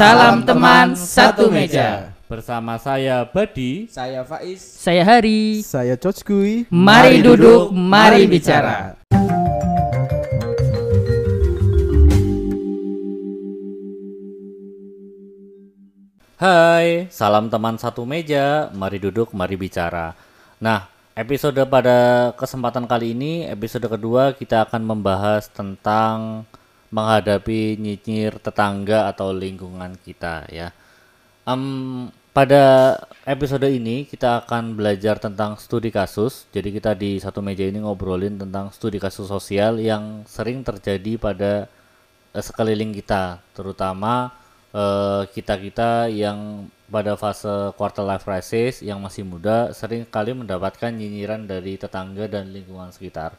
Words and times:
Salam 0.00 0.48
teman 0.48 0.96
satu 0.96 1.52
meja. 1.52 2.16
Bersama 2.24 2.80
saya 2.80 3.20
Badi. 3.28 3.84
Saya 3.92 4.24
Faiz. 4.24 4.56
Saya 4.56 5.04
Hari. 5.04 5.60
Saya 5.60 5.92
Coach 6.00 6.24
Kui. 6.24 6.64
Mari 6.72 7.20
duduk, 7.20 7.68
mari 7.68 8.24
bicara. 8.24 8.96
Hai, 16.40 17.04
salam 17.12 17.52
teman 17.52 17.76
satu 17.76 18.08
meja. 18.08 18.72
Mari 18.72 18.96
duduk, 19.04 19.36
mari 19.36 19.60
bicara. 19.60 20.16
Nah, 20.64 20.88
episode 21.12 21.60
pada 21.68 22.32
kesempatan 22.40 22.88
kali 22.88 23.12
ini, 23.12 23.44
episode 23.52 23.84
kedua 23.84 24.32
kita 24.32 24.64
akan 24.64 24.80
membahas 24.80 25.52
tentang 25.52 26.48
menghadapi 26.90 27.78
nyinyir 27.78 28.42
tetangga 28.42 29.06
atau 29.10 29.30
lingkungan 29.30 29.94
kita 30.02 30.46
ya. 30.50 30.74
Em, 31.46 32.10
pada 32.30 32.94
episode 33.26 33.66
ini 33.66 34.06
kita 34.06 34.46
akan 34.46 34.78
belajar 34.78 35.18
tentang 35.18 35.58
studi 35.58 35.90
kasus. 35.90 36.46
Jadi 36.54 36.68
kita 36.78 36.94
di 36.94 37.18
satu 37.18 37.42
meja 37.42 37.66
ini 37.66 37.82
ngobrolin 37.82 38.38
tentang 38.38 38.70
studi 38.74 38.98
kasus 39.02 39.26
sosial 39.30 39.78
yang 39.82 40.22
sering 40.26 40.62
terjadi 40.62 41.18
pada 41.18 41.66
eh, 42.34 42.42
sekeliling 42.42 42.94
kita, 42.94 43.42
terutama 43.54 44.30
eh, 44.74 45.22
kita-kita 45.34 46.10
yang 46.10 46.70
pada 46.90 47.14
fase 47.14 47.70
quarter 47.78 48.02
life 48.02 48.26
crisis 48.26 48.82
yang 48.82 48.98
masih 48.98 49.22
muda 49.22 49.70
sering 49.70 50.02
kali 50.06 50.34
mendapatkan 50.34 50.90
nyinyiran 50.90 51.46
dari 51.46 51.78
tetangga 51.78 52.26
dan 52.26 52.50
lingkungan 52.50 52.90
sekitar. 52.90 53.34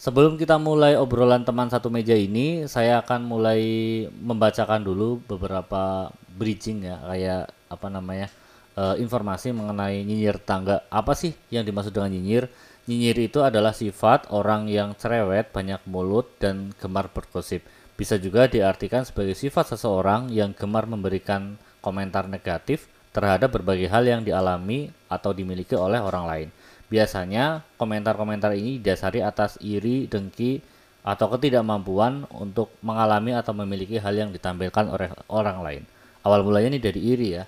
Sebelum 0.00 0.40
kita 0.40 0.56
mulai 0.56 0.96
obrolan 0.96 1.44
teman 1.44 1.68
satu 1.68 1.92
meja 1.92 2.16
ini, 2.16 2.64
saya 2.64 3.04
akan 3.04 3.20
mulai 3.20 3.60
membacakan 4.08 4.80
dulu 4.80 5.20
beberapa 5.28 6.08
bridging 6.40 6.88
ya, 6.88 6.96
kayak 7.04 7.52
apa 7.68 7.86
namanya 7.92 8.32
eh, 8.80 8.96
informasi 8.96 9.52
mengenai 9.52 10.00
nyinyir 10.00 10.40
tetangga. 10.40 10.88
Apa 10.88 11.12
sih 11.12 11.36
yang 11.52 11.68
dimaksud 11.68 11.92
dengan 11.92 12.16
nyinyir? 12.16 12.48
Nyinyir 12.88 13.28
itu 13.28 13.44
adalah 13.44 13.76
sifat 13.76 14.32
orang 14.32 14.72
yang 14.72 14.96
cerewet, 14.96 15.52
banyak 15.52 15.84
mulut, 15.84 16.32
dan 16.40 16.72
gemar 16.80 17.12
bergosip. 17.12 17.60
Bisa 17.92 18.16
juga 18.16 18.48
diartikan 18.48 19.04
sebagai 19.04 19.36
sifat 19.36 19.76
seseorang 19.76 20.32
yang 20.32 20.56
gemar 20.56 20.88
memberikan 20.88 21.60
komentar 21.84 22.24
negatif 22.24 22.88
terhadap 23.12 23.52
berbagai 23.52 23.92
hal 23.92 24.08
yang 24.08 24.24
dialami 24.24 24.88
atau 25.12 25.36
dimiliki 25.36 25.76
oleh 25.76 26.00
orang 26.00 26.24
lain. 26.24 26.48
Biasanya 26.90 27.62
komentar-komentar 27.78 28.52
ini 28.58 28.82
didasari 28.82 29.22
atas 29.22 29.56
iri, 29.62 30.10
dengki, 30.10 30.58
atau 31.00 31.32
ketidakmampuan 31.32 32.28
untuk 32.34 32.74
mengalami 32.84 33.32
atau 33.32 33.56
memiliki 33.56 33.96
hal 33.96 34.12
yang 34.12 34.30
ditampilkan 34.34 34.84
oleh 34.90 35.08
orang 35.32 35.58
lain. 35.64 35.82
Awal 36.20 36.44
mulanya 36.44 36.76
ini 36.76 36.80
dari 36.82 37.00
iri 37.00 37.28
ya. 37.40 37.44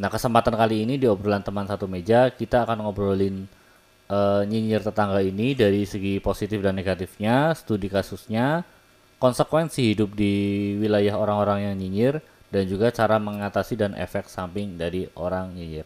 Nah 0.00 0.08
kesempatan 0.08 0.56
kali 0.56 0.88
ini 0.88 0.96
di 0.96 1.04
obrolan 1.04 1.44
teman 1.44 1.68
satu 1.68 1.84
meja 1.84 2.32
kita 2.32 2.64
akan 2.64 2.82
ngobrolin 2.82 3.44
eh, 4.08 4.42
nyinyir 4.48 4.80
tetangga 4.80 5.20
ini 5.20 5.52
dari 5.52 5.84
segi 5.84 6.16
positif 6.18 6.64
dan 6.64 6.74
negatifnya, 6.80 7.52
studi 7.52 7.92
kasusnya, 7.92 8.64
konsekuensi 9.20 9.92
hidup 9.92 10.16
di 10.16 10.32
wilayah 10.80 11.20
orang-orang 11.20 11.68
yang 11.70 11.74
nyinyir, 11.76 12.14
dan 12.48 12.64
juga 12.70 12.88
cara 12.88 13.20
mengatasi 13.20 13.74
dan 13.76 13.92
efek 13.98 14.30
samping 14.32 14.80
dari 14.80 15.06
orang 15.18 15.52
nyinyir. 15.52 15.84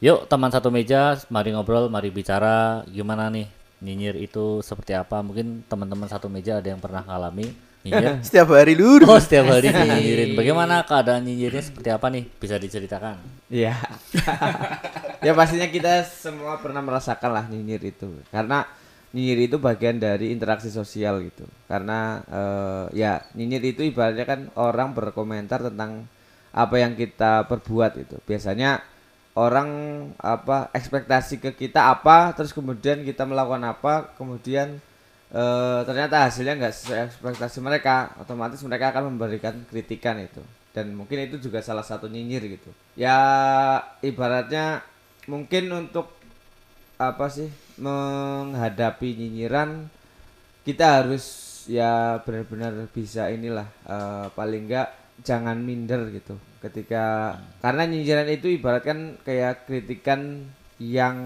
Yuk 0.00 0.24
teman 0.32 0.48
satu 0.48 0.72
meja, 0.72 1.12
mari 1.28 1.52
ngobrol, 1.52 1.92
mari 1.92 2.08
bicara 2.08 2.80
gimana 2.88 3.28
nih 3.28 3.44
nyinyir 3.84 4.16
itu 4.16 4.64
seperti 4.64 4.96
apa? 4.96 5.20
Mungkin 5.20 5.60
teman-teman 5.68 6.08
satu 6.08 6.32
meja 6.32 6.56
ada 6.56 6.72
yang 6.72 6.80
pernah 6.80 7.04
ngalami 7.04 7.52
nyinyir. 7.84 8.16
Setiap 8.24 8.48
hari 8.56 8.80
dulu. 8.80 9.04
Oh 9.04 9.20
setiap 9.20 9.52
hari 9.52 9.68
nyinyirin. 9.76 10.32
Bagaimana 10.40 10.88
keadaan 10.88 11.28
nyinyirnya 11.28 11.60
seperti 11.60 11.92
apa 11.92 12.08
nih? 12.08 12.24
Bisa 12.32 12.56
diceritakan? 12.56 13.20
Iya. 13.52 13.76
ya 15.28 15.36
pastinya 15.36 15.68
kita 15.68 16.08
semua 16.08 16.56
pernah 16.64 16.80
merasakan 16.80 17.30
lah 17.36 17.44
nyinyir 17.52 17.92
itu. 17.92 18.08
Karena 18.32 18.64
nyinyir 19.12 19.52
itu 19.52 19.56
bagian 19.60 20.00
dari 20.00 20.32
interaksi 20.32 20.72
sosial 20.72 21.20
gitu. 21.28 21.44
Karena 21.68 22.24
eh, 22.24 23.04
ya 23.04 23.20
nyinyir 23.36 23.76
itu 23.76 23.84
ibaratnya 23.84 24.24
kan 24.24 24.48
orang 24.56 24.96
berkomentar 24.96 25.60
tentang 25.60 26.08
apa 26.56 26.76
yang 26.80 26.96
kita 26.96 27.44
perbuat 27.52 28.00
itu. 28.00 28.16
Biasanya 28.24 28.89
orang 29.38 29.70
apa 30.18 30.74
ekspektasi 30.74 31.38
ke 31.38 31.54
kita 31.54 31.86
apa 31.86 32.34
terus 32.34 32.50
kemudian 32.50 33.06
kita 33.06 33.22
melakukan 33.22 33.62
apa 33.62 34.10
kemudian 34.18 34.82
eh, 35.30 35.80
ternyata 35.86 36.26
hasilnya 36.26 36.58
nggak 36.58 36.74
sesuai 36.74 37.00
ekspektasi 37.10 37.58
mereka 37.62 38.14
otomatis 38.18 38.58
mereka 38.66 38.90
akan 38.90 39.14
memberikan 39.14 39.54
kritikan 39.70 40.18
itu. 40.18 40.42
Dan 40.70 40.94
mungkin 40.94 41.26
itu 41.26 41.42
juga 41.42 41.58
salah 41.66 41.82
satu 41.82 42.06
nyinyir 42.06 42.46
gitu. 42.46 42.70
Ya 42.94 43.18
ibaratnya 44.06 44.86
mungkin 45.26 45.66
untuk 45.74 46.14
apa 46.94 47.26
sih 47.32 47.50
menghadapi 47.80 49.18
nyinyiran 49.18 49.88
kita 50.62 51.02
harus 51.02 51.24
ya 51.64 52.20
benar-benar 52.22 52.86
bisa 52.90 53.30
inilah 53.30 53.66
eh, 53.86 54.26
paling 54.34 54.66
enggak 54.66 54.99
jangan 55.20 55.56
minder 55.56 56.08
gitu 56.10 56.34
ketika 56.58 57.34
karena 57.58 57.82
nyinyiran 57.84 58.28
itu 58.28 58.48
ibaratkan 58.50 59.16
kayak 59.20 59.64
kritikan 59.64 60.44
yang 60.76 61.16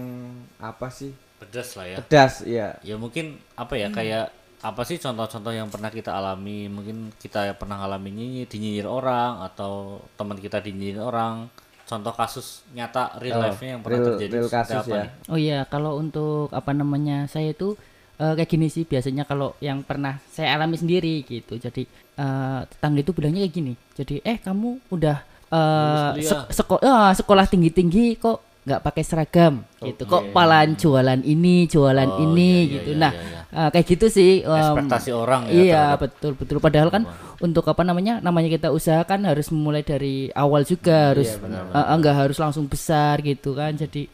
apa 0.57 0.87
sih 0.89 1.11
Pedas 1.35 1.75
lah 1.75 1.85
ya. 1.85 1.97
pedas 1.97 2.33
ya 2.41 2.67
Ya 2.79 2.95
mungkin 2.95 3.35
apa 3.53 3.75
ya 3.75 3.87
kayak 3.89 4.31
apa 4.59 4.81
sih 4.81 4.97
contoh-contoh 4.97 5.51
yang 5.51 5.69
pernah 5.69 5.87
kita 5.87 6.09
alami? 6.09 6.65
Mungkin 6.65 7.13
kita 7.15 7.53
pernah 7.53 7.77
ngalamin 7.77 8.17
nyinyir, 8.17 8.47
dinyinir 8.47 8.87
orang 8.89 9.43
atau 9.43 10.01
teman 10.15 10.35
kita 10.35 10.57
dinyinir 10.57 10.97
orang. 10.97 11.45
Contoh 11.85 12.09
kasus 12.09 12.65
nyata 12.73 13.13
real 13.21 13.37
Oh, 13.37 13.45
life-nya 13.45 13.77
yang 13.77 13.83
pernah 13.85 13.99
real- 14.01 14.09
terjadi 14.17 14.33
real 14.33 14.47
seperti 14.49 14.57
kasus 14.65 14.81
apa 14.81 14.89
ya. 14.89 15.03
nih? 15.05 15.11
Oh 15.29 15.37
iya, 15.37 15.59
kalau 15.69 15.91
untuk 15.95 16.49
apa 16.49 16.71
namanya 16.73 17.29
saya 17.29 17.53
itu 17.53 17.77
eh, 18.17 18.33
kayak 18.33 18.49
gini 18.49 18.67
sih 18.67 18.83
biasanya 18.83 19.23
kalau 19.23 19.53
yang 19.59 19.85
pernah 19.85 20.17
saya 20.25 20.57
alami 20.57 20.81
sendiri 20.81 21.21
gitu. 21.21 21.61
Jadi 21.61 21.85
eh, 22.15 22.61
tetangga 22.65 22.99
itu 22.99 23.11
bilangnya 23.11 23.43
kayak 23.43 23.53
gini. 23.53 23.73
Jadi 23.93 24.15
eh 24.21 24.37
kamu 24.37 24.69
udah 24.89 25.17
eh, 25.45 26.09
Lulus 26.15 26.25
sek- 26.25 26.49
seko- 26.53 26.81
ah, 26.81 27.11
sekolah 27.11 27.45
tinggi-tinggi 27.45 28.17
kok 28.17 28.41
nggak 28.65 28.81
pakai 28.81 29.03
seragam 29.05 29.61
gitu. 29.77 30.03
Kok 30.03 30.33
palan 30.33 30.73
jualan 30.73 31.21
ini, 31.21 31.69
jualan 31.69 32.09
Oh, 32.09 32.25
ini 32.25 32.49
iya, 32.49 32.57
iya, 32.57 32.73
gitu. 32.73 32.89
iya, 32.89 32.97
nah, 32.97 33.11
iya, 33.13 33.21
iya. 33.21 33.41
eh, 33.61 33.69
kayak 33.69 33.85
gitu 33.85 34.05
sih. 34.09 34.31
em, 34.41 34.57
Ekspektasi 34.57 35.09
orang 35.13 35.41
ya 35.45 35.53
Iya 35.53 35.83
betul 35.95 36.33
betul. 36.33 36.57
Padahal 36.57 36.89
kan 36.89 37.05
untuk 37.37 37.61
apa 37.63 37.85
namanya 37.85 38.17
namanya 38.19 38.49
kita 38.49 38.73
usahakan 38.73 39.29
harus 39.29 39.53
memulai 39.53 39.85
dari 39.85 40.33
awal 40.33 40.65
juga 40.65 41.13
harus 41.13 41.29
eh, 41.29 41.77
eh, 41.77 41.95
nggak 41.95 42.15
harus 42.25 42.41
langsung 42.41 42.65
besar 42.65 43.21
gitu 43.21 43.53
kan. 43.53 43.77
Jadi 43.77 44.09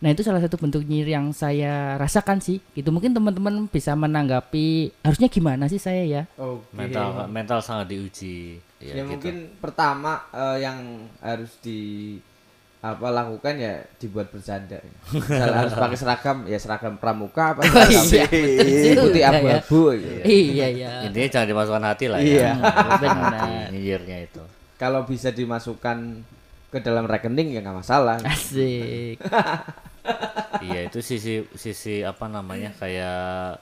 nah 0.00 0.08
itu 0.08 0.20
salah 0.20 0.40
satu 0.40 0.56
bentuk 0.56 0.80
nyir 0.82 1.04
yang 1.06 1.28
saya 1.30 1.94
rasakan 1.94 2.40
sih. 2.40 2.56
Gitu 2.72 2.88
mungkin 2.88 3.12
teman-teman 3.12 3.64
bisa 3.66 3.92
menanggapi 3.92 4.96
harusnya 5.00 5.28
gimana 5.28 5.64
sih 5.66 5.76
saya 5.76 6.02
ya? 6.02 6.22
oke 6.34 6.72
mental 6.72 7.24
mental 7.26 7.60
sangat 7.60 7.88
diuji. 7.88 8.56
ya, 8.76 8.92
Ya, 8.92 8.94
gitu. 8.98 9.12
mungkin 9.12 9.34
pertama 9.56 10.24
eh, 10.30 10.64
yang 10.64 10.78
harus 11.20 11.52
di 11.60 12.16
apa 12.80 13.12
lakukan 13.12 13.60
ya 13.60 13.76
dibuat 14.00 14.32
bercanda 14.32 14.80
Misal 15.12 15.52
harus 15.52 15.76
pakai 15.76 15.98
seragam 16.00 16.48
ya 16.48 16.56
seragam 16.56 16.96
pramuka 16.96 17.52
apa 17.52 17.60
seragam 17.68 18.08
Iya, 18.08 18.24
putih 18.24 18.94
juga 18.96 19.20
ya. 19.20 19.28
abu-abu 19.30 19.80
gitu. 19.92 20.20
Iya 20.24 20.66
iya. 20.72 20.90
Intinya 21.04 21.28
jangan 21.28 21.48
dimasukkan 21.52 21.84
hati 21.84 22.06
lah 22.08 22.18
Iya. 22.18 22.40
ya. 22.40 22.52
Benar. 22.96 23.68
Nyinyirnya 23.68 24.18
itu. 24.24 24.40
kalau 24.80 25.04
bisa 25.04 25.28
dimasukkan 25.28 26.24
ke 26.72 26.78
dalam 26.80 27.04
rekening 27.04 27.52
ya 27.52 27.60
nggak 27.60 27.84
masalah 27.84 28.16
Asik. 28.24 29.20
iya 30.66 30.80
itu 30.86 30.98
sisi 31.00 31.46
sisi 31.56 32.04
apa 32.04 32.26
namanya 32.26 32.74
kayak 32.76 33.58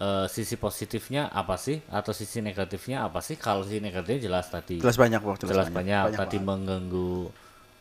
eh, 0.00 0.26
sisi 0.28 0.54
positifnya 0.58 1.30
apa 1.30 1.56
sih? 1.56 1.80
Atau 1.88 2.12
sisi 2.12 2.42
negatifnya 2.42 3.06
apa 3.06 3.22
sih? 3.22 3.38
Kalau 3.38 3.62
sisi 3.64 3.80
negatifnya 3.80 4.30
jelas 4.30 4.46
tadi. 4.50 4.78
Jelas 4.82 4.98
banyak 4.98 5.20
kok, 5.22 5.46
jelas, 5.46 5.68
banyak, 5.70 6.14
tadi 6.14 6.38
mengganggu 6.42 7.30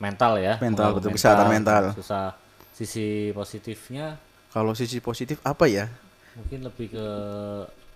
mental 0.01 0.37
ya. 0.41 0.59
Mental, 0.59 0.97
betul, 0.97 1.15
kesehatan 1.15 1.47
mental. 1.49 1.83
susah 1.95 2.35
sisi 2.73 3.31
positifnya. 3.31 4.17
Kalau 4.53 4.77
sisi 4.77 5.01
positif 5.01 5.41
apa 5.41 5.65
ya? 5.65 5.89
mungkin 6.33 6.59
lebih 6.65 6.87
ke 6.97 7.07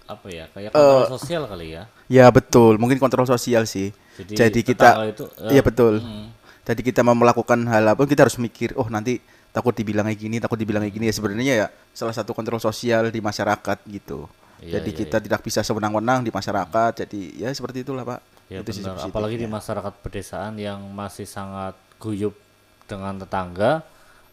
apa 0.08 0.28
ya? 0.32 0.46
Kayak 0.54 0.72
Eh, 0.72 0.78
kontrol 0.78 1.14
sosial 1.20 1.44
kali 1.50 1.68
ya. 1.74 1.84
Ya 2.08 2.26
betul, 2.30 2.78
mungkin 2.78 2.98
kontrol 3.02 3.28
sosial 3.28 3.66
sih. 3.68 3.92
Jadi 4.18 4.34
Jadi, 4.34 4.60
kita 4.66 4.88
itu, 5.10 5.26
eh, 5.46 5.58
Iya 5.58 5.62
betul. 5.66 6.02
mm. 6.02 6.28
Jadi 6.68 6.82
kita 6.84 7.00
mau 7.00 7.16
melakukan 7.16 7.64
hal 7.72 7.96
apa 7.96 8.04
kita 8.04 8.28
harus 8.28 8.36
mikir, 8.40 8.76
oh 8.76 8.88
nanti 8.92 9.24
takut 9.58 9.74
dibilang 9.74 10.06
kayak 10.06 10.22
gini, 10.22 10.38
takut 10.38 10.54
dibilang 10.62 10.86
kayak 10.86 10.94
gini 10.94 11.10
ya 11.10 11.14
sebenarnya 11.18 11.56
ya 11.66 11.68
salah 11.98 12.14
satu 12.14 12.38
kontrol 12.38 12.62
sosial 12.62 13.10
di 13.10 13.18
masyarakat 13.18 13.78
gitu. 13.90 14.30
Iya, 14.62 14.82
jadi 14.82 14.90
iya, 14.94 15.00
kita 15.02 15.18
tidak 15.18 15.42
bisa 15.42 15.66
sewenang-wenang 15.66 16.22
di 16.22 16.30
masyarakat. 16.30 17.06
Jadi 17.06 17.42
ya 17.42 17.50
seperti 17.50 17.82
itulah, 17.82 18.06
Pak. 18.06 18.20
Ya 18.54 18.62
Itu 18.62 18.70
benar, 18.70 18.94
positifnya. 18.96 19.10
apalagi 19.10 19.36
di 19.42 19.48
masyarakat 19.50 19.94
pedesaan 20.06 20.54
yang 20.62 20.80
masih 20.94 21.26
sangat 21.26 21.74
guyup 21.98 22.38
dengan 22.86 23.18
tetangga. 23.18 23.82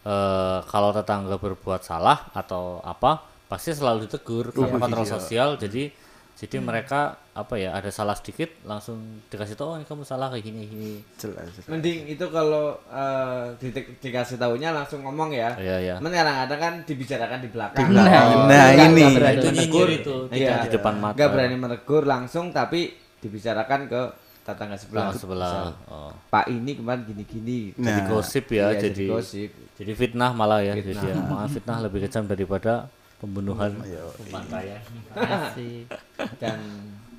Eh, 0.05 0.59
kalau 0.69 0.93
tetangga 0.93 1.41
berbuat 1.41 1.81
salah 1.81 2.29
atau 2.37 2.85
apa, 2.85 3.25
pasti 3.49 3.73
selalu 3.73 4.05
ditegur 4.05 4.53
karena 4.53 4.77
kontrol 4.77 5.09
sosial. 5.09 5.57
Jadi 5.57 5.89
Jadi 6.35 6.59
mereka 6.59 7.15
apa 7.31 7.55
ya 7.55 7.71
ada 7.73 7.89
salah 7.89 8.19
sedikit 8.19 8.51
langsung 8.67 8.99
dikasih 9.31 9.55
tahu 9.55 9.67
oh 9.71 9.77
ini 9.79 9.87
kamu 9.87 10.03
salah 10.03 10.29
kayak 10.29 10.43
gini 10.43 10.67
gini. 10.67 10.93
Jelas. 11.15 11.47
jelas. 11.47 11.67
Mending 11.71 12.11
itu 12.11 12.27
kalau 12.27 12.75
eh, 12.91 13.55
di, 13.63 13.71
dikasih 14.03 14.37
tahunya 14.37 14.75
langsung 14.75 15.07
ngomong 15.07 15.31
ya. 15.31 15.55
Iya 15.55 15.77
iya. 15.79 15.95
Cuman 16.03 16.11
kadang-kadang 16.11 16.61
kan 16.61 16.75
dibicarakan 16.83 17.39
di 17.39 17.49
belakang. 17.55 17.79
Di 17.79 17.85
belakang. 17.87 18.27
Oh, 18.35 18.47
Nah, 18.51 18.67
ini. 18.75 18.83
nggak 18.99 19.15
berani 19.15 19.39
Itu 19.39 19.49
menegur 19.49 19.89
itu, 19.89 20.17
Iya. 20.35 20.55
di 20.67 20.69
depan 20.75 20.95
mata. 20.99 21.15
Nggak 21.15 21.31
berani 21.31 21.57
menegur 21.57 22.03
langsung 22.03 22.51
tapi 22.51 22.81
dibicarakan 23.23 23.81
ke 23.87 24.03
tetangga 24.45 24.77
sebelah. 24.77 25.03
Belakang 25.09 25.21
sebelah. 25.23 25.71
Oh. 25.87 26.13
Pak 26.29 26.51
ini 26.51 26.77
kemarin 26.77 27.03
gini-gini. 27.07 27.73
Jadi 27.73 27.81
Nah, 27.81 28.11
gosip 28.11 28.45
ya, 28.51 28.75
Iya, 28.75 28.91
jadi 28.91 29.07
gosip. 29.07 29.51
jadi 29.79 29.93
fitnah 29.95 30.31
malah 30.35 30.61
ya. 30.61 30.75
Jadi 30.77 30.99
ya, 30.99 31.47
fitnah 31.49 31.79
lebih 31.79 32.05
kejam 32.05 32.27
daripada 32.27 32.91
pembunuhan, 33.25 33.73
pembantaian, 34.15 34.81
Asik. 35.13 35.89
dan 36.37 36.61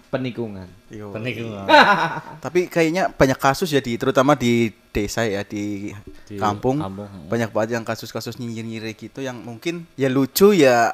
penikungan. 0.08 0.70
Yo. 0.88 1.12
penikungan. 1.12 1.66
Tapi 2.46 2.66
kayaknya 2.66 3.10
banyak 3.10 3.36
kasus 3.36 3.68
ya 3.68 3.80
di 3.80 3.96
terutama 3.96 4.34
di 4.34 4.72
desa 4.90 5.22
ya 5.22 5.42
di, 5.42 5.92
Di 6.24 6.38
kampung, 6.38 6.80
kampung. 6.80 7.10
banyak 7.28 7.50
banget 7.50 7.70
yang 7.76 7.84
kasus-kasus 7.84 8.38
nyinyir-nyinyir 8.38 8.96
gitu 8.96 9.20
yang 9.20 9.36
mungkin 9.38 9.84
ya 9.94 10.08
lucu 10.08 10.54
ya 10.54 10.94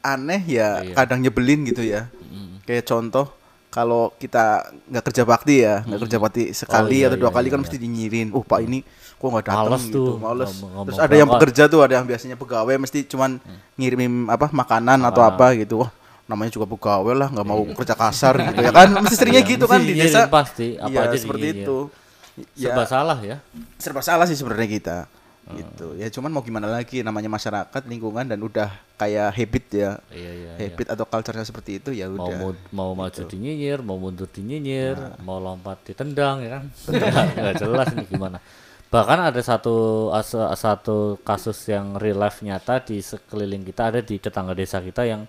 aneh 0.00 0.42
ya 0.42 0.82
Iya. 0.82 0.94
kadang 0.94 1.20
nyebelin 1.20 1.64
gitu 1.64 1.80
ya. 1.80 2.10
Kayak 2.62 2.84
contoh 2.86 3.32
kalau 3.70 4.10
kita 4.18 4.66
nggak 4.90 5.04
kerja 5.06 5.22
bakti 5.22 5.62
ya, 5.62 5.86
nggak 5.86 6.00
kerja 6.04 6.18
bakti 6.18 6.42
sekali 6.50 7.00
iya, 7.00 7.08
atau 7.08 7.16
dua 7.16 7.30
iya, 7.30 7.36
kali 7.38 7.46
iya, 7.46 7.52
kan 7.54 7.58
iya. 7.58 7.64
mesti 7.64 7.76
dinyirin. 7.78 8.28
Oh 8.34 8.42
pak 8.42 8.60
ini 8.60 8.82
kok 9.14 9.26
nggak 9.26 9.46
datang 9.46 9.70
Males 9.70 9.82
gitu, 9.86 9.94
tuh, 9.94 10.14
males. 10.18 10.48
ngomong- 10.50 10.70
ngomong 10.70 10.86
Terus 10.90 10.98
ada 10.98 11.14
yang 11.14 11.28
pekerja 11.30 11.62
tuh, 11.66 11.80
ada 11.80 11.94
yang 11.94 12.06
biasanya 12.06 12.34
pegawai 12.34 12.74
mesti 12.76 12.98
cuman 13.06 13.30
ngirimin 13.76 14.12
apa 14.26 14.50
makanan 14.50 14.98
atau 15.06 15.22
apa 15.22 15.54
gitu. 15.54 15.86
Wah 15.86 15.90
namanya 16.26 16.50
juga 16.50 16.66
pegawai 16.66 17.14
lah 17.14 17.28
nggak 17.30 17.46
mau 17.46 17.62
kerja 17.74 17.94
kasar 17.98 18.34
gitu 18.50 18.62
ya 18.62 18.70
kan 18.70 18.86
mesti 19.02 19.16
seringnya 19.18 19.42
Iya, 19.42 19.50
gitu 19.50 19.64
kan 19.66 19.80
di 19.82 19.94
desa 19.98 20.30
pasti, 20.30 20.78
apa 20.78 20.86
Iya, 20.86 21.00
aja 21.10 21.16
seperti 21.18 21.46
itu 21.58 21.78
ya 22.54 22.70
Serba 22.70 22.84
salah 22.86 23.18
ya. 23.18 23.36
serba 23.82 23.98
salah 24.00 24.26
sih 24.30 24.38
sebenarnya 24.38 24.70
kita 24.70 24.98
Hmm. 25.10 25.19
Gitu 25.56 25.86
ya 25.94 26.06
cuman 26.06 26.30
mau 26.30 26.40
gimana 26.40 26.66
lagi 26.66 27.00
namanya 27.00 27.26
masyarakat 27.26 27.82
lingkungan 27.84 28.24
dan 28.24 28.38
udah 28.38 28.68
kayak 28.94 29.32
habit 29.32 29.64
ya 29.70 29.90
Iya 30.08 30.30
iya. 30.30 30.50
iya. 30.52 30.52
habit 30.60 30.86
atau 30.88 31.04
culture-nya 31.04 31.42
seperti 31.42 31.78
itu 31.78 31.90
ya 31.90 32.06
mau 32.06 32.28
udah 32.28 32.36
mu- 32.38 32.66
mau 32.70 32.90
maju 32.92 33.22
dinyinyir, 33.22 33.80
mau 33.80 33.96
mundur 33.96 34.26
dinyinyir, 34.26 34.94
Nah. 34.94 35.16
mau 35.20 35.38
lompat 35.38 35.80
ditendang 35.84 36.40
ya 36.40 36.48
kan. 36.56 36.64
Nggak 37.40 37.54
jelas 37.56 37.86
ini 37.90 38.04
gimana. 38.06 38.38
Bahkan 38.90 39.18
ada 39.28 39.40
satu 39.40 39.76
as- 40.10 40.34
satu 40.56 41.16
kasus 41.20 41.56
yang 41.64 41.94
real 41.94 42.18
life 42.18 42.40
nyata 42.40 42.80
di 42.80 42.98
sekeliling 42.98 43.62
kita 43.62 43.88
ada 43.88 44.00
di 44.00 44.16
tetangga 44.16 44.50
desa 44.52 44.78
kita 44.78 45.06
yang 45.06 45.24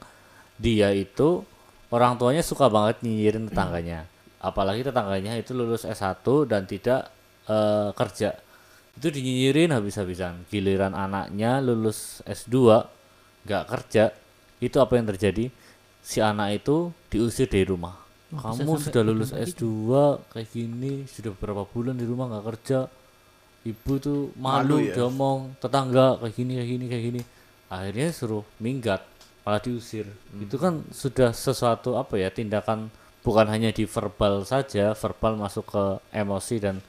dia 0.57 0.89
itu 0.91 1.45
orang 1.89 2.17
tuanya 2.17 2.41
suka 2.41 2.67
banget 2.67 3.01
nyinyirin 3.01 3.47
tetangganya. 3.47 4.09
Apalagi 4.37 4.81
tetangganya 4.81 5.37
itu 5.37 5.53
lulus 5.53 5.85
S1 5.85 6.25
dan 6.45 6.65
tidak 6.65 7.07
eh, 7.45 7.89
kerja. 7.93 8.33
Itu 8.97 9.07
dinyinyirin 9.09 9.71
habis-habisan. 9.71 10.47
Giliran 10.51 10.91
anaknya 10.95 11.63
lulus 11.63 12.19
S2 12.27 12.85
nggak 13.47 13.63
kerja, 13.67 14.13
itu 14.61 14.77
apa 14.77 14.93
yang 14.99 15.09
terjadi? 15.09 15.49
Si 16.01 16.21
anak 16.21 16.61
itu 16.61 16.93
diusir 17.09 17.49
dari 17.49 17.65
rumah. 17.65 17.97
Kamu 18.31 18.79
sudah 18.79 19.03
lulus 19.03 19.35
S2 19.35 19.67
kayak 20.31 20.47
gini, 20.53 21.03
sudah 21.09 21.35
beberapa 21.35 21.67
bulan 21.67 21.99
di 21.99 22.05
rumah 22.07 22.31
nggak 22.31 22.45
kerja. 22.55 22.79
Ibu 23.61 23.93
tuh 24.01 24.19
malu, 24.41 24.81
Malu 24.81 24.89
ya? 24.89 24.93
diomong 24.97 25.53
tetangga 25.61 26.17
kayak 26.17 26.33
gini 26.33 26.51
kayak 26.57 26.69
gini 26.69 26.85
kayak 26.89 27.03
gini. 27.13 27.21
Akhirnya 27.69 28.07
suruh 28.09 28.43
minggat, 28.57 29.05
malah 29.45 29.61
diusir. 29.61 30.09
Itu 30.41 30.57
kan 30.57 30.81
sudah 30.89 31.29
sesuatu 31.29 31.93
apa 31.95 32.17
ya 32.17 32.33
tindakan 32.33 32.89
bukan 33.21 33.45
hanya 33.49 33.69
di 33.69 33.85
verbal 33.85 34.41
saja, 34.45 34.97
verbal 34.97 35.37
masuk 35.37 35.65
ke 35.69 35.83
emosi 36.09 36.57
dan 36.57 36.81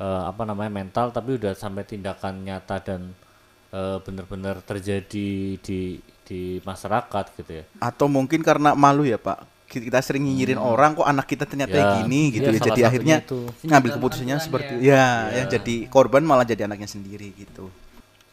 eh, 0.00 0.22
apa 0.30 0.42
namanya 0.44 0.72
mental, 0.72 1.10
tapi 1.12 1.36
udah 1.40 1.52
sampai 1.56 1.84
tindakan 1.88 2.44
nyata 2.44 2.76
dan 2.84 3.12
eh, 3.72 3.98
benar-benar 4.02 4.60
terjadi 4.64 5.56
di 5.60 5.80
di 6.26 6.58
masyarakat 6.66 7.24
gitu 7.38 7.52
ya. 7.62 7.64
atau 7.78 8.10
mungkin 8.10 8.42
karena 8.42 8.74
malu 8.74 9.06
ya 9.06 9.14
pak 9.14 9.46
kita 9.70 9.98
sering 10.02 10.26
nyinyirin 10.26 10.58
orang 10.58 10.94
kok 10.94 11.06
anak 11.06 11.26
kita 11.26 11.46
ternyata 11.46 11.74
Hmm. 11.74 11.82
Ya, 11.82 11.94
gini 12.02 12.22
gitu 12.34 12.50
iya, 12.50 12.58
ya 12.58 12.66
jadi 12.70 12.80
akhirnya 12.86 13.16
itu. 13.22 13.40
ngambil 13.62 13.90
Dalam 13.90 13.98
keputusannya 14.02 14.36
seperti 14.42 14.72
ya. 14.82 14.94
ya 14.94 15.06
yang 15.42 15.48
jadi 15.50 15.74
korban 15.86 16.22
malah 16.26 16.42
jadi 16.46 16.66
anaknya 16.66 16.90
sendiri 16.90 17.30
gitu 17.34 17.70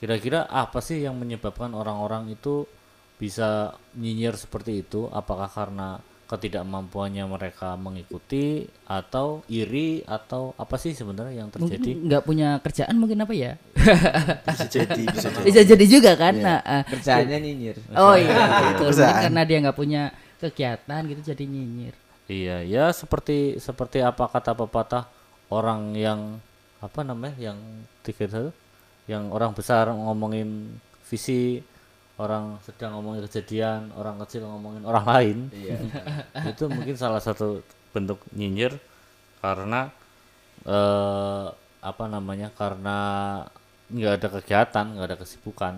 Kira-kira 0.04 0.44
apa 0.52 0.84
sih 0.84 1.00
yang 1.00 1.16
menyebabkan 1.16 1.72
orang-orang 1.72 2.28
itu 2.36 2.68
bisa 3.16 3.72
nyinyir 3.96 4.36
seperti 4.36 4.84
itu? 4.84 5.08
Apakah 5.08 5.48
karena 5.48 6.04
ketidakmampuannya 6.34 7.30
mereka 7.30 7.78
mengikuti 7.78 8.66
atau 8.90 9.46
iri 9.46 10.02
atau 10.10 10.58
apa 10.58 10.82
sih 10.82 10.98
sebenarnya 10.98 11.46
yang 11.46 11.50
Mungkin 11.54 11.78
terjadi? 11.78 11.92
nggak 12.10 12.24
punya 12.26 12.58
kerjaan 12.66 12.96
mungkin 12.98 13.22
apa 13.22 13.34
ya? 13.38 13.54
bisa 14.50 14.66
jadi 14.66 15.02
bisa 15.14 15.30
jadi 15.38 15.46
Bisa 15.46 15.62
jadi 15.62 15.86
juga 15.86 16.12
kan. 16.18 16.34
Nah, 16.34 16.60
ah. 16.66 16.82
Kerjaannya 16.90 17.38
nyinyir. 17.38 17.78
oh 17.94 18.18
iya 18.18 18.74
betul. 18.74 18.90
Karena 18.98 19.42
dia 19.46 19.58
nggak 19.62 19.78
punya 19.78 20.10
kegiatan 20.42 21.02
gitu 21.06 21.22
jadi 21.22 21.44
nyinyir. 21.46 21.96
Iya, 22.26 22.58
ya 22.66 22.86
seperti 22.90 23.62
seperti 23.62 24.02
apa 24.02 24.26
kata 24.26 24.58
pepatah 24.58 25.06
orang 25.54 25.94
yang 25.94 26.42
apa 26.82 27.00
namanya 27.06 27.36
yang 27.40 27.60
tiga 28.04 28.28
itu 28.28 28.52
yang 29.08 29.32
orang 29.32 29.52
besar 29.52 29.92
ngomongin 29.92 30.80
visi 31.08 31.60
orang 32.18 32.62
sedang 32.62 32.94
ngomongin 32.98 33.26
kejadian 33.26 33.90
orang 33.98 34.22
kecil 34.22 34.46
ngomongin 34.46 34.86
orang 34.86 35.06
lain 35.06 35.38
itu 36.52 36.64
mungkin 36.70 36.94
salah 36.94 37.18
satu 37.20 37.66
bentuk 37.90 38.22
nyinyir 38.34 38.78
karena 39.42 39.90
eh, 40.66 41.48
apa 41.84 42.04
namanya 42.08 42.54
karena 42.54 42.98
nggak 43.90 44.14
ada 44.22 44.28
kegiatan 44.40 44.86
nggak 44.96 45.08
ada 45.10 45.18
kesibukan 45.20 45.74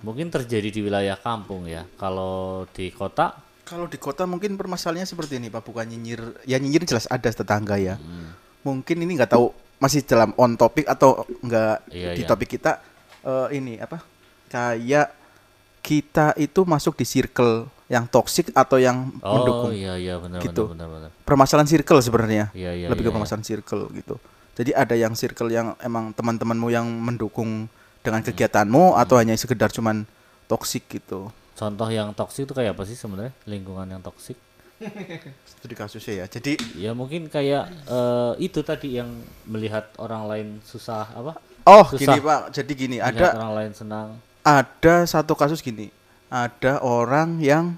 mungkin 0.00 0.32
terjadi 0.32 0.72
di 0.72 0.80
wilayah 0.80 1.18
kampung 1.20 1.68
ya 1.68 1.84
kalau 1.98 2.64
di 2.72 2.88
kota 2.90 3.36
Kalau 3.60 3.86
di 3.86 4.02
kota 4.02 4.26
mungkin 4.26 4.58
permasalahannya 4.58 5.06
seperti 5.06 5.38
ini 5.38 5.46
Pak, 5.46 5.62
bukan 5.62 5.86
nyinyir. 5.86 6.42
Ya 6.42 6.58
nyinyir 6.58 6.82
jelas 6.90 7.06
ada 7.06 7.30
tetangga 7.30 7.78
ya. 7.78 8.02
Hmm. 8.02 8.34
Mungkin 8.66 8.98
ini 8.98 9.14
nggak 9.14 9.30
tahu 9.30 9.54
masih 9.78 10.02
dalam 10.02 10.34
on 10.34 10.58
topic 10.58 10.90
atau 10.90 11.22
enggak 11.38 11.78
Iya, 11.86 12.18
di 12.18 12.26
iya. 12.26 12.26
topik 12.26 12.50
kita 12.58 12.82
eh, 13.22 13.54
ini 13.54 13.78
apa? 13.78 14.02
Kayak 14.50 15.14
kita 15.90 16.38
itu 16.38 16.62
masuk 16.62 16.94
di 16.94 17.02
circle 17.02 17.66
yang 17.90 18.06
toksik 18.06 18.54
atau 18.54 18.78
yang 18.78 19.10
oh 19.18 19.34
mendukung. 19.42 19.74
iya 19.74 19.98
iya 19.98 20.14
benar 20.16 20.38
Gitu. 20.38 20.70
benar 20.70 20.86
benar 20.86 21.10
benar 21.10 21.26
Permasalahan 21.26 21.66
circle 21.66 21.98
sebenarnya. 21.98 22.44
Iya, 22.54 22.70
iya, 22.74 22.86
Lebih 22.86 23.02
iya, 23.02 23.06
ke 23.06 23.10
iya. 23.10 23.16
permasalahan 23.18 23.42
circle 23.44 23.82
gitu. 23.92 24.14
Jadi 24.54 24.70
ada 24.70 24.94
yang 24.94 25.14
circle 25.14 25.50
yang 25.50 25.74
emang 25.78 26.14
teman-temanmu 26.14 26.68
yang 26.70 26.86
mendukung 26.86 27.66
dengan 28.00 28.22
Hmm. 28.22 28.28
kegiatanmu 28.30 28.94
atau 28.94 29.18
hanya 29.18 29.34
sekedar 29.34 29.70
cuman 29.70 30.06
toksik 30.46 30.86
gitu. 30.88 31.34
Contoh 31.52 31.88
yang 31.88 32.14
toksik 32.14 32.46
itu 32.46 32.54
kayak 32.54 32.72
apa 32.72 32.82
sih 32.84 32.94
sebenarnya? 32.94 33.34
Lingkungan 33.44 33.86
yang 33.86 34.00
toksik? 34.00 34.38
Studi 35.50 35.74
kasusnya 35.74 36.24
ya. 36.24 36.26
Jadi 36.26 36.56
Ya 36.74 36.94
mungkin 36.94 37.26
kayak 37.26 37.68
eh, 37.84 38.32
itu 38.40 38.62
tadi 38.62 38.96
yang 38.96 39.10
melihat 39.44 39.90
orang 39.98 40.24
lain 40.26 40.48
susah 40.62 41.10
apa? 41.10 41.36
oh 41.62 41.84
Susah. 41.84 42.00
gini 42.00 42.18
Pak, 42.18 42.40
jadi 42.50 42.72
gini 42.72 42.96
Melihat 42.96 43.20
ada 43.20 43.36
orang 43.36 43.52
lain 43.54 43.72
senang. 43.76 44.08
Ada 44.42 45.04
satu 45.04 45.32
kasus 45.32 45.60
gini. 45.60 45.88
Ada 46.26 46.78
orang 46.78 47.38
yang 47.38 47.74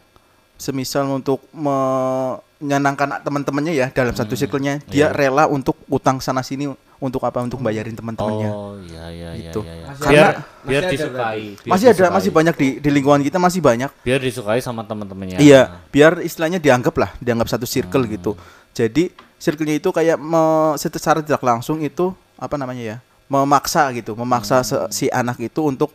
semisal 0.56 1.08
untuk 1.08 1.42
menyenangkan 1.52 3.18
teman-temannya 3.20 3.72
ya 3.74 3.86
dalam 3.90 4.12
satu 4.12 4.32
circle-nya 4.32 4.78
dia 4.86 5.08
Iya. 5.08 5.08
rela 5.10 5.44
untuk 5.46 5.74
utang 5.88 6.20
sana 6.20 6.40
sini 6.40 6.70
untuk 6.96 7.18
apa? 7.20 7.42
Untuk 7.42 7.58
bayarin 7.58 7.92
teman-temannya. 7.92 8.46
Oh 8.46 8.78
iya 8.78 9.04
iya 9.10 9.30
iya 9.34 9.50
Gitu. 9.50 9.60
iya. 9.64 9.74
iya. 9.74 9.86
Masih 9.88 10.06
Biar 10.06 10.22
ada- 10.28 10.38
biar 10.62 10.82
masih 10.82 10.86
ada 10.86 10.92
disukai. 10.92 11.42
biar 11.42 11.72
masih 11.72 11.86
ada 11.86 11.94
disukai. 11.96 12.14
masih 12.14 12.30
banyak 12.30 12.54
di 12.54 12.68
di 12.78 12.90
lingkungan 12.92 13.20
kita 13.20 13.38
masih 13.40 13.60
banyak. 13.60 13.90
Biar 14.00 14.20
disukai 14.20 14.60
sama 14.60 14.84
teman-temannya. 14.84 15.38
Iya, 15.38 15.62
biar 15.90 16.20
istilahnya 16.20 16.60
dianggap 16.60 16.94
lah, 16.94 17.10
dianggap 17.18 17.48
satu 17.48 17.66
circle 17.66 18.06
Hmm. 18.06 18.12
gitu. 18.12 18.32
Jadi 18.70 19.10
circle-nya 19.36 19.76
itu 19.76 19.90
kayak 19.90 20.16
me, 20.16 20.42
secara 20.76 21.18
tidak 21.18 21.42
langsung 21.42 21.82
itu 21.82 22.14
apa 22.36 22.54
namanya 22.54 22.82
ya? 22.84 22.96
Memaksa 23.26 23.90
gitu, 23.90 24.12
memaksa 24.14 24.60
Hmm. 24.60 24.86
si 24.88 25.08
anak 25.08 25.40
itu 25.40 25.58
untuk 25.58 25.90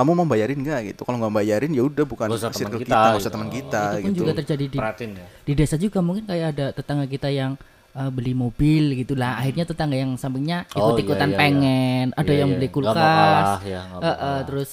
kamu 0.00 0.10
mau 0.16 0.24
bayarin 0.24 0.58
nggak 0.64 0.80
gitu. 0.96 1.00
Kalau 1.04 1.20
nggak 1.20 1.34
bayarin 1.36 1.70
ya 1.76 1.82
udah 1.84 2.04
bukan 2.08 2.26
Nggak 2.32 2.40
usah 2.40 2.48
teman 2.48 2.60
circle 2.64 2.80
kita, 2.80 2.88
kita, 2.88 2.96
nggak 3.04 3.12
usah 3.12 3.20
gitu. 3.20 3.34
teman 3.36 3.48
kita 3.52 3.82
itu 3.84 4.00
pun 4.00 4.08
gitu. 4.08 4.20
juga 4.24 4.32
terjadi 4.40 4.64
di 4.64 4.78
Perhatiin 4.80 5.10
ya. 5.12 5.26
di 5.44 5.52
desa 5.52 5.76
juga 5.76 5.98
mungkin 6.00 6.24
kayak 6.24 6.46
ada 6.56 6.66
tetangga 6.72 7.04
kita 7.04 7.28
yang 7.28 7.52
uh, 7.92 8.10
beli 8.10 8.32
mobil 8.32 8.96
gitu 8.96 9.12
lah 9.12 9.36
akhirnya 9.36 9.68
tetangga 9.68 9.96
yang 10.00 10.16
sampingnya 10.16 10.64
Oh, 10.72 10.94
ikut-ikutan 10.96 11.30
iya, 11.30 11.34
iya, 11.36 11.40
pengen 11.40 12.04
ada 12.16 12.32
Iya, 12.32 12.38
yang 12.40 12.50
iya. 12.50 12.56
beli 12.56 12.68
kulkas 12.72 12.96
kalah, 12.96 13.60
ya, 13.66 13.80
eh, 13.82 14.06
eh, 14.08 14.14
kalah. 14.16 14.40
terus 14.48 14.70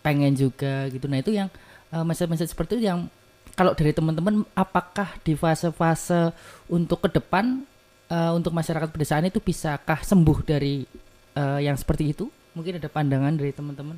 pengen 0.00 0.32
juga 0.34 0.74
gitu 0.88 1.06
nah 1.06 1.18
itu 1.20 1.30
yang 1.30 1.48
uh, 1.92 2.02
message-message 2.02 2.50
seperti 2.50 2.80
itu 2.80 2.88
yang 2.88 3.06
kalau 3.52 3.76
dari 3.76 3.92
teman-teman 3.92 4.42
apakah 4.56 5.14
di 5.20 5.36
fase-fase 5.36 6.32
untuk 6.72 7.04
ke 7.04 7.08
depan 7.20 7.60
uh, 8.08 8.32
untuk 8.32 8.56
masyarakat 8.56 8.88
pedesaan 8.88 9.28
itu 9.28 9.36
bisakah 9.38 10.00
sembuh 10.00 10.38
dari 10.40 10.88
uh, 11.36 11.60
yang 11.60 11.76
seperti 11.76 12.16
itu 12.16 12.32
Mungkin 12.50 12.82
ada 12.82 12.88
pandangan 12.90 13.32
dari 13.38 13.54
teman-teman. 13.54 13.96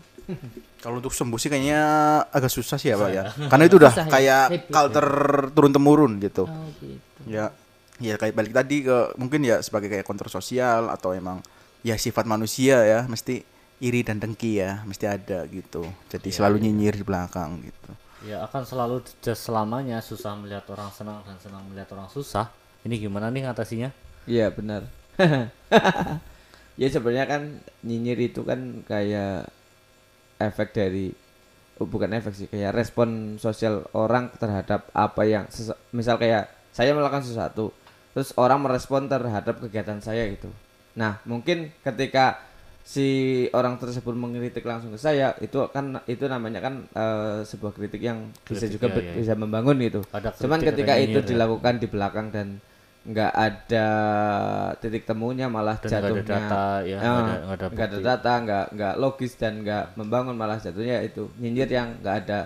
Kalau 0.84 1.00
untuk 1.00 1.16
sembuh 1.16 1.40
sih 1.40 1.48
kayaknya 1.48 1.80
agak 2.28 2.52
susah 2.52 2.76
sih 2.76 2.92
ya 2.92 3.00
Pak 3.00 3.10
ya. 3.10 3.24
Karena 3.48 3.64
itu 3.64 3.76
udah 3.80 3.92
Susah 3.92 4.06
ya? 4.06 4.12
kayak 4.12 4.44
ya? 4.52 4.58
culture 4.68 5.12
turun 5.56 5.72
temurun 5.72 6.12
gitu. 6.20 6.44
Oh 6.44 6.68
gitu. 6.78 7.20
Ya, 7.24 7.48
ya 7.96 8.20
kayak 8.20 8.36
balik 8.36 8.52
tadi 8.52 8.84
ke 8.84 9.16
mungkin 9.16 9.40
ya 9.46 9.64
sebagai 9.64 9.88
kayak 9.88 10.04
kontrol 10.04 10.28
sosial 10.28 10.92
atau 10.92 11.16
emang 11.16 11.40
ya 11.80 11.96
sifat 11.96 12.28
manusia 12.28 12.84
ya 12.84 13.00
mesti 13.08 13.42
iri 13.82 14.06
dan 14.06 14.20
dengki 14.20 14.60
ya 14.60 14.84
mesti 14.84 15.08
ada 15.08 15.48
gitu. 15.48 15.88
Jadi 16.12 16.28
selalu 16.28 16.62
nyinyir 16.68 17.00
di 17.00 17.04
belakang 17.08 17.62
gitu. 17.64 17.90
Ya 18.22 18.44
akan 18.46 18.62
selalu 18.62 19.02
selamanya 19.34 19.98
susah 19.98 20.38
melihat 20.38 20.62
orang 20.70 20.92
senang 20.94 21.24
dan 21.26 21.40
senang 21.42 21.66
melihat 21.66 21.90
orang 21.98 22.06
susah. 22.12 22.52
Ini 22.86 23.00
gimana 23.00 23.32
nih 23.32 23.48
ngatasinya? 23.48 23.90
Iya 24.28 24.54
benar. 24.54 24.86
ya 26.82 26.88
sebenarnya 26.90 27.30
kan 27.30 27.42
nyinyir 27.86 28.18
itu 28.34 28.42
kan 28.42 28.82
kayak 28.90 29.46
efek 30.42 30.74
dari 30.74 31.14
oh, 31.78 31.86
bukan 31.86 32.10
efek 32.18 32.34
sih 32.34 32.48
kayak 32.50 32.74
respon 32.74 33.38
sosial 33.38 33.86
orang 33.94 34.34
terhadap 34.34 34.90
apa 34.90 35.22
yang 35.22 35.46
misal 35.94 36.18
kayak 36.18 36.50
saya 36.74 36.90
melakukan 36.90 37.22
sesuatu 37.22 37.70
terus 38.10 38.34
orang 38.34 38.66
merespon 38.66 39.06
terhadap 39.06 39.62
kegiatan 39.62 40.02
saya 40.02 40.26
gitu. 40.28 40.50
Nah 40.98 41.22
mungkin 41.24 41.70
ketika 41.86 42.42
si 42.82 43.46
orang 43.54 43.78
tersebut 43.78 44.10
mengkritik 44.10 44.66
langsung 44.66 44.90
ke 44.90 44.98
saya 44.98 45.38
itu 45.38 45.54
kan 45.70 46.02
itu 46.10 46.26
namanya 46.26 46.58
kan 46.58 46.90
eh, 46.90 47.46
sebuah 47.46 47.78
kritik 47.78 48.02
yang 48.02 48.34
bisa 48.42 48.66
Kritik, 48.66 48.74
juga 48.74 48.86
ya, 48.90 48.94
be- 48.98 49.06
ya, 49.06 49.14
bisa 49.22 49.32
membangun 49.38 49.78
gitu. 49.78 50.00
Ada 50.10 50.34
Cuman 50.34 50.58
kritik, 50.58 50.82
ketika 50.82 50.94
itu 50.98 51.18
nyinyir, 51.22 51.22
ya. 51.22 51.30
dilakukan 51.30 51.74
di 51.78 51.86
belakang 51.86 52.26
dan 52.34 52.46
nggak 53.02 53.32
ada 53.34 53.88
titik 54.78 55.02
temunya 55.02 55.46
malah 55.46 55.74
Dan 55.76 55.90
nggak 55.90 55.98
ada 55.98 56.08
jatuhnya. 56.08 56.30
data, 56.38 56.64
ya, 56.82 56.96
eh, 56.96 57.00
nggak 57.00 57.18
ada- 57.18 57.40
nggak 57.42 57.52
ada 57.52 57.66
nggak 57.68 57.86
ada 57.88 57.98
data 58.00 58.32
nggak 58.38 58.64
nggak 58.72 58.94
logis 58.96 59.32
dan 59.34 59.52
nggak 59.58 59.84
membangun 59.96 60.34
malah 60.34 60.56
jatuhnya 60.56 61.02
itu 61.02 61.26
nyinyir 61.36 61.66
yang 61.68 61.88
nggak 61.98 62.16
ada 62.20 62.40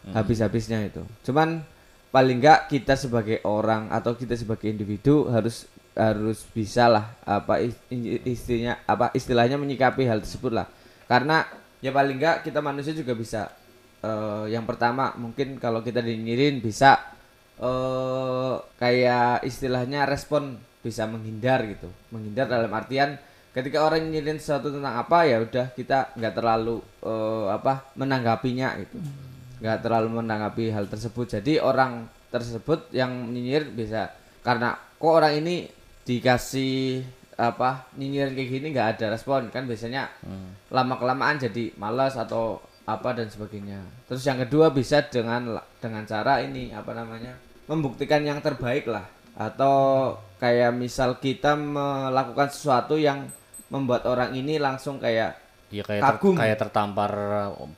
Hmm. 0.00 0.16
habis-habisnya 0.16 0.80
itu. 0.82 1.04
Cuman 1.22 1.60
paling 2.08 2.40
nggak 2.40 2.66
kita 2.66 2.96
sebagai 2.96 3.44
orang 3.44 3.92
atau 3.92 4.16
kita 4.16 4.32
sebagai 4.32 4.66
individu 4.66 5.28
harus 5.28 5.68
harus 5.92 6.48
bisa 6.48 6.88
lah 6.88 7.12
apa 7.20 7.60
is- 7.60 7.76
i- 7.88 8.24
istinya 8.26 8.80
apa 8.82 9.12
istilahnya 9.12 9.54
menyikapi 9.54 10.08
hal 10.08 10.24
tersebut 10.24 10.50
lah. 10.50 10.64
Karena 11.04 11.44
ya 11.78 11.90
paling 11.90 12.16
nggak 12.16 12.36
kita 12.42 12.58
manusia 12.58 12.92
juga 12.92 13.12
bisa 13.12 13.52
eh, 14.00 14.44
yang 14.48 14.64
pertama 14.64 15.12
mungkin 15.14 15.60
kalau 15.60 15.84
kita 15.84 16.00
dinyirin 16.00 16.56
bisa 16.58 16.96
eh 17.60 18.54
kayak 18.80 19.44
istilahnya 19.44 20.08
respon 20.08 20.56
bisa 20.80 21.04
menghindar 21.04 21.60
gitu. 21.68 21.92
Menghindar 22.08 22.48
dalam 22.48 22.72
artian 22.72 23.20
ketika 23.52 23.84
orang 23.84 24.08
nyinyirin 24.08 24.40
sesuatu 24.40 24.72
tentang 24.72 24.96
apa 24.96 25.28
ya 25.28 25.42
udah 25.44 25.74
kita 25.76 26.16
nggak 26.16 26.34
terlalu 26.34 26.80
eh, 27.04 27.46
apa 27.52 27.92
menanggapinya 28.00 28.80
gitu. 28.80 28.96
Nggak 29.60 29.78
terlalu 29.84 30.08
menanggapi 30.24 30.64
hal 30.72 30.88
tersebut. 30.88 31.36
Jadi 31.36 31.60
orang 31.60 32.08
tersebut 32.32 32.88
yang 32.96 33.28
nyinyir 33.28 33.68
bisa 33.76 34.08
karena 34.40 34.72
kok 34.96 35.12
orang 35.12 35.36
ini 35.36 35.68
dikasih 36.08 37.04
apa 37.36 37.88
nyinyirin 37.96 38.32
kayak 38.32 38.48
gini 38.48 38.66
nggak 38.72 38.88
ada 38.96 39.06
respon. 39.12 39.52
Kan 39.52 39.68
biasanya 39.68 40.08
lama 40.72 40.94
kelamaan 40.96 41.36
jadi 41.36 41.76
malas 41.76 42.16
atau 42.16 42.64
apa 42.88 43.12
dan 43.12 43.28
sebagainya. 43.28 43.84
Terus 44.08 44.24
yang 44.24 44.40
kedua 44.40 44.72
bisa 44.72 45.04
dengan 45.04 45.60
dengan 45.76 46.08
cara 46.08 46.40
ini 46.40 46.72
apa 46.72 46.96
namanya 46.96 47.49
membuktikan 47.70 48.20
yang 48.20 48.42
terbaik 48.42 48.84
lah 48.84 49.06
atau 49.32 49.74
kayak 50.36 50.74
misal 50.74 51.16
kita 51.16 51.54
melakukan 51.54 52.50
sesuatu 52.50 52.98
yang 52.98 53.30
membuat 53.70 54.02
orang 54.04 54.34
ini 54.34 54.58
langsung 54.58 54.98
kayak 54.98 55.38
Ya 55.70 55.86
kayak 55.86 56.02
ter- 56.02 56.34
kayak 56.34 56.58
tertampar 56.58 57.14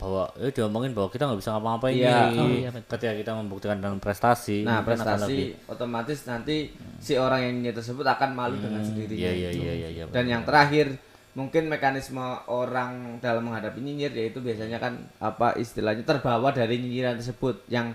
bahwa 0.01 0.33
ya 0.41 0.49
diomongin 0.49 0.97
bahwa 0.97 1.13
kita 1.13 1.29
nggak 1.29 1.37
bisa 1.37 1.53
ngapa-ngapain 1.53 1.93
Iya. 1.93 2.09
Oh, 2.33 2.49
iya, 2.49 2.71
betul. 2.73 2.89
Ketika 2.89 3.13
kita 3.13 3.33
membuktikan 3.37 3.77
dengan 3.77 4.01
prestasi, 4.01 4.65
nah 4.65 4.81
lebih- 4.81 4.87
prestasi 4.89 5.37
otomatis 5.69 6.19
nanti 6.25 6.73
si 6.97 7.21
orang 7.21 7.45
yang 7.45 7.77
tersebut 7.77 8.01
akan 8.01 8.33
malu 8.33 8.57
dengan 8.57 8.81
sendirinya 8.81 9.21
Iya 9.21 9.33
iya 9.37 9.51
gitu. 9.53 9.61
iya 9.61 9.75
iya 9.77 9.89
iya. 9.93 10.05
dan 10.09 10.25
yang 10.25 10.41
terakhir 10.41 10.97
mungkin 11.33 11.69
mekanisme 11.69 12.25
orang 12.49 13.21
dalam 13.21 13.45
menghadapi 13.45 13.77
nyinyir 13.77 14.13
yaitu 14.15 14.41
biasanya 14.41 14.81
kan 14.81 14.97
apa 15.21 15.61
istilahnya 15.61 16.01
terbawa 16.03 16.49
dari 16.49 16.81
nyinyiran 16.81 17.21
tersebut 17.21 17.69
yang 17.69 17.93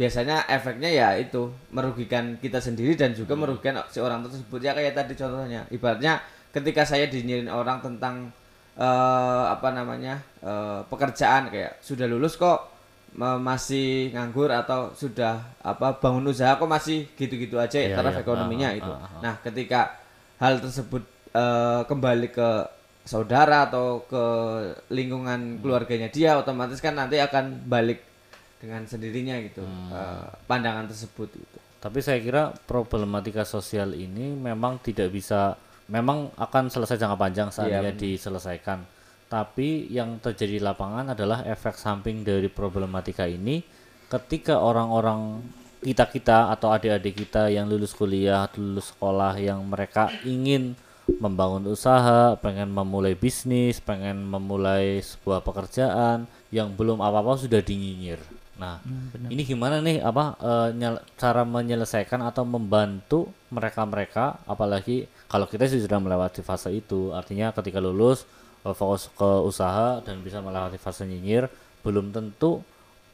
biasanya 0.00 0.48
efeknya 0.48 0.88
ya 0.88 1.08
itu 1.14 1.52
merugikan 1.68 2.40
kita 2.40 2.56
sendiri 2.56 2.96
dan 2.96 3.12
juga 3.12 3.36
Hmm. 3.36 3.44
merugikan 3.44 3.84
si 3.92 4.00
orang 4.00 4.24
tersebut 4.24 4.56
ya 4.58 4.72
kayak 4.72 4.96
tadi 4.96 5.12
contohnya 5.12 5.68
ibaratnya 5.68 6.16
ketika 6.48 6.88
saya 6.88 7.04
dinyirin 7.04 7.52
orang 7.52 7.84
tentang 7.84 8.32
eh, 8.74 9.44
apa 9.46 9.68
namanya 9.70 10.16
eh, 10.40 10.80
pekerjaan 10.88 11.52
kayak 11.52 11.84
sudah 11.84 12.08
lulus 12.08 12.40
kok 12.40 12.72
masih 13.20 14.14
nganggur 14.14 14.48
atau 14.48 14.94
sudah 14.94 15.34
apa 15.60 15.98
bangun 15.98 16.30
usaha 16.30 16.54
kok 16.54 16.70
masih 16.70 17.10
gitu-gitu 17.14 17.58
aja 17.58 17.76
Iya, 17.76 17.98
taraf 17.98 18.14
iya. 18.14 18.22
ekonominya 18.22 18.68
Ah, 18.70 18.78
itu. 18.78 18.86
ah, 18.88 19.02
ah. 19.02 19.20
Nah, 19.20 19.34
ketika 19.42 19.80
hal 20.38 20.62
tersebut 20.62 21.02
eh, 21.30 21.82
kembali 21.84 22.30
ke 22.30 22.50
saudara 23.02 23.66
atau 23.66 24.06
ke 24.06 24.24
lingkungan 24.90 25.58
keluarganya 25.58 26.06
dia, 26.06 26.38
otomatis 26.38 26.78
kan 26.78 26.94
nanti 26.94 27.18
akan 27.18 27.66
balik 27.66 27.98
dengan 28.60 28.84
sendirinya 28.84 29.40
gitu 29.40 29.64
eh, 29.64 30.28
pandangan 30.44 30.86
tersebut 30.86 31.32
gitu. 31.32 31.58
Tapi 31.80 31.98
saya 32.04 32.20
kira 32.20 32.52
problematika 32.68 33.40
sosial 33.48 33.96
ini 33.96 34.36
memang 34.36 34.76
tidak 34.84 35.08
bisa, 35.08 35.56
memang 35.88 36.28
akan 36.36 36.68
selesai 36.68 37.00
jangka 37.00 37.16
panjang 37.16 37.48
saatnya 37.48 37.88
Iya, 37.88 37.96
diselesaikan. 37.96 38.84
Tapi 39.32 39.88
yang 39.88 40.20
terjadi 40.20 40.60
di 40.60 40.62
lapangan 40.62 41.16
adalah 41.16 41.40
efek 41.48 41.80
samping 41.80 42.20
dari 42.20 42.52
problematika 42.52 43.24
ini 43.24 43.64
ketika 44.12 44.60
orang-orang 44.60 45.40
kita-kita 45.80 46.52
atau 46.52 46.68
adik-adik 46.76 47.24
kita 47.24 47.48
yang 47.48 47.64
lulus 47.64 47.96
kuliah, 47.96 48.44
lulus 48.60 48.92
sekolah 48.92 49.40
yang 49.40 49.64
mereka 49.64 50.12
ingin 50.28 50.76
membangun 51.16 51.64
usaha, 51.72 52.36
pengen 52.36 52.68
memulai 52.68 53.16
bisnis, 53.16 53.80
pengen 53.80 54.20
memulai 54.28 55.00
sebuah 55.00 55.40
pekerjaan 55.40 56.28
yang 56.52 56.76
belum 56.76 57.00
apa-apa 57.00 57.40
sudah 57.40 57.64
dinyinyir. 57.64 58.20
Nah, 58.60 58.76
ini 59.32 59.42
gimana 59.48 59.80
nih 59.80 60.04
apa 60.04 60.36
nyel- 60.76 61.00
cara 61.16 61.48
menyelesaikan 61.48 62.20
atau 62.20 62.44
membantu 62.44 63.32
mereka-mereka 63.48 64.44
apalagi 64.44 65.08
kalau 65.30 65.46
kita 65.46 65.64
sudah 65.70 66.02
melewati 66.02 66.42
fase 66.42 66.74
itu, 66.74 67.14
artinya 67.14 67.54
ketika 67.54 67.78
lulus 67.78 68.26
eh, 68.66 68.74
fokus 68.74 69.06
ke 69.14 69.30
usaha 69.46 70.02
dan 70.02 70.20
bisa 70.26 70.42
melewati 70.42 70.74
fase 70.76 71.06
nyinyir, 71.06 71.46
belum 71.86 72.10
tentu 72.10 72.60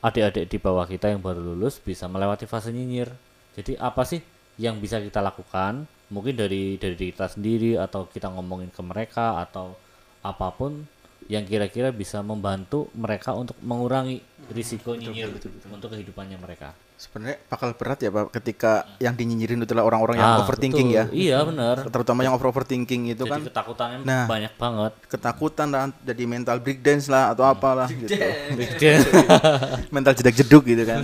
adik-adik 0.00 0.48
di 0.48 0.58
bawah 0.58 0.88
kita 0.88 1.12
yang 1.12 1.20
baru 1.20 1.44
lulus 1.44 1.76
bisa 1.78 2.08
melewati 2.08 2.48
fase 2.48 2.72
nyinyir. 2.72 3.12
Jadi 3.52 3.76
apa 3.76 4.02
sih 4.08 4.24
yang 4.56 4.80
bisa 4.80 4.96
kita 4.98 5.20
lakukan? 5.20 5.84
Mungkin 6.08 6.34
dari 6.40 6.80
dari 6.80 6.96
kita 6.96 7.28
sendiri 7.28 7.76
atau 7.76 8.08
kita 8.08 8.32
ngomongin 8.32 8.72
ke 8.72 8.80
mereka 8.80 9.42
atau 9.44 9.76
apa 10.24 10.48
pun 10.56 10.88
yang 11.26 11.42
kira-kira 11.42 11.90
bisa 11.90 12.22
membantu 12.22 12.86
mereka 12.92 13.34
untuk 13.34 13.58
mengurangi 13.58 14.22
risiko 14.46 14.94
nyinyir 14.94 15.34
untuk 15.66 15.90
kehidupannya 15.90 16.38
mereka. 16.38 16.70
Sebenarnya 16.96 17.36
bakal 17.44 17.76
berat 17.76 18.00
ya 18.00 18.08
Pak 18.08 18.32
ketika 18.32 18.72
yang 18.96 19.12
dinyinyirin 19.12 19.60
itu 19.60 19.68
adalah 19.68 19.84
orang-orang 19.84 20.16
yang 20.16 20.30
Ah, 20.32 20.40
overthinking 20.40 20.88
betul. 20.88 20.96
ya. 20.96 21.04
Iya 21.12 21.38
benar. 21.44 21.74
Terutama 21.84 22.24
yang 22.24 22.32
over 22.32 22.48
overthinking 22.48 23.12
itu 23.12 23.20
Jadi 23.20 23.32
kan 23.36 23.40
ketakutannya 23.44 23.98
Nah. 24.00 24.24
banyak 24.24 24.52
banget. 24.56 24.92
ketakutan 25.06 25.66
dan 25.68 25.92
jadi 26.00 26.22
mental 26.24 26.56
breakdance 26.56 27.10
lah 27.10 27.36
atau 27.36 27.44
apalah 27.44 27.84
gitu. 27.90 28.08
mental 29.94 30.12
jedak 30.14 30.34
jeduk 30.34 30.64
gitu 30.64 30.82
kan. 30.86 31.02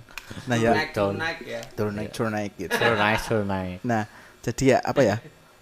nah 0.48 0.56
ya 0.56 0.72
naik 0.72 0.90
turun 0.92 1.16
naik 1.16 1.38
ya. 1.44 1.60
turun 1.76 1.92
naik 1.92 2.08
turun 2.12 2.32
naik 2.32 2.52
gitu. 2.56 2.72
Turun 2.72 2.96
naik, 2.96 3.20
turun 3.20 3.46
naik. 3.46 3.78
Nah, 3.84 4.02
jadi 4.40 4.62
ya 4.64 4.78
apa 4.80 5.00
ya? 5.02 5.16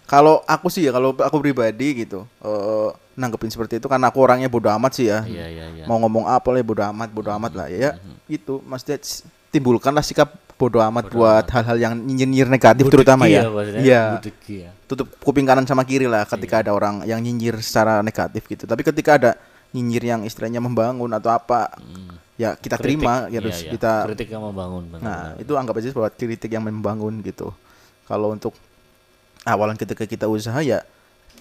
Kalau 0.07 0.45
aku 0.45 0.69
sih 0.69 0.85
ya, 0.85 0.93
kalau 0.93 1.17
aku 1.17 1.41
pribadi 1.41 2.05
gitu, 2.05 2.29
eh 2.39 2.91
nanggepin 3.15 3.49
seperti 3.49 3.77
itu 3.77 3.87
karena 3.87 4.09
aku 4.09 4.19
orangnya 4.19 4.49
bodoh 4.49 4.73
amat 4.77 4.93
sih 4.95 5.07
ya. 5.09 5.23
Iya 5.25 5.47
iya 5.49 5.65
iya. 5.73 5.85
Mau 5.85 6.01
ngomong 6.01 6.25
apa 6.25 6.49
lah 6.49 6.63
bodoh 6.63 6.87
amat, 6.91 7.09
bodoh 7.13 7.33
amat 7.37 7.53
lah 7.53 7.67
ya. 7.69 7.97
Itu 8.27 8.61
maksudnya 8.65 8.99
timbulkanlah 9.53 10.01
sikap 10.01 10.33
bodoh 10.57 10.79
amat 10.81 11.11
buat 11.11 11.45
hal-hal 11.51 11.77
yang 11.77 11.93
nyinyir 11.99 12.47
negatif 12.47 12.87
terutama 12.89 13.27
ya. 13.27 13.51
maksudnya, 13.51 13.83
Iya. 13.83 14.03
ya. 14.47 14.71
Tutup 14.87 15.11
kuping 15.19 15.43
kanan 15.43 15.67
sama 15.67 15.83
kiri 15.83 16.07
lah 16.07 16.23
ketika 16.25 16.63
ada 16.63 16.71
orang 16.71 17.03
yang 17.03 17.19
nyinyir 17.19 17.59
secara 17.61 17.99
negatif 18.01 18.47
gitu. 18.47 18.65
Tapi 18.65 18.81
ketika 18.81 19.19
ada 19.19 19.31
nyinyir 19.73 20.05
yang 20.05 20.21
istilahnya 20.23 20.61
membangun 20.61 21.11
atau 21.11 21.33
apa, 21.33 21.75
ya 22.37 22.55
kita 22.55 22.77
Kritik. 22.79 23.01
terima 23.01 23.27
ya 23.27 23.33
Iya, 23.33 23.39
harus 23.41 23.59
iya. 23.59 23.71
kita 23.73 23.93
kritik 24.09 24.29
yang 24.31 24.43
membangun 24.45 24.83
benar, 24.89 25.01
Nah, 25.03 25.21
benar. 25.33 25.43
itu 25.43 25.53
anggap 25.57 25.75
aja 25.77 25.89
sebuah 25.91 26.11
kritik 26.13 26.51
yang 26.53 26.65
membangun 26.65 27.21
gitu. 27.21 27.51
Kalau 28.05 28.31
untuk 28.31 28.53
awalan 29.43 29.75
ketika 29.75 30.05
kita 30.05 30.29
usaha 30.29 30.59
ya, 30.63 30.85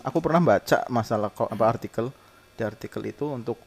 aku 0.03 0.17
pernah 0.19 0.41
baca 0.41 0.83
masalah 0.89 1.29
apa 1.31 1.63
artikel 1.65 2.09
di 2.57 2.61
artikel 2.61 3.01
itu 3.07 3.25
untuk 3.29 3.57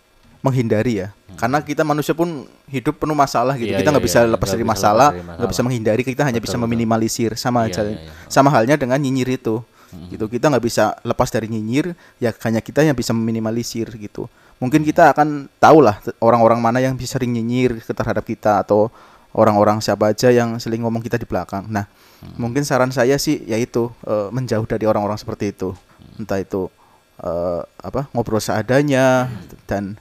menghindari 0.45 1.01
ya. 1.01 1.09
Karena 1.41 1.65
kita 1.65 1.81
manusia 1.89 2.13
pun 2.13 2.45
hidup 2.69 3.01
penuh 3.01 3.17
masalah 3.17 3.57
gitu. 3.57 3.73
Hmm. 3.73 3.77
Iya, 3.77 3.81
kita 3.81 3.89
iya, 3.89 3.95
nggak 3.97 4.07
bisa 4.07 4.21
iya, 4.21 4.33
lepas 4.37 4.49
dari 4.53 4.65
bisa 4.65 4.73
masalah, 4.77 5.09
nggak 5.17 5.51
bisa 5.51 5.63
menghindari. 5.65 6.03
Kita 6.05 6.23
hanya 6.29 6.37
Betul, 6.37 6.47
bisa 6.53 6.57
betul. 6.61 6.65
meminimalisir 6.69 7.31
sama 7.41 7.65
Iya, 7.65 7.73
aja, 7.73 7.81
iya, 7.89 7.97
iya. 7.97 8.13
sama 8.29 8.49
halnya 8.53 8.77
dengan 8.77 9.01
nyinyir 9.01 9.41
itu. 9.41 9.65
gitu 10.11 10.27
kita 10.27 10.51
nggak 10.51 10.65
bisa 10.67 10.99
lepas 11.07 11.31
dari 11.31 11.47
nyinyir 11.47 11.95
ya 12.19 12.35
hanya 12.43 12.59
kita 12.59 12.83
yang 12.83 12.99
bisa 12.99 13.15
meminimalisir 13.15 13.87
gitu 13.95 14.27
mungkin 14.59 14.83
kita 14.83 15.15
akan 15.15 15.47
tahu 15.63 15.87
lah 15.87 16.03
orang-orang 16.19 16.59
mana 16.59 16.83
yang 16.83 16.99
bisa 16.99 17.15
sering 17.15 17.31
nyinyir 17.31 17.79
terhadap 17.79 18.27
kita 18.27 18.59
atau 18.59 18.91
orang-orang 19.31 19.79
siapa 19.79 20.11
aja 20.11 20.35
yang 20.35 20.59
sering 20.59 20.83
ngomong 20.83 20.99
kita 20.99 21.15
di 21.15 21.23
belakang 21.31 21.71
nah 21.71 21.87
mungkin 22.35 22.67
saran 22.67 22.91
saya 22.91 23.15
sih 23.23 23.47
yaitu 23.47 23.87
eh, 24.03 24.35
menjauh 24.35 24.67
dari 24.67 24.83
orang-orang 24.83 25.15
seperti 25.15 25.55
itu 25.55 25.79
entah 26.15 26.39
itu 26.39 26.71
eh, 27.19 27.61
apa 27.79 28.07
ngobrol 28.11 28.39
seadanya 28.39 29.31
dan 29.65 29.95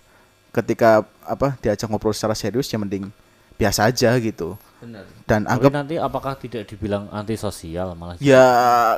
ketika 0.50 1.02
apa 1.24 1.58
diajak 1.60 1.88
ngobrol 1.88 2.14
secara 2.14 2.34
serius 2.34 2.68
ya 2.68 2.78
mending 2.78 3.10
biasa 3.54 3.86
aja 3.86 4.10
gitu 4.18 4.58
Benar. 4.82 5.06
dan 5.24 5.46
Tapi 5.46 5.52
anggap 5.54 5.72
nanti 5.72 5.96
apakah 5.96 6.34
tidak 6.36 6.66
dibilang 6.66 7.06
antisosial 7.10 7.94
malah 7.94 8.18
ya 8.18 8.44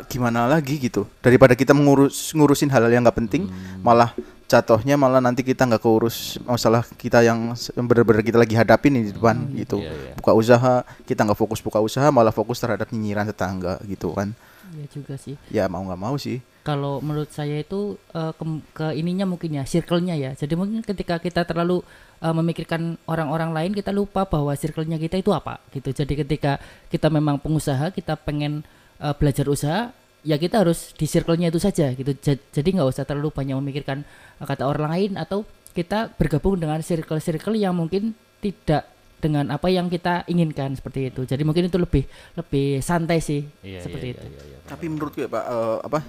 gimana 0.07 0.47
lagi 0.47 0.79
gitu 0.79 1.05
daripada 1.19 1.53
kita 1.53 1.75
mengurus 1.75 2.31
ngurusin 2.31 2.71
hal-hal 2.71 2.89
yang 2.89 3.03
nggak 3.03 3.19
penting 3.19 3.51
malah 3.79 4.15
jatuhnya 4.45 4.95
malah 4.95 5.19
nanti 5.19 5.43
kita 5.43 5.67
nggak 5.67 5.81
keurus 5.81 6.39
masalah 6.43 6.87
kita 6.95 7.19
yang 7.19 7.51
benar-benar 7.77 8.23
kita 8.23 8.37
lagi 8.37 8.55
hadapin 8.55 8.95
di 8.95 9.11
depan 9.11 9.35
gitu 9.53 9.83
Iya, 9.83 9.91
iya. 9.91 10.11
buka 10.15 10.31
usaha 10.33 10.73
kita 11.03 11.21
nggak 11.25 11.37
fokus 11.37 11.59
buka 11.59 11.79
usaha 11.83 12.07
malah 12.09 12.31
fokus 12.31 12.57
terhadap 12.57 12.87
nyinyiran 12.89 13.27
tetangga 13.27 13.77
gitu 13.85 14.15
kan 14.15 14.31
Iya 14.71 14.87
juga 14.87 15.13
sih. 15.19 15.35
ya 15.51 15.67
mau 15.67 15.83
nggak 15.83 15.99
mau 15.99 16.15
sih 16.15 16.39
Kalau 16.65 16.97
menurut 16.97 17.29
saya 17.29 17.61
itu 17.61 17.93
eh, 18.09 18.33
ke, 18.33 18.43
ke 18.73 18.87
ininya 18.97 19.29
mungkin 19.29 19.53
ya, 19.53 19.63
circle-nya 19.63 20.17
ya. 20.17 20.31
Jadi 20.33 20.57
mungkin 20.57 20.81
ketika 20.81 21.21
kita 21.21 21.45
terlalu 21.45 21.85
eh, 22.19 22.33
memikirkan 22.33 22.97
orang-orang 23.05 23.53
lain, 23.53 23.71
kita 23.71 23.93
lupa 23.93 24.25
bahwa 24.25 24.49
circle-nya 24.51 24.97
kita 24.97 25.21
itu 25.21 25.29
apa 25.29 25.61
gitu. 25.69 25.93
Jadi 25.93 26.25
ketika 26.25 26.57
kita 26.89 27.13
memang 27.13 27.37
pengusaha, 27.37 27.93
kita 27.93 28.17
pengen 28.17 28.65
eh, 28.97 29.13
belajar 29.13 29.45
usaha, 29.45 29.93
ya 30.25 30.41
kita 30.41 30.65
harus 30.65 30.89
di 30.91 31.05
circle-nya 31.05 31.53
itu 31.53 31.61
saja 31.61 31.93
gitu. 31.93 32.17
Ja- 32.17 32.41
Jadi 32.51 32.69
nggak 32.73 32.89
usah 32.89 33.05
terlalu 33.05 33.29
banyak 33.29 33.55
memikirkan 33.61 34.01
eh, 34.41 34.45
kata 34.49 34.65
orang 34.65 34.89
lain 34.89 35.11
atau 35.21 35.45
kita 35.71 36.17
bergabung 36.17 36.57
dengan 36.57 36.81
circle-circle 36.81 37.53
yang 37.53 37.77
mungkin 37.77 38.17
tidak 38.41 38.89
dengan 39.21 39.49
apa 39.49 39.69
yang 39.69 39.85
kita 39.85 40.25
inginkan 40.25 40.73
seperti 40.73 41.13
itu. 41.13 41.29
Jadi 41.29 41.45
mungkin 41.45 41.69
itu 41.69 41.77
lebih 41.77 42.09
lebih 42.33 42.81
santai 42.81 43.21
sih 43.21 43.45
Iya, 43.61 43.85
seperti 43.85 44.07
iya, 44.11 44.15
itu. 44.17 44.25
iya, 44.25 44.41
iya, 44.49 44.57
tapi 44.65 44.85
menurutku 44.89 45.21
ya 45.21 45.29
pak 45.29 45.45
eh, 45.45 45.77
apa 45.85 45.99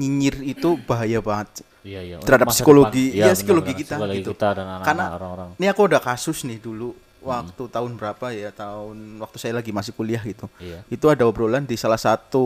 nyinyir 0.00 0.40
itu 0.42 0.80
bahaya 0.82 1.20
banget 1.20 1.68
Iya, 1.80 2.00
iya. 2.02 2.16
Terhadap 2.20 2.48
masa 2.48 2.60
psikologi- 2.60 3.08
depan. 3.08 3.20
ya, 3.20 3.24
Iya, 3.24 3.32
psikologi 3.32 3.72
kita 3.74 3.94
Psikologi 3.96 4.20
gitu. 4.20 4.30
kita 4.32 4.48
dan 4.52 4.66
Karena 4.80 5.04
orang-orang. 5.10 5.48
ini 5.56 5.66
aku 5.66 5.82
ada 5.86 5.96
kasus 5.98 6.44
nih 6.44 6.56
dulu 6.58 6.92
waktu 7.20 7.62
tahun 7.68 7.92
berapa 7.94 8.26
ya 8.32 8.48
tahun 8.50 8.96
waktu 9.18 9.36
saya 9.36 9.52
lagi 9.54 9.68
masih 9.70 9.92
kuliah 9.92 10.20
gitu 10.22 10.44
Iya. 10.56 10.84
itu 10.88 11.04
ada 11.06 11.24
obrolan 11.24 11.64
di 11.64 11.76
salah 11.76 11.96
satu 11.96 12.44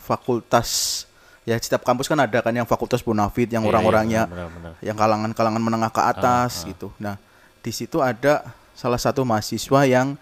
fakultas 0.00 1.02
ya 1.42 1.54
setiap 1.56 1.82
kampus 1.82 2.06
kan 2.06 2.18
ada 2.18 2.38
kan 2.40 2.50
yang 2.52 2.66
fakultas 2.66 2.98
bonafit 3.00 3.46
yang 3.46 3.62
Iya, 3.62 3.70
orang-orangnya 3.70 4.22
iya, 4.26 4.90
yang 4.90 4.96
kalangan-kalangan 4.96 5.62
menengah 5.62 5.90
ke 5.90 6.02
atas 6.02 6.66
gitu 6.66 6.90
nah 6.98 7.14
di 7.58 7.70
situ 7.70 7.98
ada 7.98 8.42
salah 8.74 8.98
satu 8.98 9.22
mahasiswa 9.22 9.80
yang 9.82 10.18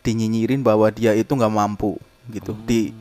dinyinyirin 0.00 0.60
bahwa 0.60 0.88
dia 0.88 1.12
itu 1.12 1.28
nggak 1.28 1.52
mampu 1.52 1.96
gitu 2.28 2.56
di 2.64 2.90
di- 2.90 2.92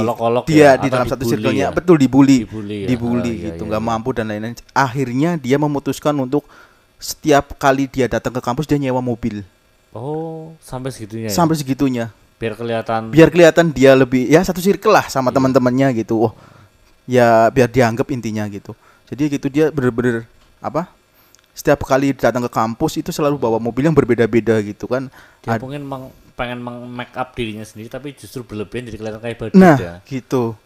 Diolok-olok 0.00 0.44
dia 0.48 0.56
ya, 0.56 0.70
di 0.80 0.88
dalam 0.88 1.06
satu 1.08 1.24
circle-nya. 1.28 1.68
ya? 1.68 1.76
betul 1.76 2.00
dibully. 2.00 2.48
Dibully 2.48 2.76
ya? 2.84 2.88
dibully 2.88 3.32
Oh, 3.32 3.36
iya, 3.36 3.46
gitu 3.52 3.62
iya, 3.64 3.68
nggak 3.68 3.82
iya. 3.84 3.90
mampu 3.92 4.08
dan 4.16 4.24
lain-lain. 4.32 4.56
Akhirnya 4.72 5.30
dia 5.36 5.56
memutuskan 5.60 6.14
untuk 6.16 6.48
setiap 7.02 7.58
kali 7.58 7.90
dia 7.90 8.06
datang 8.06 8.32
ke 8.32 8.40
kampus 8.40 8.64
dia 8.64 8.78
nyewa 8.78 9.02
mobil. 9.02 9.42
Oh, 9.92 10.56
sampai 10.64 10.88
segitunya 10.88 11.28
ya? 11.28 11.34
sampai 11.34 11.54
segitunya. 11.58 12.04
Biar 12.40 12.56
kelihatan 12.58 13.12
biar 13.12 13.28
kelihatan 13.30 13.70
dia 13.70 13.92
lebih 13.94 14.26
ya 14.26 14.42
satu 14.42 14.58
circle 14.58 14.90
lah 14.90 15.06
sama 15.06 15.30
teman-temannya 15.30 15.92
gitu. 16.02 16.30
Oh 16.30 16.32
ya 17.06 17.50
biar 17.50 17.68
dianggap 17.68 18.06
intinya 18.10 18.46
gitu. 18.48 18.74
Jadi 19.10 19.38
gitu 19.38 19.46
dia 19.52 19.68
bener-bener 19.68 20.24
apa 20.62 20.88
setiap 21.52 21.84
kali 21.84 22.16
datang 22.16 22.40
ke 22.48 22.50
kampus 22.50 22.96
itu 22.96 23.12
selalu 23.12 23.36
bawa 23.36 23.60
mobil 23.60 23.84
yang 23.84 23.94
berbeda-beda 23.94 24.56
gitu 24.64 24.88
kan. 24.88 25.12
Dia 25.44 25.58
Ad- 25.58 25.62
mungkin 25.62 25.84
meng- 25.84 26.14
pengen 26.42 26.58
meng-make 26.58 27.14
up 27.14 27.30
dirinya 27.32 27.62
sendiri 27.62 27.86
tapi 27.86 28.10
justru 28.12 28.42
berlebihan 28.42 28.90
jadi 28.90 28.98
kelihatan 28.98 29.22
kayak 29.22 29.36
badut 29.38 29.54
nah 29.54 29.78
ya. 29.78 29.94
gitu 30.02 30.58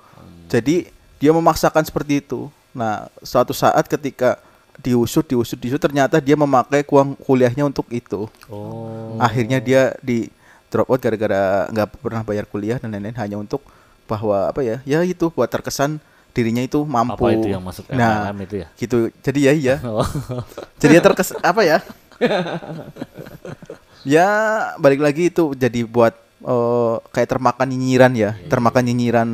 jadi 0.48 0.88
dia 1.20 1.30
memaksakan 1.36 1.84
seperti 1.84 2.24
itu 2.24 2.48
nah 2.72 3.12
suatu 3.20 3.52
saat 3.52 3.84
ketika 3.84 4.40
diusut 4.80 5.24
diusut 5.24 5.56
diusut 5.56 5.80
ternyata 5.80 6.16
dia 6.16 6.32
memakai 6.32 6.80
uang 6.84 7.12
kuliahnya 7.18 7.64
untuk 7.64 7.84
itu 7.88 8.24
Oh. 8.48 9.16
akhirnya 9.20 9.60
dia 9.60 9.92
di 10.00 10.32
drop 10.68 10.88
out 10.88 11.00
gara-gara 11.00 11.68
nggak 11.68 11.88
pernah 12.00 12.20
bayar 12.20 12.44
kuliah 12.44 12.76
dan 12.76 12.92
lain-lain 12.92 13.16
hanya 13.16 13.36
untuk 13.36 13.60
bahwa 14.04 14.48
apa 14.48 14.60
ya 14.60 14.76
ya 14.84 15.00
itu 15.02 15.28
buat 15.28 15.48
terkesan 15.48 16.00
dirinya 16.32 16.60
itu 16.60 16.84
mampu 16.84 17.16
Apa 17.16 17.32
itu 17.32 17.48
yang 17.48 17.64
masuk 17.64 17.88
nah 17.88 18.28
MLM 18.28 18.38
itu 18.44 18.54
ya? 18.60 18.66
gitu 18.76 18.96
jadi 19.20 19.40
ya 19.40 19.52
iya 19.52 19.76
Oh. 19.88 20.04
jadi 20.76 21.00
ya 21.00 21.02
terkes 21.04 21.32
apa 21.40 21.60
ya 21.64 21.78
ya 24.06 24.28
balik 24.78 25.02
lagi 25.02 25.34
itu 25.34 25.50
jadi 25.58 25.82
buat 25.82 26.14
eh, 26.46 26.96
kayak 27.10 27.28
termakan 27.28 27.66
nyinyiran 27.74 28.12
ya. 28.14 28.38
Termakan 28.46 28.82
nyinyiran 28.86 29.28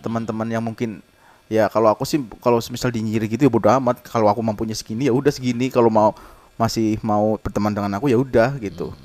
teman-teman 0.00 0.48
yang 0.48 0.64
mungkin 0.64 1.04
ya 1.46 1.68
kalau 1.68 1.92
aku 1.92 2.08
sih 2.08 2.18
kalau 2.40 2.58
misal 2.72 2.88
dinyir 2.88 3.28
gitu 3.28 3.46
ya 3.46 3.52
bodo 3.52 3.68
amat. 3.68 4.00
Kalau 4.08 4.32
aku 4.32 4.40
mampunya 4.40 4.72
segini 4.72 5.06
ya 5.06 5.12
udah 5.12 5.30
segini. 5.30 5.68
Kalau 5.68 5.92
mau 5.92 6.16
masih 6.56 6.96
mau 7.04 7.36
berteman 7.36 7.76
dengan 7.76 7.92
aku 8.00 8.08
ya 8.08 8.16
udah 8.16 8.56
gitu. 8.58 8.96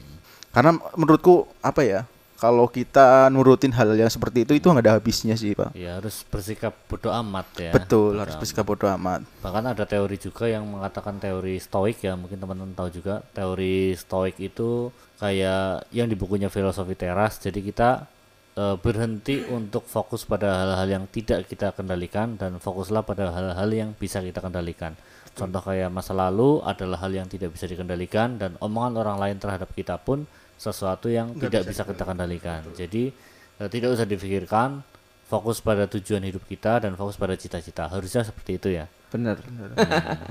Karena 0.56 0.80
menurutku 0.96 1.52
apa 1.60 1.84
ya 1.84 2.00
kalau 2.42 2.66
kita 2.66 3.30
nurutin 3.30 3.70
hal 3.70 3.94
yang 3.94 4.10
seperti 4.10 4.50
itu 4.50 4.58
itu 4.58 4.66
nggak 4.66 4.82
ada 4.90 4.94
habisnya 4.98 5.38
sih 5.38 5.54
pak 5.54 5.78
Ya 5.78 6.02
harus 6.02 6.26
bersikap 6.26 6.74
bodoh 6.90 7.14
amat 7.22 7.46
ya. 7.54 7.70
betul 7.70 8.18
Bodo 8.18 8.26
harus 8.26 8.34
amat. 8.34 8.42
bersikap 8.42 8.66
bodo 8.66 8.86
amat 8.98 9.22
Bahkan 9.46 9.64
ada 9.78 9.86
teori 9.86 10.18
juga 10.18 10.50
yang 10.50 10.66
mengatakan 10.66 11.22
teori 11.22 11.62
stoik 11.62 12.02
ya, 12.02 12.18
mungkin 12.18 12.42
teman-teman 12.42 12.74
tahu 12.74 12.90
juga. 12.90 13.22
Teori 13.38 13.94
stoik 13.94 14.42
itu 14.42 14.90
kayak 15.22 15.86
yang 15.94 16.10
di 16.10 16.18
bukunya 16.18 16.50
filosofi 16.50 16.98
teras. 16.98 17.38
Jadi 17.38 17.62
kita 17.62 18.10
eh, 18.58 18.76
berhenti 18.82 19.46
untuk 19.46 19.86
fokus 19.86 20.26
pada 20.26 20.66
hal-hal 20.66 20.88
yang 20.90 21.04
tidak 21.14 21.46
kita 21.46 21.78
kendalikan 21.78 22.42
dan 22.42 22.58
fokuslah 22.58 23.06
pada 23.06 23.30
hal-hal 23.30 23.70
yang 23.70 23.90
bisa 23.94 24.18
kita 24.18 24.42
kendalikan. 24.42 24.98
Contoh 25.32 25.62
kayak 25.64 25.94
masa 25.94 26.12
lalu 26.12 26.60
adalah 26.66 27.00
hal 27.06 27.14
yang 27.14 27.30
tidak 27.30 27.54
bisa 27.56 27.64
dikendalikan 27.70 28.36
dan 28.36 28.58
omongan 28.60 29.00
orang 29.00 29.18
lain 29.22 29.38
terhadap 29.40 29.70
kita 29.72 29.96
pun 30.02 30.26
sesuatu 30.62 31.10
yang 31.10 31.34
tidak 31.34 31.66
bisa 31.66 31.82
kita 31.82 32.06
kendalikan. 32.06 32.62
Jadi 32.78 33.10
eh, 33.58 33.70
tidak 33.74 33.98
usah 33.98 34.06
dipikirkan, 34.06 34.86
fokus 35.26 35.58
pada 35.58 35.90
tujuan 35.90 36.22
hidup 36.22 36.46
kita 36.46 36.86
dan 36.86 36.94
fokus 36.94 37.18
pada 37.18 37.34
cita-cita. 37.34 37.90
Harusnya 37.90 38.22
seperti 38.22 38.62
itu 38.62 38.70
ya. 38.70 38.86
Bener. 39.12 39.44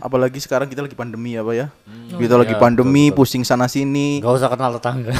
apalagi 0.00 0.40
sekarang 0.40 0.64
kita 0.64 0.80
lagi 0.80 0.96
pandemi 0.96 1.36
apa 1.36 1.52
ya 1.52 1.68
Hmm. 1.84 2.16
kita 2.16 2.32
lagi 2.40 2.56
ya, 2.56 2.60
pandemi 2.64 3.12
betul, 3.12 3.28
pusing 3.28 3.44
sana 3.44 3.68
sini 3.68 4.24
Gak 4.24 4.40
usah 4.40 4.48
kenal 4.48 4.80
tetangga. 4.80 5.12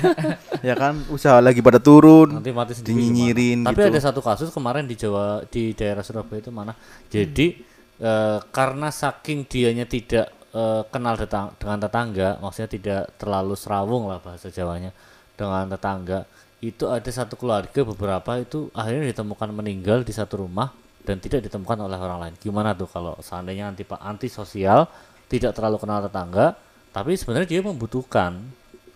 ya 0.68 0.76
kan 0.76 1.00
usaha 1.08 1.40
lagi 1.40 1.64
pada 1.64 1.80
turun 1.80 2.28
Nanti 2.28 2.52
mati 2.52 2.76
sendiri. 2.76 2.92
dinyinyirin. 2.92 3.64
Tapi 3.64 3.72
gitu 3.80 3.88
ada 3.88 4.00
satu 4.04 4.20
kasus 4.20 4.52
kemarin 4.52 4.84
di 4.84 5.00
Jawa 5.00 5.40
di 5.48 5.72
daerah 5.72 6.04
Surabaya 6.04 6.44
itu 6.44 6.52
mana? 6.52 6.76
Jadi 7.08 7.64
eh, 8.04 8.38
karena 8.52 8.92
saking 8.92 9.48
dianya 9.48 9.88
tidak 9.88 10.28
eh, 10.54 10.82
kenal 10.90 11.14
tetang- 11.18 11.54
dengan 11.58 11.78
tetangga, 11.82 12.28
maksudnya 12.42 12.70
tidak 12.70 13.02
terlalu 13.16 13.54
serawung 13.54 14.10
lah 14.10 14.18
bahasa 14.22 14.50
Jawanya 14.50 14.90
dengan 15.38 15.70
tetangga, 15.70 16.26
itu 16.60 16.84
ada 16.92 17.08
satu 17.08 17.40
keluarga 17.40 17.80
beberapa 17.80 18.36
itu 18.36 18.68
akhirnya 18.76 19.16
ditemukan 19.16 19.48
meninggal 19.56 20.04
di 20.04 20.12
satu 20.12 20.44
rumah 20.44 20.68
dan 21.08 21.16
tidak 21.16 21.48
ditemukan 21.48 21.88
oleh 21.88 21.96
orang 21.96 22.18
lain. 22.28 22.34
Gimana 22.36 22.76
tuh 22.76 22.84
kalau 22.90 23.16
seandainya 23.24 23.72
anti 23.72 23.88
anti 23.88 24.28
sosial, 24.28 24.84
tidak 25.32 25.56
terlalu 25.56 25.80
kenal 25.80 26.04
tetangga, 26.04 26.58
tapi 26.92 27.16
sebenarnya 27.16 27.48
dia 27.48 27.60
membutuhkan 27.64 28.36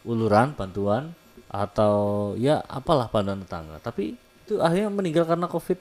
uluran, 0.04 0.52
bantuan 0.52 1.16
atau 1.48 2.34
ya 2.36 2.60
apalah 2.68 3.08
bantuan 3.08 3.40
tetangga. 3.40 3.80
Tapi 3.80 4.12
itu 4.44 4.60
akhirnya 4.60 4.92
meninggal 4.92 5.24
karena 5.24 5.48
covid 5.48 5.80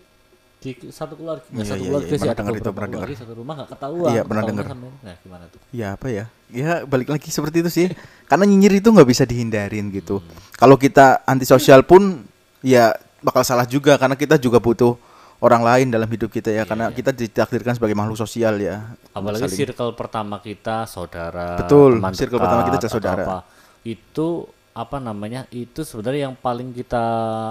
di 0.64 0.72
satu 0.88 1.14
keluarga, 1.14 1.44
nggak 1.44 1.60
Iya, 1.60 1.68
satu 1.68 1.76
iya, 1.76 1.86
keluarga 1.86 2.06
iya, 2.06 2.10
sih 2.10 2.18
pernah 2.18 2.32
ada 2.32 2.40
dengar 2.40 2.54
itu, 2.56 2.70
pernah 2.72 2.90
dengar. 2.90 3.08
satu 3.14 3.34
rumah 3.36 3.54
nggak 3.54 3.70
ketahuan. 3.70 4.10
Iya, 4.10 4.22
pernah 4.24 4.44
dengar. 4.46 4.66
Nah 4.72 5.16
gimana 5.20 5.44
tuh? 5.46 5.60
ya 5.70 5.88
apa 5.92 6.08
ya 6.08 6.26
ya 6.48 6.72
balik 6.84 7.10
lagi 7.10 7.28
seperti 7.28 7.58
itu 7.60 7.70
sih 7.70 7.88
karena 8.24 8.46
nyinyir 8.46 8.74
itu 8.76 8.88
nggak 8.88 9.06
bisa 9.06 9.24
dihindarin 9.24 9.90
gitu 9.90 10.22
kalau 10.54 10.78
kita 10.78 11.22
antisosial 11.24 11.82
pun 11.82 12.24
ya 12.62 12.94
bakal 13.20 13.42
salah 13.42 13.66
juga 13.66 13.98
karena 13.98 14.14
kita 14.14 14.38
juga 14.38 14.58
butuh 14.58 14.94
orang 15.40 15.60
lain 15.62 15.88
dalam 15.90 16.06
hidup 16.06 16.30
kita 16.30 16.48
ya 16.48 16.64
karena 16.64 16.88
kita 16.90 17.10
ditakdirkan 17.12 17.74
sebagai 17.74 17.92
makhluk 17.94 18.16
sosial 18.16 18.56
ya 18.56 18.96
Apalagi 19.12 19.44
Saling- 19.44 19.60
circle 19.66 19.92
pertama 19.94 20.40
kita 20.40 20.86
saudara, 20.86 21.58
Betul, 21.58 21.98
teman 21.98 22.14
circle 22.14 22.38
pertama 22.38 22.62
kita 22.64 22.78
dekat, 22.78 22.86
adalah 22.88 22.96
saudara. 22.96 23.24
apa. 23.24 23.38
Itu 23.84 24.28
apa 24.74 24.98
namanya? 24.98 25.46
Itu 25.50 25.82
sebenarnya 25.82 26.22
yang 26.28 26.36
paling 26.36 26.72
kita 26.72 27.04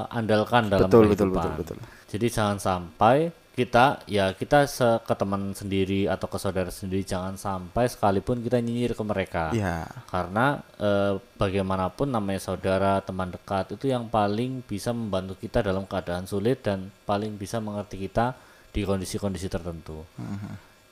andalkan 0.08 0.66
dalam 0.68 0.86
betul 0.86 1.06
betul 1.06 1.28
kehidupan. 1.28 1.42
betul 1.54 1.76
betul 1.76 1.76
Jadi 2.12 2.28
jangan 2.28 2.60
sampai 2.60 3.32
kita 3.52 4.00
ya 4.08 4.32
kita 4.32 4.64
se 4.64 4.84
ke 5.04 5.12
teman 5.12 5.52
sendiri 5.52 6.08
atau 6.08 6.24
ke 6.24 6.40
saudara 6.40 6.72
sendiri 6.72 7.04
jangan 7.04 7.36
sampai 7.36 7.84
sekalipun 7.84 8.40
kita 8.40 8.60
nyinyir 8.60 8.92
ke 8.92 9.04
mereka. 9.04 9.52
ya 9.52 9.84
Karena 10.08 10.60
eh, 10.80 11.16
bagaimanapun 11.36 12.12
namanya 12.12 12.40
saudara, 12.40 13.00
teman 13.04 13.32
dekat 13.32 13.76
itu 13.76 13.92
yang 13.92 14.08
paling 14.08 14.64
bisa 14.64 14.92
membantu 14.96 15.36
kita 15.36 15.64
dalam 15.64 15.84
keadaan 15.84 16.24
sulit 16.24 16.64
dan 16.64 16.88
paling 17.04 17.36
bisa 17.36 17.60
mengerti 17.60 18.08
kita 18.08 18.36
di 18.72 18.88
kondisi-kondisi 18.88 19.52
tertentu. 19.52 20.00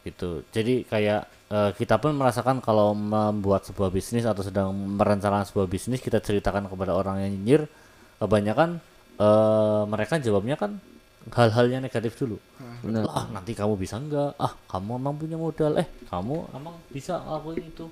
Gitu. 0.04 0.44
Jadi 0.52 0.84
kayak 0.84 1.22
eh, 1.48 1.70
kita 1.76 1.96
pun 1.96 2.12
merasakan 2.12 2.60
kalau 2.60 2.92
membuat 2.92 3.64
sebuah 3.64 3.88
bisnis 3.88 4.28
atau 4.28 4.44
sedang 4.44 4.72
merencanakan 4.72 5.48
sebuah 5.48 5.68
bisnis 5.68 6.04
kita 6.04 6.20
ceritakan 6.20 6.68
kepada 6.68 6.92
orang 6.92 7.24
yang 7.24 7.40
nyinyir 7.40 7.64
kebanyakan 8.20 8.84
eh, 9.16 9.82
mereka 9.88 10.20
jawabnya 10.20 10.60
kan 10.60 10.76
hal-hal 11.28 11.66
yang 11.68 11.82
negatif 11.84 12.16
dulu. 12.16 12.40
Benar. 12.80 13.04
ah 13.12 13.28
nanti 13.28 13.52
kamu 13.52 13.76
bisa 13.76 14.00
enggak? 14.00 14.32
Ah 14.40 14.56
kamu 14.72 14.96
emang 14.96 15.14
punya 15.20 15.36
modal. 15.36 15.76
Eh 15.76 15.88
kamu 16.08 16.56
emang 16.56 16.74
bisa 16.88 17.20
ngelakuin 17.20 17.64
itu. 17.68 17.86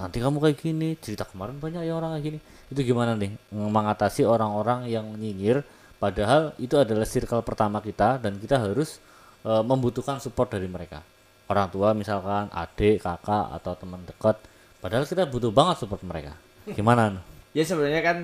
Nanti 0.00 0.16
kamu 0.16 0.36
kayak 0.40 0.56
gini. 0.56 0.88
Cerita 0.96 1.28
kemarin 1.28 1.60
banyak 1.60 1.84
ya 1.84 1.92
orang 1.92 2.16
kayak 2.16 2.24
gini. 2.24 2.38
Itu 2.72 2.80
gimana 2.80 3.12
nih? 3.20 3.36
Mengatasi 3.52 4.24
orang-orang 4.24 4.88
yang 4.88 5.12
nyinyir 5.12 5.60
padahal 6.00 6.56
itu 6.56 6.80
adalah 6.80 7.04
circle 7.04 7.44
pertama 7.44 7.84
kita 7.84 8.16
dan 8.16 8.40
kita 8.40 8.56
harus 8.56 8.96
eh, 9.44 9.60
membutuhkan 9.60 10.16
support 10.16 10.48
dari 10.48 10.64
mereka. 10.64 11.04
Orang 11.52 11.68
tua 11.68 11.92
misalkan 11.92 12.48
adik 12.48 13.04
kakak 13.04 13.60
atau 13.60 13.76
teman 13.76 14.00
dekat. 14.08 14.40
Padahal 14.80 15.04
kita 15.04 15.28
butuh 15.28 15.52
banget 15.52 15.84
support 15.84 16.00
mereka. 16.00 16.32
Gimana? 16.64 17.20
Ya 17.52 17.60
sebenarnya 17.66 18.00
kan 18.00 18.18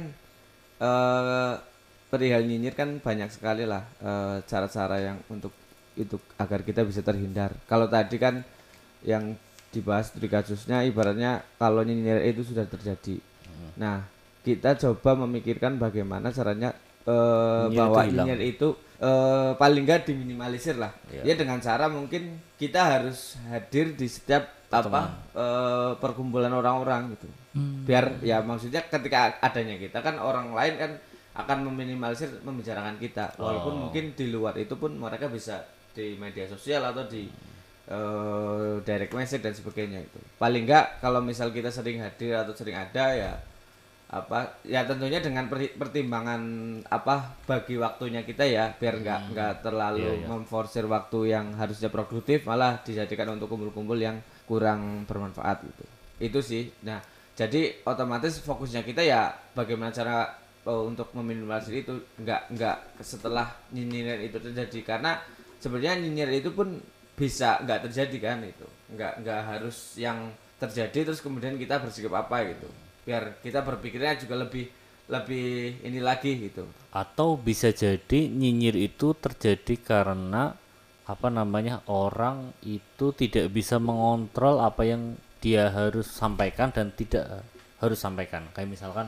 eh 0.80 1.75
perihal 2.06 2.46
nyinyir 2.46 2.74
kan 2.74 3.02
banyak 3.02 3.30
sekali 3.32 3.66
lah 3.66 3.82
eh, 4.00 4.36
cara-cara 4.46 5.02
yang 5.02 5.18
untuk 5.30 5.50
itu 5.96 6.20
agar 6.36 6.60
kita 6.60 6.84
bisa 6.84 7.00
terhindar. 7.00 7.56
Kalau 7.64 7.88
tadi 7.88 8.20
kan 8.20 8.44
yang 9.02 9.34
dibahas 9.72 10.12
dari 10.12 10.28
kasusnya 10.28 10.84
ibaratnya 10.84 11.44
kalau 11.56 11.82
nyinyir 11.84 12.22
itu 12.32 12.44
sudah 12.44 12.64
terjadi. 12.68 13.20
Nah, 13.76 14.04
kita 14.40 14.78
coba 14.78 15.26
memikirkan 15.26 15.76
bagaimana 15.76 16.32
caranya 16.32 16.72
eh, 17.04 17.12
Nyinyir 17.68 17.78
bahwa 17.80 18.00
itu 18.00 18.08
hilang. 18.12 18.26
nyinyir 18.28 18.40
itu 18.46 18.68
eh, 19.00 19.50
paling 19.56 19.82
nggak 19.84 20.00
diminimalisir 20.08 20.76
lah. 20.80 20.92
Iya. 21.12 21.22
Ya 21.32 21.34
dengan 21.36 21.58
cara 21.60 21.88
mungkin 21.92 22.40
kita 22.56 22.80
harus 22.80 23.36
hadir 23.52 23.92
di 23.96 24.06
setiap 24.08 24.48
apa 24.72 25.02
eh, 25.36 25.92
perkumpulan 26.00 26.52
orang-orang 26.52 27.16
gitu. 27.16 27.28
Biar 27.88 28.20
ya 28.20 28.44
maksudnya 28.44 28.84
ketika 28.84 29.40
adanya 29.40 29.76
kita 29.80 29.98
kan 30.04 30.20
orang 30.20 30.52
lain 30.52 30.74
kan 30.76 30.90
akan 31.36 31.68
meminimalisir 31.68 32.40
membicarakan 32.40 32.96
kita. 32.96 33.36
Walaupun 33.36 33.88
mungkin 33.88 34.16
di 34.16 34.32
luar 34.32 34.56
itu 34.56 34.72
pun 34.80 34.96
mereka 34.96 35.28
bisa 35.28 35.60
di 35.92 36.16
media 36.16 36.48
sosial 36.48 36.84
atau 36.88 37.04
di 37.04 37.28
eh, 37.88 38.72
direct 38.80 39.12
message 39.12 39.44
dan 39.44 39.52
sebagainya 39.52 40.00
itu. 40.00 40.18
Paling 40.40 40.64
enggak 40.64 41.00
kalau 41.04 41.20
misal 41.20 41.52
kita 41.52 41.68
sering 41.68 42.00
hadir 42.00 42.40
atau 42.40 42.56
sering 42.56 42.76
ada 42.76 43.06
ya 43.12 43.32
apa 44.06 44.62
ya 44.62 44.86
tentunya 44.86 45.18
dengan 45.18 45.50
pertimbangan 45.50 46.38
apa 46.86 47.34
bagi 47.42 47.74
waktunya 47.74 48.22
kita 48.22 48.46
ya 48.46 48.70
biar 48.70 49.02
nggak 49.02 49.20
nggak 49.34 49.52
terlalu 49.66 50.22
memforsir 50.30 50.86
waktu 50.86 51.34
yang 51.34 51.58
harusnya 51.58 51.90
produktif 51.90 52.46
malah 52.46 52.78
dijadikan 52.86 53.34
untuk 53.34 53.50
kumpul-kumpul 53.50 53.98
yang 53.98 54.22
kurang 54.46 55.02
bermanfaat 55.10 55.58
gitu. 55.66 55.84
Itu 56.22 56.38
sih. 56.38 56.70
Nah 56.86 57.02
jadi 57.34 57.82
otomatis 57.82 58.38
fokusnya 58.46 58.86
kita 58.86 59.02
ya 59.02 59.34
bagaimana 59.58 59.90
cara 59.90 60.45
eh, 60.66 60.82
untuk 60.82 61.14
meminimalisir 61.14 61.86
itu 61.86 61.94
nggak 62.18 62.52
nggak 62.52 62.76
setelah 63.00 63.54
nyinyiran 63.70 64.20
itu 64.20 64.36
terjadi. 64.42 64.78
Karena 64.82 65.22
sebenarnya 65.62 66.02
nyinyir 66.02 66.42
itu 66.42 66.50
pun 66.52 66.82
bisa 67.16 67.62
nggak 67.62 67.88
terjadi 67.90 68.16
kan 68.20 68.38
itu. 68.44 68.66
Nggak 68.92 69.12
nggak 69.24 69.40
harus 69.46 69.96
yang 69.96 70.34
terjadi 70.60 71.12
terus 71.12 71.22
kemudian 71.22 71.56
kita 71.56 71.80
bersikap 71.80 72.12
apa 72.26 72.44
gitu. 72.50 72.68
Biar 73.06 73.38
kita 73.40 73.62
berpikirnya 73.62 74.18
juga 74.18 74.42
lebih 74.42 74.66
lebih 75.06 75.80
ini 75.86 76.02
lagi 76.02 76.34
gitu. 76.50 76.66
Atau 76.90 77.38
bisa 77.38 77.70
jadi 77.70 78.26
nyinyir 78.26 78.74
itu 78.74 79.14
terjadi 79.14 79.78
karena 79.78 80.58
apa 81.06 81.30
namanya 81.30 81.86
orang 81.86 82.50
itu 82.66 83.14
tidak 83.14 83.54
bisa 83.54 83.78
mengontrol 83.78 84.58
apa 84.58 84.82
yang 84.82 85.14
dia 85.38 85.70
harus 85.70 86.10
sampaikan 86.10 86.74
dan 86.74 86.90
tidak 86.90 87.46
harus 87.78 87.98
sampaikan. 88.02 88.50
Kayak 88.50 88.74
misalkan 88.74 89.06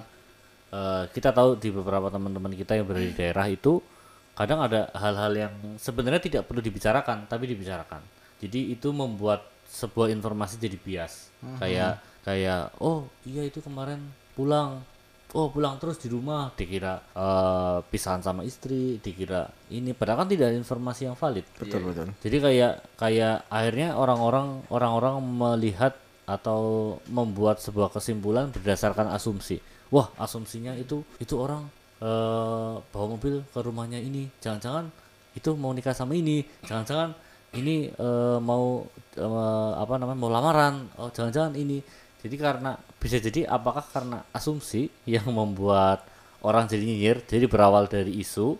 eh, 0.72 1.04
kita 1.12 1.30
tahu 1.32 1.56
di 1.56 1.68
beberapa 1.72 2.08
teman-teman 2.08 2.52
kita 2.54 2.76
yang 2.76 2.86
berada 2.88 3.06
di 3.06 3.16
daerah 3.16 3.46
itu 3.48 3.80
kadang 4.38 4.62
ada 4.62 4.86
hal-hal 4.94 5.32
yang 5.34 5.52
sebenarnya 5.82 6.22
tidak 6.22 6.42
perlu 6.46 6.62
dibicarakan 6.62 7.26
tapi 7.26 7.50
dibicarakan. 7.50 7.98
Jadi 8.38 8.70
itu 8.70 8.94
membuat 8.94 9.42
sebuah 9.66 10.14
informasi 10.14 10.62
jadi 10.62 10.78
bias. 10.78 11.34
Kayak 11.58 11.98
kayak 12.22 12.70
oh 12.78 13.10
iya 13.26 13.42
itu 13.42 13.58
kemarin 13.58 13.98
pulang. 14.38 14.86
Oh 15.34 15.52
pulang 15.52 15.76
terus 15.82 15.98
di 15.98 16.08
rumah. 16.08 16.54
Dikira 16.54 17.02
eh, 17.02 17.78
pisahan 17.90 18.22
sama 18.22 18.46
istri 18.46 19.02
dikira 19.02 19.50
ini. 19.74 19.90
Padahal 19.90 20.22
kan 20.22 20.30
tidak 20.30 20.54
ada 20.54 20.56
informasi 20.56 21.10
yang 21.10 21.18
valid. 21.18 21.44
Betul 21.58 21.82
betul. 21.90 22.06
Jadi 22.22 22.36
kayak 22.38 22.72
kayak 22.94 23.34
akhirnya 23.50 23.98
orang-orang 23.98 24.62
orang-orang 24.70 25.18
melihat 25.18 25.98
atau 26.28 26.94
membuat 27.08 27.58
sebuah 27.58 27.88
kesimpulan 27.88 28.52
berdasarkan 28.52 29.08
asumsi 29.16 29.64
wah 29.94 30.08
asumsinya 30.20 30.76
itu 30.76 31.04
itu 31.18 31.34
orang 31.36 31.66
eh, 32.02 32.74
bawa 32.80 33.06
mobil 33.16 33.44
ke 33.48 33.58
rumahnya 33.60 33.98
ini. 34.00 34.28
Jangan-jangan 34.42 34.88
itu 35.34 35.50
mau 35.54 35.72
nikah 35.74 35.94
sama 35.94 36.14
ini. 36.14 36.42
Jangan-jangan 36.66 37.14
ini 37.56 37.90
eh, 37.92 38.38
mau 38.40 38.84
eh, 39.16 39.72
apa 39.78 39.94
namanya 40.00 40.18
mau 40.18 40.30
lamaran. 40.32 40.74
Oh 41.00 41.10
jangan-jangan 41.12 41.54
ini. 41.56 41.80
Jadi 42.18 42.34
karena 42.34 42.74
bisa 42.98 43.22
jadi 43.22 43.46
apakah 43.46 43.86
karena 43.88 44.26
asumsi 44.34 44.90
yang 45.06 45.30
membuat 45.30 46.02
orang 46.42 46.66
jadi 46.70 46.82
nyinyir 46.82 47.26
jadi 47.26 47.50
berawal 47.50 47.90
dari 47.90 48.14
isu 48.18 48.58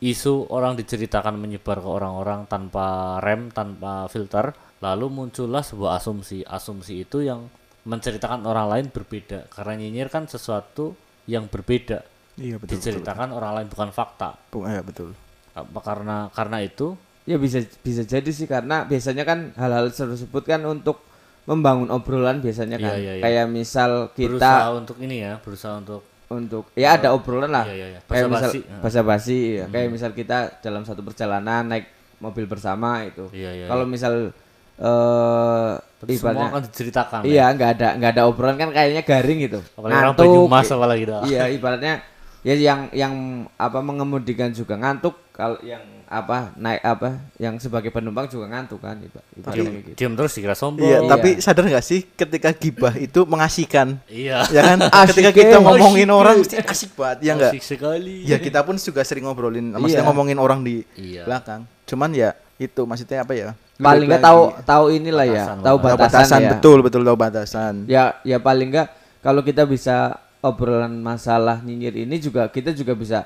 isu 0.00 0.48
orang 0.48 0.74
diceritakan 0.80 1.36
menyebar 1.36 1.78
ke 1.78 1.88
orang-orang 1.88 2.48
tanpa 2.48 3.20
rem 3.20 3.52
tanpa 3.52 4.08
filter 4.08 4.56
lalu 4.80 5.06
muncullah 5.12 5.60
sebuah 5.60 6.00
asumsi. 6.00 6.40
Asumsi 6.48 7.04
itu 7.04 7.20
yang 7.20 7.52
menceritakan 7.90 8.46
orang 8.46 8.66
lain 8.70 8.86
berbeda 8.94 9.50
karena 9.50 9.72
nyinyir 9.74 10.06
kan 10.06 10.30
sesuatu 10.30 10.94
yang 11.26 11.50
berbeda 11.50 12.06
iya 12.38 12.54
betul 12.56 12.62
betul, 12.62 12.74
diceritakan 12.78 13.28
orang 13.34 13.52
lain 13.58 13.66
bukan 13.66 13.90
fakta 13.90 14.38
betul. 14.46 14.62
iya 14.70 14.80
betul 14.86 15.10
apa 15.50 15.80
karena 15.82 16.16
karena 16.30 16.62
itu 16.62 16.94
ya 17.26 17.34
bisa 17.36 17.58
bisa 17.82 18.06
jadi 18.06 18.30
sih 18.30 18.46
karena 18.46 18.86
biasanya 18.86 19.26
kan 19.26 19.50
hal-hal 19.58 19.90
tersebut 19.90 20.46
kan 20.46 20.62
untuk 20.62 21.02
membangun 21.44 21.90
obrolan 21.90 22.38
biasanya 22.38 22.78
Iya, 22.78 22.86
kan 22.86 22.94
iya, 22.94 23.12
iya. 23.18 23.22
kayak 23.26 23.46
misal 23.50 23.90
berusaha 24.14 24.38
kita 24.38 24.78
untuk 24.78 24.96
ini 25.02 25.16
ya 25.18 25.32
berusaha 25.42 25.74
untuk 25.82 26.02
untuk 26.30 26.64
ya 26.78 26.94
ada 26.94 27.10
obrolan 27.10 27.50
lah 27.50 27.66
Iya, 27.66 27.74
iya, 27.74 27.86
iya. 27.98 28.00
kayak 28.06 28.26
misal 28.30 28.50
Basa-basi, 28.54 28.60
ya. 28.62 28.78
basa-basi 28.78 29.38
ya. 29.58 29.64
kayak 29.66 29.88
misal 29.90 30.10
kita 30.14 30.38
dalam 30.62 30.82
satu 30.86 31.02
perjalanan 31.02 31.66
naik 31.66 31.90
mobil 32.22 32.46
bersama 32.46 33.02
itu 33.02 33.26
Iya, 33.34 33.50
iya, 33.50 33.66
kalau 33.66 33.82
misal 33.84 34.30
eh 34.78 35.72
semua 36.02 36.14
ibaratnya 36.16 36.46
akan 36.48 36.62
diceritakan 36.64 37.18
ya. 37.20 37.26
iya 37.26 37.44
nggak 37.50 37.70
ada 37.72 37.88
nggak 37.94 38.10
ada 38.10 38.22
obrolan 38.24 38.56
kan 38.56 38.68
kayaknya 38.70 39.02
garing 39.02 39.38
gitu 39.42 39.60
apalagi 39.70 39.92
orang 39.92 40.04
Ngantuk, 40.06 40.24
Banyumas 40.24 40.64
i- 40.64 40.72
apalagi 40.72 41.04
dah. 41.04 41.20
iya 41.24 41.42
ibaratnya 41.46 41.94
ya 42.40 42.54
yang 42.54 42.80
yang 42.90 43.14
apa 43.54 43.78
mengemudikan 43.78 44.48
juga 44.50 44.72
ngantuk 44.74 45.12
kalau 45.30 45.60
yang 45.60 45.80
apa 46.06 46.50
naik 46.54 46.82
apa 46.82 47.08
yang 47.36 47.54
sebagai 47.56 47.88
penumpang 47.88 48.26
juga 48.26 48.48
ngantuk 48.48 48.80
kan 48.80 48.96
iba- 48.98 49.22
kayak 49.46 49.86
gitu. 49.86 49.94
diam 49.94 50.12
terus 50.14 50.32
dikira 50.32 50.52
sombong 50.54 50.82
iya 50.82 50.98
Iya. 50.98 51.06
tapi 51.06 51.28
sadar 51.38 51.64
nggak 51.64 51.84
sih 51.84 52.02
ketika 52.10 52.50
gibah 52.50 52.96
itu 52.96 53.22
mengasihkan 53.24 54.00
iya 54.06 54.42
ya 54.46 54.62
kan 54.64 54.78
Asik 54.98 55.20
ketika 55.20 55.30
ya. 55.30 55.36
kita 55.36 55.56
ngomongin 55.60 56.08
Asik 56.08 56.16
orang 56.16 56.34
ya. 56.34 56.40
mesti 56.42 56.56
asik 56.58 56.90
banget 56.94 57.18
ya 57.20 57.30
enggak 57.30 57.52
Asik 57.52 57.62
sekali 57.62 58.14
ya 58.24 58.36
kita 58.38 58.60
pun 58.62 58.74
juga 58.74 59.00
sering 59.02 59.22
ngobrolin 59.22 59.66
maksudnya 59.70 60.00
Iya. 60.00 60.08
ngomongin 60.08 60.38
orang 60.38 60.60
di 60.60 60.80
Iya. 60.92 61.22
belakang 61.24 61.68
cuman 61.84 62.10
ya 62.10 62.30
itu 62.60 62.84
maksudnya 62.84 63.24
apa 63.24 63.32
ya? 63.32 63.48
Paling 63.80 64.04
nggak 64.04 64.20
tahu 64.20 64.40
tahu 64.62 64.84
inilah 64.92 65.24
ya 65.24 65.44
Batasan, 65.48 65.56
tahu 65.56 65.64
Tahu 65.64 65.76
batasan, 65.80 66.04
batasan 66.04 66.40
ya. 66.44 66.50
betul 66.52 66.78
betul 66.84 67.02
tahu 67.08 67.16
batasan. 67.16 67.74
Ya 67.88 68.04
ya 68.20 68.36
paling 68.36 68.68
nggak 68.68 68.88
kalau 69.24 69.40
kita 69.40 69.64
bisa 69.64 70.20
obrolan 70.44 71.00
masalah 71.00 71.64
nyinyir 71.64 72.04
ini 72.04 72.20
juga 72.20 72.48
kita 72.48 72.76
juga 72.76 72.92
bisa 72.92 73.24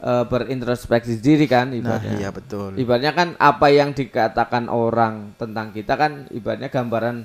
eh, 0.00 0.24
berintrospeksi 0.28 1.20
diri 1.20 1.48
kan 1.48 1.72
nah 1.72 1.96
ibaratnya. 1.96 2.12
iya 2.20 2.28
betul. 2.28 2.76
Ibaratnya 2.76 3.12
kan 3.16 3.28
apa 3.40 3.72
yang 3.72 3.96
dikatakan 3.96 4.68
orang 4.68 5.32
tentang 5.40 5.72
kita 5.72 5.96
kan 5.96 6.28
ibaratnya 6.28 6.68
gambaran 6.68 7.24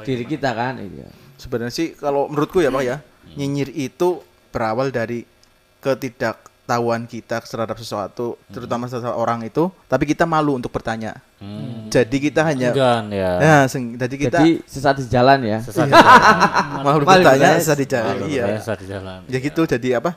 diri 0.00 0.28
kita 0.28 0.52
kan 0.52 0.76
iya. 0.80 1.08
Sebenarnya 1.40 1.72
sih 1.72 1.96
kalau 1.96 2.28
menurutku 2.28 2.60
ya 2.60 2.68
pak 2.68 2.84
ya 2.84 2.96
nyinyir 3.32 3.72
itu 3.72 4.20
berawal 4.52 4.92
dari 4.92 5.24
ketidaktahuan 6.70 7.02
kita 7.04 7.42
terhadap 7.42 7.76
sesuatu 7.76 8.38
terutama 8.48 8.86
seseorang 8.86 9.42
itu 9.42 9.66
tapi 9.86 10.06
kita 10.06 10.22
malu 10.24 10.54
untuk 10.54 10.70
bertanya. 10.70 11.18
Hmm. 11.40 11.88
jadi 11.88 12.16
kita 12.20 12.44
hanya 12.44 12.70
Enggan 12.70 13.04
ya. 13.10 13.30
Nah 13.40 13.60
seng- 13.66 13.96
jadi 13.96 14.14
kita 14.14 14.38
jadi 14.38 14.50
sesaat 14.62 14.96
di 15.00 15.06
jalan 15.08 15.38
ya. 15.42 15.58
Sesat 15.58 15.88
di 15.88 15.92
jalan. 15.96 16.14
malu 16.78 16.84
Malu 16.84 16.98
bertanya 17.02 17.24
bertanya, 17.50 17.50
saat 17.58 17.78
di 17.80 17.86
jalan. 17.88 18.14
Malu 18.14 18.26
iya. 18.28 18.44
sesat 18.60 18.78
di 18.78 18.86
jalan. 18.86 19.18
Ya 19.26 19.38
gitu 19.40 19.60
jadi 19.66 19.88
apa? 19.98 20.10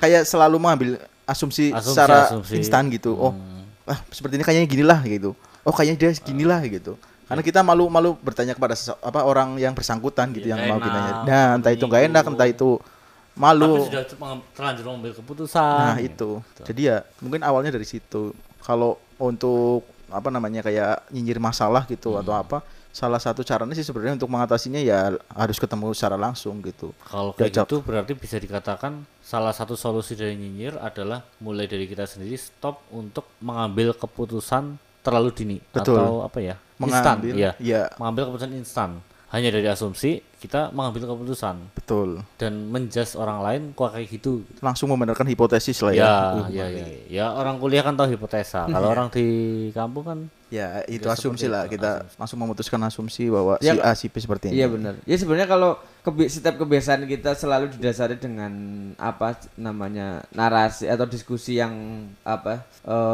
Kayak 0.00 0.22
selalu 0.24 0.56
mengambil 0.56 0.90
asumsi, 1.24 1.70
Asumsi, 1.70 1.86
secara 1.86 2.26
asumsi. 2.26 2.54
instan 2.58 2.90
gitu. 2.90 3.14
Oh 3.14 3.30
Hmm. 3.30 3.62
ah 3.86 3.98
seperti 4.10 4.34
ini 4.34 4.44
kayaknya 4.44 4.66
gini 4.66 4.82
lah 4.82 5.00
gitu. 5.04 5.30
Oh 5.62 5.70
kayaknya 5.70 5.96
dia 6.00 6.10
gini 6.16 6.42
lah 6.42 6.58
gitu. 6.64 6.96
Karena 7.30 7.46
kita 7.46 7.60
malu 7.62 7.86
malu 7.86 8.18
bertanya 8.18 8.58
kepada 8.58 8.74
apa 8.98 9.22
orang 9.22 9.54
yang 9.54 9.70
bersangkutan 9.70 10.34
gitu 10.34 10.50
Iya, 10.50 10.58
yang 10.58 10.66
mau 10.66 10.82
kita 10.82 10.98
nah 11.22 11.54
entah 11.54 11.70
itu 11.70 11.86
nggak 11.86 12.10
enak 12.10 12.24
entah 12.26 12.48
itu 12.48 12.82
tapi 13.30 13.40
malu 13.40 13.86
sudah 13.86 14.02
meng- 14.16 14.44
terlanjur 14.52 14.84
mengambil 14.86 15.12
keputusan 15.16 15.80
nah 15.86 15.98
itu 15.98 16.42
jadi 16.62 16.80
ya 16.82 16.96
mungkin 17.18 17.40
awalnya 17.40 17.70
dari 17.70 17.84
situ 17.84 18.34
kalau 18.60 18.96
untuk 19.16 19.82
apa 20.10 20.28
namanya 20.28 20.60
kayak 20.60 21.06
nyinyir 21.08 21.38
masalah 21.38 21.86
gitu 21.86 22.18
atau 22.18 22.34
apa 22.34 22.60
salah 22.90 23.22
satu 23.22 23.46
caranya 23.46 23.70
sih 23.72 23.86
sebenarnya 23.86 24.18
untuk 24.18 24.26
mengatasinya 24.26 24.82
ya 24.82 25.14
harus 25.30 25.56
ketemu 25.56 25.94
secara 25.94 26.18
langsung 26.18 26.58
gitu 26.58 26.90
Kalau 27.06 27.30
kayak 27.30 27.54
Diajak. 27.54 27.64
gitu 27.70 27.76
berarti 27.86 28.12
bisa 28.18 28.34
dikatakan 28.34 29.06
salah 29.22 29.54
satu 29.54 29.78
solusi 29.78 30.18
dari 30.18 30.34
nyinyir 30.34 30.74
adalah 30.74 31.22
mulai 31.38 31.70
dari 31.70 31.86
kita 31.86 32.02
sendiri 32.02 32.34
stop 32.34 32.82
untuk 32.90 33.30
mengambil 33.38 33.94
keputusan 33.94 34.74
terlalu 35.06 35.30
dini 35.30 35.56
Betul. 35.70 36.02
atau 36.02 36.26
apa 36.26 36.38
ya? 36.42 36.58
instan, 36.82 37.22
Mengambil, 37.22 37.34
ya. 37.38 37.52
iya. 37.62 37.82
Mengambil 37.96 38.34
keputusan 38.34 38.52
instan. 38.52 38.90
Hanya 39.30 39.54
dari 39.54 39.68
asumsi 39.70 40.18
kita 40.40 40.72
mengambil 40.72 41.04
keputusan 41.12 41.60
betul 41.76 42.24
dan 42.40 42.72
menjudge 42.72 43.12
orang 43.12 43.44
lain 43.44 43.62
kok 43.76 43.92
kayak 43.92 44.08
gitu. 44.08 44.40
langsung 44.64 44.88
membenarkan 44.88 45.28
hipotesis 45.28 45.84
lah 45.84 45.92
Ya, 45.92 46.40
ya 46.48 46.64
ya, 46.64 46.66
ya, 46.72 46.86
ya. 47.12 47.26
orang 47.28 47.60
kuliah 47.60 47.84
kan 47.84 47.92
tahu 47.92 48.16
hipotesa. 48.16 48.64
Kalau 48.64 48.88
orang 48.88 49.12
di 49.12 49.26
kampung 49.76 50.04
kan 50.08 50.18
ya 50.48 50.80
itu 50.88 51.06
Ya, 51.06 51.14
asumsi 51.14 51.46
lah 51.46 51.68
itu, 51.68 51.76
kita 51.76 52.08
langsung 52.16 52.40
memutuskan 52.40 52.80
asumsi 52.82 53.28
bahwa 53.28 53.60
Ya, 53.60 53.76
si 53.76 53.78
A 53.84 53.92
si 53.92 54.06
B 54.08 54.16
seperti 54.16 54.48
ini 54.50 54.64
Iya 54.64 54.66
benar. 54.72 54.94
Ya 55.04 55.16
sebenarnya 55.20 55.46
kalau 55.46 55.76
kebi 56.00 56.26
setiap 56.32 56.56
kebiasaan 56.56 57.04
kita 57.04 57.36
selalu 57.36 57.76
didasari 57.76 58.16
dengan 58.16 58.50
apa 58.96 59.36
namanya 59.60 60.24
narasi 60.32 60.88
atau 60.88 61.04
diskusi 61.04 61.60
yang 61.60 62.06
apa 62.24 62.64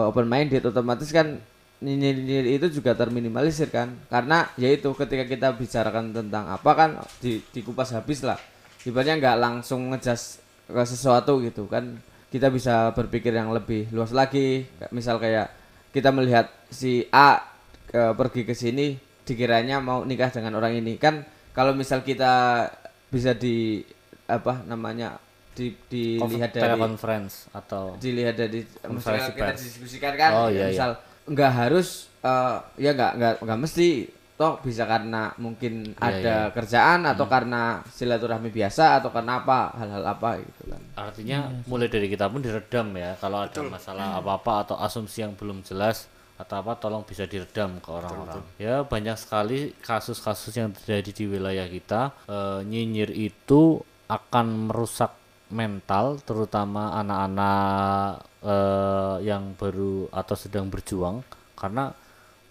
open 0.09 0.31
minded 0.31 0.63
otomatis 0.63 1.11
kan 1.11 1.43
nyinyir 1.87 2.59
itu 2.59 2.67
juga 2.83 2.99
terminimalisir 2.99 3.71
kan. 3.71 3.95
Karena 4.11 4.51
yaitu 4.59 4.91
ketika 4.99 5.23
kita 5.23 5.49
bicarakan 5.55 6.11
tentang 6.11 6.51
apa 6.51 6.71
kan 6.75 6.91
di, 7.23 7.39
dikupas 7.55 7.95
habis 7.95 8.27
lah. 8.27 8.35
Ibaratnya 8.83 9.23
nggak 9.23 9.39
langsung 9.39 9.95
ngejas 9.95 10.43
ke 10.67 10.83
sesuatu 10.83 11.39
gitu 11.47 11.71
kan. 11.71 12.03
Kita 12.27 12.51
bisa 12.51 12.91
berpikir 12.91 13.31
yang 13.31 13.55
lebih 13.55 13.87
luas 13.95 14.11
lagi. 14.11 14.67
Misal 14.91 15.23
kayak 15.23 15.55
kita 15.95 16.11
melihat 16.11 16.51
si 16.69 17.07
A 17.15 17.39
ke, 17.87 18.13
pergi 18.19 18.43
ke 18.43 18.53
sini 18.59 18.99
dikiranya 19.23 19.79
mau 19.79 20.03
nikah 20.03 20.35
dengan 20.35 20.59
orang 20.59 20.75
ini. 20.75 20.99
Kan 20.99 21.23
kalau 21.55 21.71
misal 21.73 22.03
kita 22.03 22.67
bisa 23.07 23.33
di 23.39 23.87
apa 24.27 24.67
namanya 24.67 25.23
di, 25.57 25.73
dilihat 25.89 26.53
dari 26.53 26.63
teleconference 26.69 27.49
atau 27.55 27.97
dilihat 27.97 28.37
dari 28.37 28.61
misalnya 28.93 29.33
kita 29.33 29.53
diskusikan 29.57 30.13
kan 30.19 30.31
Oh, 30.37 30.49
ya 30.53 30.69
iya, 30.69 30.77
misal 30.77 30.91
nggak 31.27 31.53
harus 31.53 32.09
eh, 32.23 32.57
ya 32.81 32.91
nggak 32.95 33.13
nggak 33.19 33.35
nggak 33.43 33.61
mesti. 33.61 33.91
Toh 34.37 34.61
bisa 34.61 34.85
karena 34.85 35.33
mungkin 35.41 35.97
Iya, 35.97 36.05
ada 36.05 36.37
iya. 36.45 36.53
kerjaan 36.53 37.09
atau 37.09 37.25
karena 37.25 37.81
silaturahmi 37.89 38.53
biasa 38.53 39.01
atau 39.01 39.09
karena 39.09 39.41
apa 39.41 39.73
hal-hal 39.81 40.05
apa 40.05 40.37
gitu 40.45 40.63
kan. 40.69 40.83
Artinya 40.93 41.49
mulai 41.65 41.89
dari 41.89 42.05
kita 42.13 42.29
pun 42.29 42.45
diredam 42.45 42.93
ya. 43.01 43.17
Kalau 43.17 43.49
ada 43.49 43.61
masalah 43.65 44.21
apa-apa 44.21 44.53
atau 44.69 44.77
asumsi 44.77 45.25
yang 45.25 45.33
belum 45.33 45.65
jelas 45.65 46.05
atau 46.37 46.61
apa 46.61 46.77
tolong 46.77 47.01
bisa 47.09 47.25
diredam 47.25 47.81
ke 47.81 47.89
orang-orang. 47.89 48.45
ya 48.61 48.85
banyak 48.85 49.17
sekali 49.17 49.73
kasus-kasus 49.81 50.53
yang 50.53 50.69
terjadi 50.77 51.11
di 51.17 51.25
wilayah 51.33 51.65
kita. 51.65 52.13
Eh, 52.29 52.61
nyinyir 52.61 53.09
itu 53.17 53.81
akan 54.05 54.69
merusak 54.69 55.17
mental 55.49 56.21
terutama 56.21 56.93
anak-anak 56.93 58.21
eh, 58.47 59.17
yang 59.27 59.59
baru 59.59 60.07
atau 60.15 60.39
sedang 60.39 60.71
berjuang 60.71 61.27
karena 61.59 61.91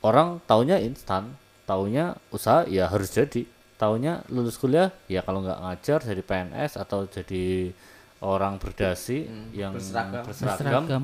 orang 0.03 0.43
taunya 0.43 0.77
instan 0.83 1.31
taunya 1.63 2.13
usaha 2.29 2.67
ya 2.67 2.91
harus 2.91 3.09
jadi 3.09 3.47
taunya 3.75 4.23
lulus 4.31 4.55
kuliah 4.59 4.91
ya 5.09 5.23
kalau 5.25 5.43
nggak 5.43 5.59
ngajar 5.59 5.99
jadi 6.03 6.21
PNS 6.23 6.79
atau 6.79 7.07
jadi 7.07 7.73
orang 8.23 8.57
berdasi 8.61 9.27
yang 9.51 9.75
berseragam. 9.75 10.23
berseragam, 10.23 10.83
Berseragam. 10.87 11.03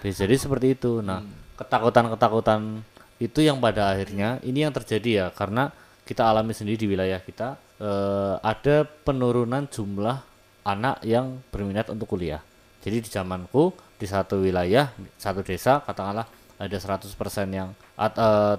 bisa 0.00 0.18
jadi 0.26 0.36
seperti 0.38 0.66
itu 0.78 1.02
nah 1.02 1.24
ketakutan-ketakutan 1.58 2.82
itu 3.18 3.40
yang 3.42 3.58
pada 3.58 3.94
akhirnya 3.94 4.38
ini 4.46 4.66
yang 4.66 4.74
terjadi 4.74 5.10
ya 5.10 5.26
karena 5.34 5.70
kita 6.02 6.26
alami 6.26 6.54
sendiri 6.54 6.78
di 6.78 6.86
wilayah 6.90 7.18
kita 7.22 7.58
eh, 7.78 8.34
ada 8.42 8.86
penurunan 8.86 9.66
jumlah 9.66 10.22
anak 10.62 11.02
yang 11.02 11.42
berminat 11.50 11.90
untuk 11.90 12.14
kuliah 12.14 12.42
jadi 12.82 12.98
di 13.02 13.08
zamanku 13.10 13.74
di 14.02 14.06
satu 14.10 14.42
wilayah 14.42 14.90
satu 15.14 15.46
desa 15.46 15.78
katakanlah 15.86 16.26
ada 16.58 16.78
100% 16.78 17.06
yang 17.54 17.70
eh, 17.94 18.54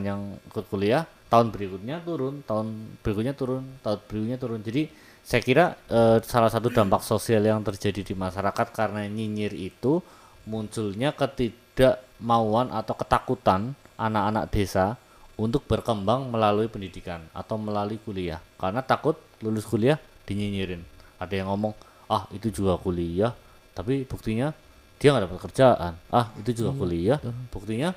yang 0.00 0.40
ikut 0.48 0.64
kuliah 0.72 1.04
tahun 1.28 1.52
berikutnya 1.52 2.00
turun 2.00 2.40
tahun 2.48 2.96
berikutnya 3.04 3.34
turun 3.36 3.64
tahun 3.84 3.98
berikutnya 4.08 4.38
turun. 4.40 4.60
Jadi 4.64 4.88
saya 5.20 5.40
kira 5.44 5.64
eh, 5.92 6.18
salah 6.24 6.48
satu 6.48 6.72
dampak 6.72 7.04
sosial 7.04 7.44
yang 7.44 7.60
terjadi 7.60 8.00
di 8.00 8.14
masyarakat 8.16 8.66
karena 8.72 9.04
nyinyir 9.04 9.52
itu 9.52 10.00
munculnya 10.44 11.12
ketidakmauan 11.12 12.72
atau 12.72 12.96
ketakutan 12.96 13.76
anak-anak 13.94 14.48
desa 14.48 14.96
untuk 15.36 15.64
berkembang 15.64 16.28
melalui 16.28 16.68
pendidikan 16.68 17.24
atau 17.32 17.56
melalui 17.56 17.96
kuliah. 18.02 18.42
Karena 18.56 18.80
takut 18.84 19.16
lulus 19.40 19.64
kuliah 19.64 19.96
dinyinyirin. 20.26 20.82
Ada 21.16 21.40
yang 21.40 21.48
ngomong 21.52 21.72
ah 22.10 22.26
itu 22.34 22.50
juga 22.50 22.76
kuliah. 22.76 23.32
Tapi 23.70 24.04
buktinya 24.04 24.50
dia 25.00 25.16
nggak 25.16 25.24
dapat 25.26 25.38
kerjaan. 25.48 25.92
Ah 26.12 26.28
itu 26.36 26.62
juga 26.62 26.76
kuliah. 26.76 27.18
buktinya 27.48 27.96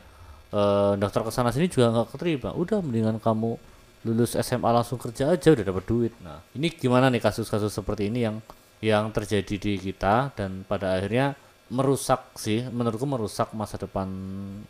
eh, 0.55 0.93
daftar 0.95 1.27
ke 1.27 1.31
sana 1.35 1.51
sini 1.51 1.67
juga 1.67 1.91
nggak 1.91 2.15
keterima. 2.15 2.55
Udah 2.55 2.79
mendingan 2.79 3.19
kamu 3.19 3.59
lulus 4.07 4.35
SMA 4.39 4.67
langsung 4.71 4.99
kerja 4.99 5.35
aja 5.35 5.51
udah 5.51 5.65
dapat 5.67 5.83
duit. 5.83 6.13
Nah 6.23 6.39
ini 6.55 6.71
gimana 6.71 7.11
nih 7.11 7.19
kasus-kasus 7.19 7.75
seperti 7.75 8.07
ini 8.07 8.23
yang 8.23 8.39
yang 8.83 9.11
terjadi 9.11 9.55
di 9.59 9.73
kita 9.79 10.31
dan 10.35 10.63
pada 10.67 10.95
akhirnya 10.99 11.35
merusak 11.71 12.35
sih 12.35 12.67
menurutku 12.67 13.07
merusak 13.07 13.55
masa 13.55 13.79
depan 13.79 14.05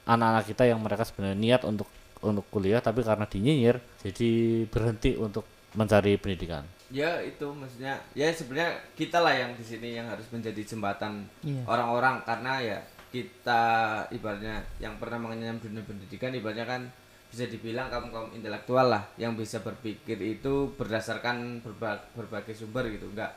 anak-anak 0.05 0.45
kita 0.45 0.63
yang 0.69 0.79
mereka 0.79 1.03
sebenarnya 1.03 1.37
niat 1.37 1.61
untuk 1.65 1.89
untuk 2.23 2.45
kuliah 2.53 2.79
tapi 2.79 3.03
karena 3.03 3.25
dinyinyir 3.27 3.81
jadi 4.05 4.31
berhenti 4.69 5.17
untuk 5.19 5.43
mencari 5.73 6.15
pendidikan? 6.15 6.63
Ya 6.89 7.17
itu 7.19 7.49
maksudnya 7.49 7.97
ya 8.13 8.29
sebenarnya 8.29 8.77
kita 8.93 9.17
lah 9.17 9.33
yang 9.33 9.51
di 9.53 9.65
sini 9.65 9.97
yang 9.97 10.05
harus 10.05 10.29
menjadi 10.29 10.61
jembatan 10.63 11.25
Iya. 11.41 11.65
orang-orang 11.65 12.21
karena 12.21 12.53
ya 12.59 12.77
kita 13.09 13.61
ibaratnya 14.09 14.61
yang 14.77 14.97
pernah 14.97 15.17
mengenyam 15.19 15.57
dunia 15.57 15.81
pendidikan 15.81 16.29
ibaratnya 16.29 16.65
kan 16.65 16.81
bisa 17.29 17.49
dibilang 17.49 17.89
kaum 17.89 18.13
kaum 18.13 18.29
intelektual 18.31 18.89
lah 18.89 19.01
yang 19.17 19.33
bisa 19.33 19.57
berpikir 19.59 20.17
itu 20.21 20.69
berdasarkan 20.73 21.61
berba- 21.61 22.05
berbagai 22.13 22.53
sumber 22.53 22.85
gitu. 22.89 23.09
Nggak 23.09 23.31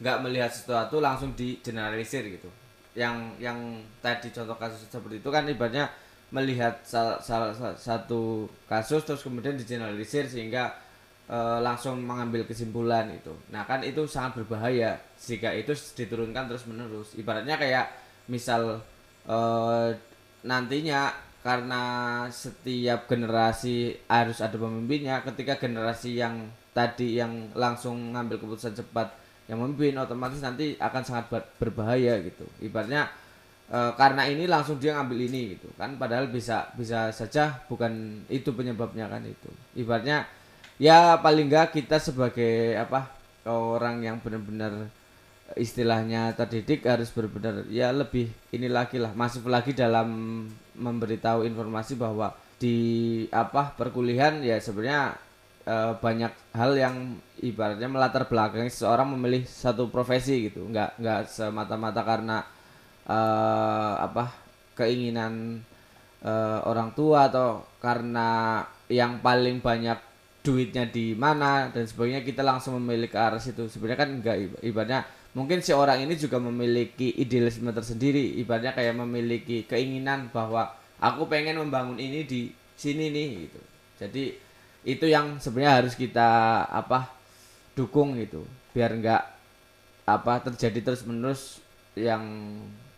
nggak 0.00 0.16
melihat 0.24 0.48
sesuatu 0.48 0.98
langsung 0.98 1.36
di 1.36 1.60
generalisir 1.60 2.24
gitu. 2.26 2.48
Yang 2.92 3.16
yang 3.38 3.58
tadi 4.00 4.32
contoh 4.32 4.56
kasus 4.56 4.88
seperti 4.88 5.20
itu 5.20 5.28
kan 5.28 5.44
ibaratnya 5.44 5.88
melihat 6.32 6.80
salah, 6.80 7.20
salah 7.20 7.52
sa- 7.52 7.76
satu 7.76 8.48
kasus 8.64 9.04
terus 9.04 9.20
kemudian 9.20 9.52
digeneralisir 9.52 10.24
sehingga 10.24 10.72
eh, 11.30 11.58
langsung 11.62 12.00
mengambil 12.02 12.46
kesimpulan 12.48 13.10
itu. 13.12 13.32
Nah 13.54 13.66
kan 13.66 13.82
itu 13.86 14.06
sangat 14.06 14.42
berbahaya 14.42 14.98
jika 15.18 15.50
itu 15.54 15.72
diturunkan 15.74 16.50
terus 16.50 16.66
menerus. 16.70 17.14
Ibaratnya 17.18 17.56
kayak 17.58 17.86
misal 18.30 18.82
eh, 19.26 19.88
nantinya 20.42 21.12
karena 21.42 21.82
setiap 22.30 23.10
generasi 23.10 23.98
harus 24.06 24.38
ada 24.42 24.54
pemimpinnya. 24.54 25.22
Ketika 25.26 25.58
generasi 25.58 26.18
yang 26.18 26.46
tadi 26.72 27.18
yang 27.20 27.52
langsung 27.52 28.14
ngambil 28.14 28.40
keputusan 28.40 28.72
cepat 28.78 29.12
yang 29.50 29.58
memimpin 29.58 29.98
otomatis 29.98 30.40
nanti 30.40 30.78
akan 30.78 31.02
sangat 31.02 31.26
ber- 31.28 31.50
berbahaya 31.58 32.22
gitu. 32.22 32.46
Ibaratnya 32.62 33.10
eh, 33.72 33.92
karena 33.98 34.22
ini 34.28 34.44
langsung 34.46 34.78
dia 34.78 34.94
ngambil 34.98 35.18
ini 35.30 35.58
gitu 35.58 35.68
kan 35.80 35.96
padahal 35.98 36.28
bisa 36.30 36.70
bisa 36.78 37.10
saja 37.14 37.64
bukan 37.66 38.22
itu 38.28 38.52
penyebabnya 38.52 39.08
kan 39.08 39.22
itu 39.24 39.50
ibaratnya 39.78 40.26
ya 40.82 41.14
paling 41.22 41.46
enggak 41.46 41.78
kita 41.78 42.02
sebagai 42.02 42.74
apa 42.74 43.06
orang 43.46 44.02
yang 44.02 44.18
benar-benar 44.18 44.90
istilahnya 45.54 46.34
terdidik 46.34 46.82
harus 46.82 47.14
benar-benar 47.14 47.68
ya 47.70 47.94
lebih 47.94 48.26
ini 48.50 48.66
lagi 48.66 48.98
lah 48.98 49.14
masif 49.14 49.46
lagi 49.46 49.76
dalam 49.78 50.42
memberitahu 50.74 51.46
informasi 51.46 51.94
bahwa 51.94 52.34
di 52.58 52.76
apa 53.30 53.74
perkuliahan 53.78 54.42
ya 54.42 54.58
sebenarnya 54.58 55.14
eh, 55.66 55.92
banyak 55.98 56.32
hal 56.54 56.72
yang 56.78 56.96
ibaratnya 57.42 57.86
melatar 57.90 58.26
belakangi 58.26 58.70
seseorang 58.70 59.14
memilih 59.18 59.42
satu 59.46 59.90
profesi 59.90 60.46
gitu. 60.50 60.66
Nggak 60.70 61.02
nggak 61.02 61.20
semata-mata 61.26 62.02
karena 62.06 62.38
eh, 63.06 63.94
apa 63.98 64.30
keinginan 64.78 65.62
eh, 66.22 66.58
orang 66.66 66.94
tua 66.94 67.26
atau 67.30 67.66
karena 67.82 68.62
yang 68.86 69.18
paling 69.18 69.58
banyak 69.58 70.11
duitnya 70.42 70.84
di 70.90 71.14
mana 71.14 71.70
dan 71.70 71.86
sebagainya 71.86 72.26
kita 72.26 72.42
langsung 72.42 72.74
memilih 72.82 73.08
ke 73.10 73.18
arah 73.18 73.38
situ. 73.38 73.66
Sebenarnya 73.70 73.98
kan 74.02 74.10
enggak 74.10 74.36
iba- 74.42 74.62
ibaratnya 74.62 75.00
mungkin 75.38 75.62
si 75.62 75.70
orang 75.72 76.02
ini 76.02 76.14
juga 76.18 76.42
memiliki 76.42 77.14
idealisme 77.14 77.70
tersendiri. 77.70 78.38
Ibaratnya 78.42 78.74
kayak 78.74 78.94
memiliki 78.98 79.64
keinginan 79.70 80.30
bahwa 80.34 80.74
aku 80.98 81.30
pengen 81.30 81.62
membangun 81.62 81.98
ini 81.98 82.26
di 82.26 82.50
sini 82.74 83.14
nih 83.14 83.28
gitu. 83.46 83.60
Jadi 84.02 84.24
itu 84.82 85.06
yang 85.06 85.38
sebenarnya 85.38 85.86
harus 85.86 85.94
kita 85.94 86.30
apa 86.66 87.06
dukung 87.78 88.18
gitu. 88.18 88.42
Biar 88.74 88.90
enggak 88.98 89.22
apa 90.02 90.42
terjadi 90.50 90.90
terus 90.92 91.06
menerus 91.06 91.62
yang 91.94 92.22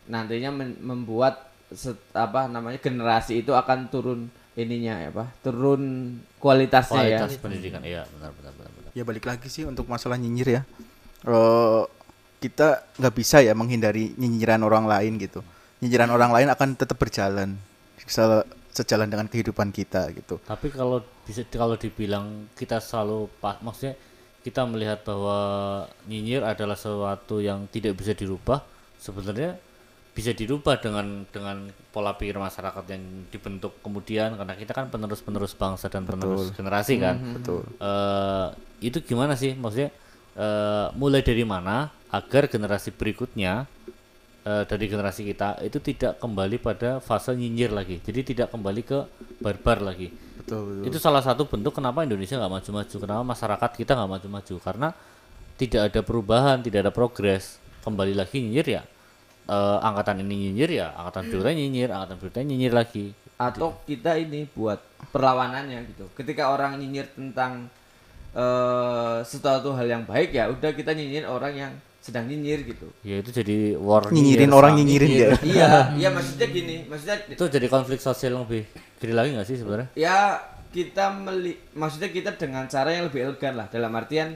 nantinya 0.09 0.53
membuat 0.81 1.53
set- 1.73 2.13
apa 2.17 2.49
namanya 2.49 2.81
generasi 2.81 3.45
itu 3.45 3.53
akan 3.53 3.89
turun 3.93 4.21
ininya 4.55 4.95
ya 5.03 5.09
apa 5.11 5.35
turun 5.43 5.83
kualitasnya 6.39 7.03
ya 7.05 7.19
kualitas 7.27 7.43
pendidikan 7.43 7.83
iya 7.83 8.07
benar 8.19 8.31
benar 8.39 8.53
benar, 8.55 8.71
benar. 8.71 8.91
Ya 8.95 9.03
balik 9.03 9.27
lagi 9.27 9.51
sih 9.51 9.67
untuk 9.67 9.91
masalah 9.91 10.15
nyinyir 10.15 10.49
ya. 10.61 10.63
Eh 11.27 11.83
kita 12.39 12.85
nggak 13.01 13.15
bisa 13.17 13.43
ya 13.43 13.57
menghindari 13.57 14.15
nyinyiran 14.15 14.63
orang 14.63 14.87
lain 14.87 15.19
gitu. 15.19 15.43
Nyinyiran 15.83 16.11
orang 16.15 16.31
lain 16.31 16.49
akan 16.55 16.79
tetap 16.79 16.95
berjalan 17.01 17.59
se- 18.07 18.47
sejalan 18.75 19.07
dengan 19.07 19.31
kehidupan 19.31 19.71
kita 19.71 20.11
gitu. 20.13 20.43
tapi 20.43 20.67
kalau 20.75 20.99
bisa 21.23 21.47
kalau 21.47 21.79
dibilang 21.79 22.51
kita 22.59 22.83
selalu 22.83 23.31
pas 23.39 23.55
maksudnya 23.63 23.95
kita 24.43 24.67
melihat 24.67 25.01
bahwa 25.07 25.39
nyinyir 26.11 26.43
adalah 26.43 26.75
sesuatu 26.75 27.39
yang 27.39 27.71
tidak 27.71 27.95
bisa 27.97 28.13
dirubah 28.13 28.61
sebenarnya 28.99 29.57
bisa 30.15 30.31
dirubah 30.31 30.79
dengan 30.79 31.27
dengan 31.27 31.67
pola 31.91 32.15
pikir 32.15 32.39
masyarakat 32.39 32.87
yang 32.87 33.03
dibentuk 33.35 33.83
kemudian 33.83 34.39
karena 34.39 34.55
kita 34.55 34.71
kan 34.71 34.87
penerus-penerus 34.87 35.59
bangsa 35.59 35.91
dan 35.91 36.07
penerus 36.07 36.55
generasi 36.55 37.03
kan. 37.03 37.19
Betul. 37.35 37.67
Eh, 37.83 38.47
itu 38.87 39.03
gimana 39.03 39.35
sih? 39.35 39.59
Maksudnya 39.59 39.91
eh, 40.39 40.87
mulai 40.95 41.27
dari 41.27 41.43
mana 41.43 41.91
agar 42.15 42.47
generasi 42.47 42.95
berikutnya 42.95 43.67
eh, 44.47 44.63
dari 44.71 44.87
generasi 44.87 45.27
kita 45.27 45.59
itu 45.67 45.83
tidak 45.83 46.23
kembali 46.23 46.63
pada 46.63 47.03
fase 47.03 47.35
nyinyir 47.35 47.75
lagi. 47.75 47.99
Jadi 47.99 48.39
tidak 48.39 48.55
kembali 48.55 48.87
ke 48.87 49.03
barbar 49.43 49.83
lagi. 49.83 50.15
Betul, 50.39 50.87
betul. 50.87 50.95
itu 50.95 50.99
salah 51.03 51.27
satu 51.27 51.51
bentuk 51.51 51.75
kenapa 51.75 52.07
Indonesia 52.07 52.39
nggak 52.39 52.53
maju-maju 52.63 52.97
kenapa 53.03 53.23
masyarakat 53.27 53.71
kita 53.83 53.99
nggak 53.99 54.11
maju-maju. 54.15 54.55
Karena 54.63 54.89
tidak 55.59 55.91
ada 55.91 56.01
perubahan 56.07 56.63
tidak 56.63 56.87
ada 56.87 56.93
progres. 56.95 57.59
Kembali 57.83 58.15
lagi 58.15 58.39
nyinyir 58.39 58.69
ya 58.79 58.94
eh, 59.47 59.79
angkatan 59.81 60.21
ini 60.21 60.49
nyinyir 60.49 60.71
ya 60.75 60.87
angkatan 60.95 61.29
berikutnya 61.29 61.55
nyinyir 61.55 61.89
angkatan 61.91 62.17
berikutnya 62.19 62.45
nyinyir 62.47 62.73
lagi. 62.73 63.07
Atau 63.35 63.75
kita 63.85 64.15
ini 64.17 64.47
buat 64.51 64.79
perlawanannya 65.11 65.91
gitu. 65.91 66.07
Ketika 66.15 66.49
orang 66.49 66.79
nyinyir 66.79 67.11
tentang 67.13 67.67
eh 68.35 69.17
sesuatu 69.23 69.73
hal 69.73 69.87
yang 69.87 70.03
baik 70.05 70.35
ya 70.35 70.51
udah 70.51 70.71
kita 70.71 70.91
nyinyir 70.91 71.23
orang 71.25 71.55
yang 71.55 71.73
sedang 72.03 72.27
nyinyir 72.27 72.67
gitu. 72.67 72.91
Ya 73.01 73.23
itu 73.23 73.31
jadi 73.31 73.79
war 73.79 74.05
Nyinyirin 74.11 74.45
nyinyir 74.45 74.53
orang 74.53 74.73
sama- 74.75 74.79
nyinyirin 74.83 75.11
ya. 75.11 75.29
iya 75.55 75.71
iya 75.95 76.09
maksudnya 76.11 76.47
gini 76.51 76.77
maksudnya 76.85 77.17
itu 77.31 77.45
jadi 77.47 77.67
konflik 77.71 77.97
sosial 77.99 78.35
yang 78.35 78.45
lebih 78.45 78.67
gede 78.99 79.15
lagi 79.15 79.31
nggak 79.33 79.49
sih 79.49 79.57
sebenarnya? 79.57 79.89
Ya 79.95 80.43
kita 80.69 81.15
meli 81.15 81.55
maksudnya 81.73 82.11
kita 82.11 82.31
dengan 82.35 82.67
cara 82.67 82.91
yang 82.91 83.07
lebih 83.07 83.21
elegan 83.25 83.55
lah. 83.55 83.67
Dalam 83.71 83.95
artian 83.95 84.35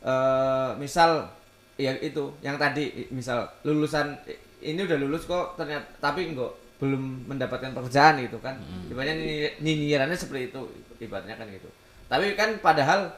eh 0.00 0.70
misal 0.76 1.32
ya 1.80 1.96
itu. 1.98 2.24
Yang 2.44 2.56
tadi 2.60 2.84
misal 3.08 3.48
lulusan 3.64 4.20
ini 4.60 4.84
udah 4.84 4.98
lulus 5.00 5.24
kok 5.24 5.56
ternyata 5.56 5.88
tapi 5.96 6.28
enggak 6.28 6.52
belum 6.80 7.28
mendapatkan 7.28 7.72
pekerjaan 7.72 8.20
gitu 8.20 8.36
kan. 8.40 8.60
Ibaratnya 8.88 9.16
nyinyi- 9.16 9.54
nyinyirannya 9.60 10.16
seperti 10.16 10.52
itu 10.52 10.60
ibaratnya 11.00 11.36
kan 11.40 11.48
gitu. 11.48 11.68
Tapi 12.08 12.36
kan 12.36 12.60
padahal 12.60 13.08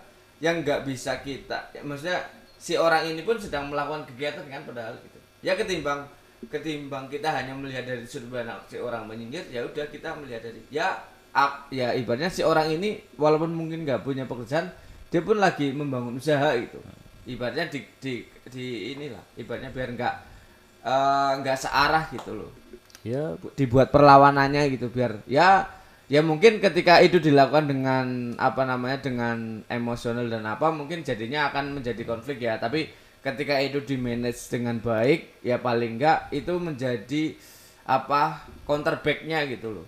yang 0.42 0.62
nggak 0.66 0.82
bisa 0.82 1.22
kita 1.22 1.70
ya, 1.70 1.86
maksudnya 1.86 2.18
si 2.58 2.74
orang 2.74 3.06
ini 3.06 3.22
pun 3.22 3.38
sedang 3.38 3.70
melakukan 3.70 4.06
kegiatan 4.10 4.42
kan 4.46 4.62
padahal 4.66 4.94
gitu. 4.98 5.18
Ya 5.42 5.58
ketimbang 5.58 6.06
ketimbang 6.50 7.06
kita 7.06 7.30
hanya 7.30 7.54
melihat 7.54 7.86
dari 7.86 8.02
sudut 8.02 8.34
pandang 8.34 8.58
si 8.66 8.74
orang 8.74 9.06
menyinyir 9.06 9.46
ya 9.54 9.62
udah 9.62 9.86
kita 9.86 10.10
melihat 10.18 10.42
dari 10.42 10.58
ya 10.74 10.98
ak- 11.30 11.70
ya 11.70 11.94
ibaratnya 11.94 12.26
si 12.26 12.42
orang 12.42 12.66
ini 12.74 12.98
walaupun 13.14 13.54
mungkin 13.54 13.86
nggak 13.86 14.02
punya 14.02 14.26
pekerjaan 14.26 14.74
dia 15.06 15.22
pun 15.22 15.38
lagi 15.38 15.70
membangun 15.70 16.18
usaha 16.18 16.50
gitu. 16.58 16.82
Ibaratnya 17.22 17.70
di 17.70 17.86
di, 18.02 18.26
di 18.50 18.96
inilah 18.96 19.22
ibaratnya 19.38 19.70
biar 19.70 19.88
nggak 19.94 20.14
eh, 20.82 21.32
nggak 21.42 21.58
searah 21.58 22.04
gitu 22.10 22.32
loh. 22.34 22.50
Ya. 23.02 23.34
Bu- 23.38 23.50
dibuat 23.58 23.90
perlawanannya 23.90 24.70
gitu 24.78 24.86
biar 24.86 25.26
ya 25.26 25.66
ya 26.06 26.20
mungkin 26.22 26.62
ketika 26.62 27.02
itu 27.02 27.18
dilakukan 27.18 27.66
dengan 27.66 28.06
apa 28.38 28.62
namanya 28.62 29.02
dengan 29.02 29.62
emosional 29.66 30.26
dan 30.30 30.46
apa 30.46 30.70
mungkin 30.70 31.02
jadinya 31.02 31.50
akan 31.50 31.78
menjadi 31.82 32.02
konflik 32.02 32.42
ya. 32.42 32.58
Tapi 32.58 32.90
ketika 33.22 33.58
itu 33.62 33.82
di 33.86 33.94
manage 33.98 34.50
dengan 34.50 34.82
baik 34.82 35.42
ya 35.46 35.62
paling 35.62 35.98
enggak 35.98 36.30
itu 36.34 36.54
menjadi 36.58 37.38
apa 37.86 38.46
counterbacknya 38.66 39.46
gitu 39.50 39.82
loh. 39.82 39.86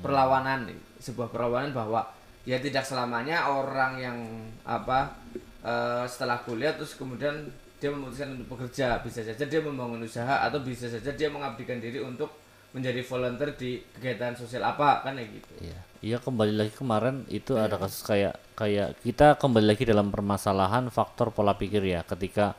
Perlawanan 0.00 0.72
sebuah 1.00 1.28
perlawanan 1.28 1.76
bahwa 1.76 2.08
ya 2.44 2.60
tidak 2.60 2.84
selamanya 2.84 3.48
orang 3.48 3.92
yang 4.00 4.18
apa 4.64 5.16
eh, 5.64 6.04
setelah 6.08 6.40
kuliah 6.44 6.72
terus 6.76 6.96
kemudian 6.96 7.48
dia 7.84 7.92
memutuskan 7.92 8.32
untuk 8.40 8.56
bekerja 8.56 9.04
bisa 9.04 9.20
saja 9.20 9.44
dia 9.44 9.60
membangun 9.60 10.00
usaha 10.08 10.40
atau 10.40 10.64
bisa 10.64 10.88
saja 10.88 11.12
dia 11.12 11.28
mengabdikan 11.28 11.76
diri 11.76 12.00
untuk 12.00 12.32
menjadi 12.72 13.04
volunteer 13.04 13.52
di 13.60 13.76
kegiatan 13.92 14.32
sosial 14.32 14.64
apa 14.64 15.04
kan 15.04 15.20
ya 15.20 15.28
gitu. 15.28 15.48
Iya, 15.60 15.78
iya 16.00 16.16
kembali 16.16 16.56
lagi 16.56 16.72
kemarin 16.72 17.28
itu 17.28 17.60
ada 17.60 17.76
kasus 17.76 18.00
kayak 18.08 18.40
kayak 18.56 18.96
kita 19.04 19.36
kembali 19.36 19.68
lagi 19.68 19.84
dalam 19.84 20.08
permasalahan 20.08 20.88
faktor 20.88 21.28
pola 21.36 21.60
pikir 21.60 21.84
ya. 21.84 22.00
Ketika 22.08 22.56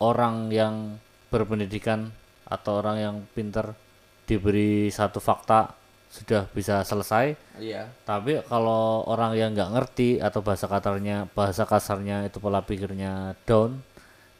orang 0.00 0.48
yang 0.48 0.96
berpendidikan 1.28 2.08
atau 2.48 2.80
orang 2.80 2.96
yang 2.96 3.16
pinter 3.36 3.76
diberi 4.24 4.88
satu 4.88 5.20
fakta 5.20 5.76
sudah 6.08 6.48
bisa 6.48 6.80
selesai. 6.80 7.36
Iya. 7.60 7.92
Tapi 8.08 8.40
kalau 8.48 9.04
orang 9.04 9.36
yang 9.36 9.52
nggak 9.52 9.68
ngerti 9.76 10.16
atau 10.16 10.40
bahasa 10.40 10.64
kasarnya 10.64 11.28
bahasa 11.36 11.68
kasarnya 11.68 12.24
itu 12.24 12.40
pola 12.40 12.64
pikirnya 12.64 13.36
down 13.44 13.84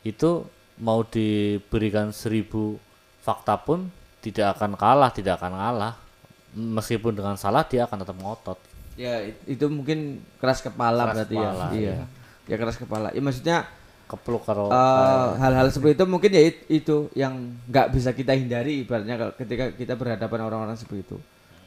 itu 0.06 0.46
mau 0.78 1.02
diberikan 1.02 2.14
seribu 2.14 2.78
fakta 3.24 3.58
pun 3.58 3.90
tidak 4.22 4.54
akan 4.54 4.78
kalah 4.78 5.10
tidak 5.10 5.40
akan 5.42 5.52
kalah 5.54 5.94
meskipun 6.54 7.12
dengan 7.12 7.34
salah 7.34 7.66
dia 7.66 7.84
akan 7.84 8.06
tetap 8.06 8.16
ngotot. 8.16 8.58
Ya 8.96 9.20
it- 9.20 9.42
itu 9.44 9.66
mungkin 9.68 10.24
keras 10.40 10.62
kepala 10.62 11.04
Keras 11.04 11.14
berarti 11.14 11.36
kepala, 11.36 11.66
ya 11.68 11.76
iya. 11.76 11.94
Ya 12.46 12.56
keras 12.56 12.76
kepala. 12.78 13.08
Ya 13.12 13.20
maksudnya 13.20 13.56
kepluk 14.06 14.46
karo 14.46 14.70
eh, 14.70 15.28
hal-hal 15.42 15.66
seperti 15.74 15.98
itu 15.98 16.06
mungkin 16.06 16.30
ya 16.30 16.42
it- 16.46 16.64
itu 16.70 17.10
yang 17.12 17.58
nggak 17.66 17.90
bisa 17.90 18.14
kita 18.14 18.32
hindari 18.32 18.86
ibaratnya 18.86 19.18
kalau 19.18 19.32
ketika 19.34 19.64
kita 19.74 19.98
berhadapan 19.98 20.40
orang-orang 20.46 20.78
seperti 20.78 21.02
itu. 21.02 21.18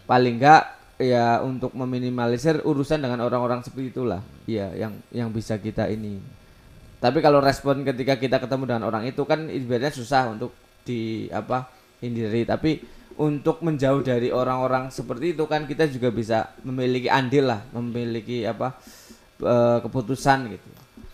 Paling 0.08 0.40
nggak 0.40 0.64
ya 1.00 1.40
untuk 1.44 1.72
meminimalisir 1.76 2.60
urusan 2.64 3.00
dengan 3.00 3.24
orang-orang 3.24 3.64
seperti 3.64 3.96
itulah 3.96 4.20
iya 4.44 4.68
yang 4.76 5.00
yang 5.16 5.32
bisa 5.32 5.56
kita 5.56 5.88
ini 5.88 6.20
tapi 7.00 7.24
kalau 7.24 7.40
respon 7.40 7.88
ketika 7.88 8.20
kita 8.20 8.44
ketemu 8.44 8.76
dengan 8.76 8.84
orang 8.92 9.08
itu 9.08 9.24
kan 9.24 9.48
ibaratnya 9.48 9.96
susah 9.96 10.36
untuk 10.36 10.52
di 10.84 11.32
apa 11.32 11.72
hindari. 12.04 12.44
Tapi 12.44 12.72
untuk 13.20 13.64
menjauh 13.64 14.04
dari 14.04 14.32
orang-orang 14.32 14.92
seperti 14.92 15.36
itu 15.36 15.44
kan 15.48 15.64
kita 15.64 15.88
juga 15.88 16.12
bisa 16.12 16.56
memiliki 16.64 17.12
andil 17.12 17.52
lah 17.52 17.64
memiliki 17.72 18.44
apa 18.44 18.76
eh, 19.40 19.80
keputusan 19.80 20.40
gitu. 20.56 20.68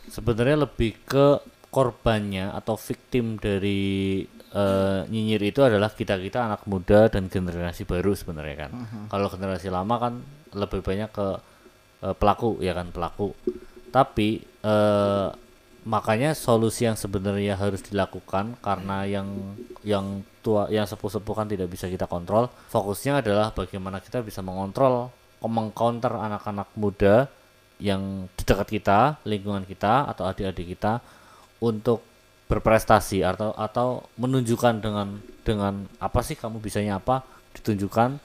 Sebenarnya 0.10 0.65
lebih 0.65 0.98
ke 1.06 1.41
korbannya 1.69 2.50
atau 2.54 2.78
victim 2.82 3.38
dari 3.38 4.26
eh, 4.54 5.00
nyinyir 5.06 5.41
itu 5.54 5.62
adalah 5.62 5.93
kita 5.93 6.17
kita 6.17 6.50
anak 6.50 6.65
muda 6.65 7.13
dan 7.13 7.30
generasi 7.30 7.86
baru 7.86 8.17
sebenarnya 8.17 8.69
kan. 8.69 8.71
Kalau 9.10 9.30
generasi 9.30 9.69
lama 9.69 9.95
kan 10.02 10.13
lebih 10.50 10.82
banyak 10.82 11.13
ke 11.13 11.28
eh, 12.10 12.15
pelaku 12.17 12.58
ya 12.62 12.74
kan 12.74 12.89
pelaku. 12.89 13.38
Tapi 13.93 14.41
eh, 14.65 15.30
makanya 15.86 16.34
solusi 16.34 16.89
yang 16.89 16.98
sebenarnya 16.98 17.54
harus 17.56 17.86
dilakukan 17.86 18.58
karena 18.60 19.06
yang 19.06 19.28
yang 19.86 20.26
tua 20.41 20.65
yang 20.74 20.89
sepuh-sepuh 20.89 21.34
kan 21.38 21.45
tidak 21.45 21.69
bisa 21.69 21.86
kita 21.86 22.10
kontrol 22.10 22.50
fokusnya 22.74 23.21
adalah 23.21 23.54
bagaimana 23.54 24.02
kita 24.02 24.26
bisa 24.26 24.41
mengontrol 24.41 25.13
mengcounter 25.45 26.10
anak-anak 26.10 26.74
muda 26.74 27.30
yang 27.78 28.26
di 28.34 28.41
dekat 28.41 28.82
kita 28.82 29.21
lingkungan 29.30 29.62
kita 29.62 30.10
atau 30.10 30.26
adik-adik 30.26 30.74
kita 30.74 31.06
untuk 31.62 32.02
berprestasi 32.50 33.21
atau 33.21 33.54
atau 33.54 34.10
menunjukkan 34.17 34.82
dengan 34.82 35.21
dengan 35.45 35.86
apa 36.02 36.26
sih 36.26 36.34
kamu 36.34 36.58
bisanya 36.58 36.98
apa 36.98 37.21
ditunjukkan 37.54 38.17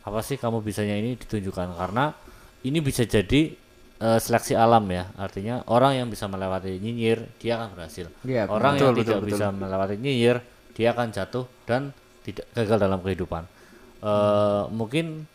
apa 0.00 0.20
sih 0.24 0.40
kamu 0.40 0.64
bisanya 0.64 0.96
ini 0.96 1.16
ditunjukkan. 1.16 1.76
Karena 1.76 2.12
ini 2.64 2.78
bisa 2.80 3.04
jadi 3.04 3.52
eh, 4.00 4.18
seleksi 4.18 4.56
alam 4.56 4.84
ya. 4.90 5.08
Artinya 5.14 5.62
orang 5.68 6.00
yang 6.00 6.08
bisa 6.08 6.26
melewati 6.26 6.80
nyinyir 6.80 7.22
dia 7.38 7.60
akan 7.60 7.68
berhasil. 7.76 8.06
Iya, 8.24 8.48
orang 8.48 8.74
betul, 8.74 8.82
yang 8.82 8.94
betul, 8.96 9.04
tidak 9.04 9.18
betul. 9.20 9.30
bisa 9.30 9.46
melewati 9.52 9.94
nyinyir 10.00 10.36
dia 10.74 10.88
akan 10.96 11.08
jatuh 11.12 11.44
dan 11.68 11.92
tidak 12.24 12.46
gagal 12.56 12.78
dalam 12.80 13.00
kehidupan. 13.04 13.44
Eh, 14.00 14.62
mungkin 14.72 15.28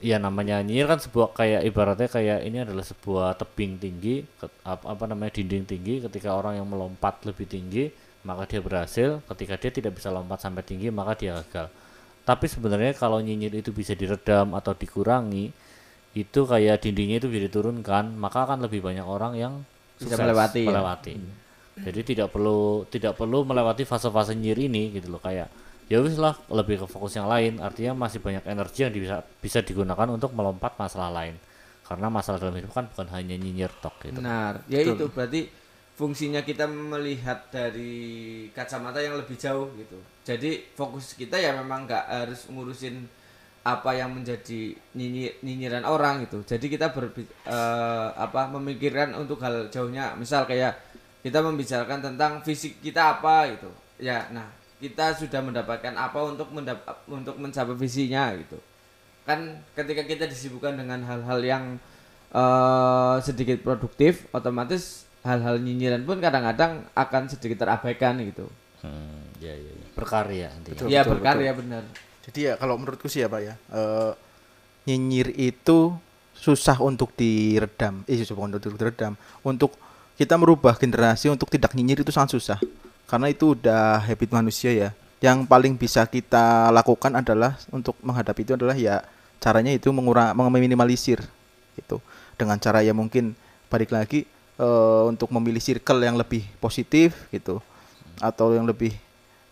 ya 0.00 0.16
namanya 0.16 0.64
nyinyir 0.64 0.88
kan 0.88 0.98
sebuah 1.02 1.36
kayak 1.36 1.60
ibaratnya 1.68 2.08
kayak 2.08 2.38
ini 2.48 2.64
adalah 2.64 2.80
sebuah 2.86 3.36
tebing 3.36 3.76
tinggi 3.76 4.24
ke- 4.24 4.48
apa, 4.64 4.96
apa 4.96 5.04
namanya 5.10 5.34
dinding 5.36 5.66
tinggi. 5.68 5.94
Ketika 6.00 6.32
orang 6.32 6.56
yang 6.56 6.66
melompat 6.70 7.20
lebih 7.26 7.44
tinggi 7.50 7.90
maka 8.24 8.44
dia 8.48 8.60
berhasil. 8.60 9.20
Ketika 9.28 9.56
dia 9.60 9.70
tidak 9.74 9.92
bisa 9.98 10.08
lompat 10.12 10.40
sampai 10.40 10.62
tinggi 10.64 10.88
maka 10.88 11.18
dia 11.18 11.36
gagal. 11.42 11.68
Tapi 12.24 12.46
sebenarnya 12.46 12.94
kalau 12.94 13.18
nyinyir 13.18 13.58
itu 13.58 13.74
bisa 13.74 13.96
diredam 13.96 14.54
atau 14.54 14.70
dikurangi 14.76 15.50
itu 16.10 16.40
kayak 16.42 16.82
dindingnya 16.82 17.22
itu 17.22 17.28
bisa 17.30 17.46
diturunkan 17.46 18.18
maka 18.18 18.42
akan 18.48 18.66
lebih 18.66 18.82
banyak 18.82 19.06
orang 19.06 19.38
yang 19.38 19.52
Bisa 19.94 20.14
sukses 20.14 20.18
melewati 20.18 20.60
ya. 20.66 20.68
melewati. 20.74 21.14
jadi 21.80 22.00
tidak 22.02 22.28
perlu 22.34 22.82
tidak 22.90 23.14
perlu 23.14 23.46
melewati 23.46 23.86
fase-fase 23.86 24.34
nyinyir 24.34 24.58
ini 24.66 24.82
gitu 24.98 25.06
loh 25.14 25.22
kayak 25.22 25.46
ya 25.86 25.98
wis 26.02 26.18
lah 26.18 26.34
lebih 26.50 26.82
ke 26.82 26.86
fokus 26.90 27.14
yang 27.14 27.30
lain 27.30 27.62
artinya 27.62 27.94
masih 28.06 28.18
banyak 28.18 28.42
energi 28.46 28.86
yang 28.86 28.92
bisa 28.94 29.22
bisa 29.38 29.58
digunakan 29.62 30.06
untuk 30.10 30.34
melompat 30.34 30.74
masalah 30.78 31.10
lain 31.14 31.38
karena 31.86 32.06
masalah 32.06 32.38
dalam 32.38 32.54
hidup 32.58 32.70
kan 32.70 32.86
bukan 32.86 33.06
hanya 33.10 33.34
nyinyir 33.34 33.70
tok 33.82 33.94
gitu 34.06 34.18
Benar. 34.22 34.62
Ya 34.70 34.82
itu 34.86 35.10
berarti 35.10 35.50
fungsinya 35.98 36.40
kita 36.46 36.70
melihat 36.70 37.50
dari 37.50 38.46
kacamata 38.54 39.02
yang 39.02 39.18
lebih 39.18 39.34
jauh 39.34 39.66
gitu. 39.74 39.98
Jadi 40.22 40.62
fokus 40.78 41.18
kita 41.18 41.36
ya 41.42 41.50
memang 41.58 41.90
nggak 41.90 42.04
harus 42.06 42.46
ngurusin 42.46 43.04
apa 43.60 43.92
yang 43.92 44.16
menjadi 44.16 44.72
nyinyir, 44.96 45.36
nyinyiran 45.44 45.84
orang 45.84 46.24
gitu. 46.24 46.40
Jadi 46.44 46.66
kita 46.72 46.96
ber 46.96 47.12
apa 48.16 48.48
memikirkan 48.56 49.12
untuk 49.16 49.40
hal 49.44 49.68
jauhnya. 49.68 50.16
Misal 50.16 50.48
kayak 50.48 50.80
kita 51.20 51.44
membicarakan 51.44 52.00
tentang 52.00 52.40
fisik 52.40 52.80
kita 52.80 53.20
apa 53.20 53.52
gitu. 53.52 53.70
Ya, 54.00 54.24
nah 54.32 54.48
kita 54.80 55.12
sudah 55.12 55.44
mendapatkan 55.44 55.92
apa 55.92 56.18
untuk 56.24 56.48
mendap 56.56 56.80
untuk 57.04 57.36
mencapai 57.36 57.76
visinya 57.76 58.32
gitu. 58.32 58.56
Kan 59.28 59.60
ketika 59.76 60.08
kita 60.08 60.24
disibukkan 60.24 60.80
dengan 60.80 61.04
hal-hal 61.04 61.40
yang 61.44 61.64
eh 62.30 63.16
sedikit 63.20 63.60
produktif, 63.60 64.24
otomatis 64.32 65.04
hal-hal 65.20 65.60
nyinyiran 65.60 66.00
pun 66.08 66.16
kadang-kadang 66.16 66.88
akan 66.96 67.22
sedikit 67.28 67.68
terabaikan 67.68 68.16
gitu. 68.24 68.48
hmm, 68.80 69.36
ya, 69.44 69.52
ya, 69.52 69.72
ya. 69.76 69.86
berkarya 69.92 70.48
intinya 70.56 70.80
Betul, 70.80 70.88
Iya 70.88 71.00
betul, 71.04 71.12
berkarya 71.20 71.52
benar. 71.52 71.84
Jadi 72.24 72.52
ya 72.52 72.54
kalau 72.60 72.76
menurutku 72.76 73.08
sih 73.08 73.24
ya 73.24 73.28
Pak 73.32 73.40
ya, 73.40 73.54
eh, 73.72 74.12
nyinyir 74.84 75.32
itu 75.36 75.96
susah 76.36 76.76
untuk 76.80 77.12
diredam. 77.16 78.04
Eh 78.08 78.20
susah 78.20 78.36
untuk 78.36 78.60
diredam. 78.60 79.16
Untuk 79.44 79.76
kita 80.20 80.36
merubah 80.36 80.76
generasi 80.76 81.32
untuk 81.32 81.48
tidak 81.48 81.72
nyinyir 81.72 82.04
itu 82.04 82.12
sangat 82.12 82.36
susah. 82.36 82.58
Karena 83.08 83.32
itu 83.32 83.56
udah 83.56 84.04
habit 84.04 84.30
manusia 84.32 84.72
ya. 84.72 84.90
Yang 85.20 85.48
paling 85.48 85.76
bisa 85.76 86.04
kita 86.08 86.72
lakukan 86.72 87.12
adalah 87.12 87.56
untuk 87.72 87.96
menghadapi 88.00 88.40
itu 88.44 88.52
adalah 88.56 88.76
ya 88.76 89.04
caranya 89.40 89.72
itu 89.72 89.88
mengurang 89.92 90.32
meminimalisir 90.36 91.20
gitu. 91.76 92.00
Dengan 92.36 92.56
cara 92.56 92.80
ya 92.80 92.96
mungkin 92.96 93.36
balik 93.68 93.92
lagi 93.92 94.24
eh, 94.60 95.02
untuk 95.08 95.28
memilih 95.32 95.60
circle 95.60 96.00
yang 96.04 96.16
lebih 96.16 96.44
positif 96.60 97.16
gitu 97.32 97.60
atau 98.20 98.52
yang 98.52 98.68
lebih 98.68 98.92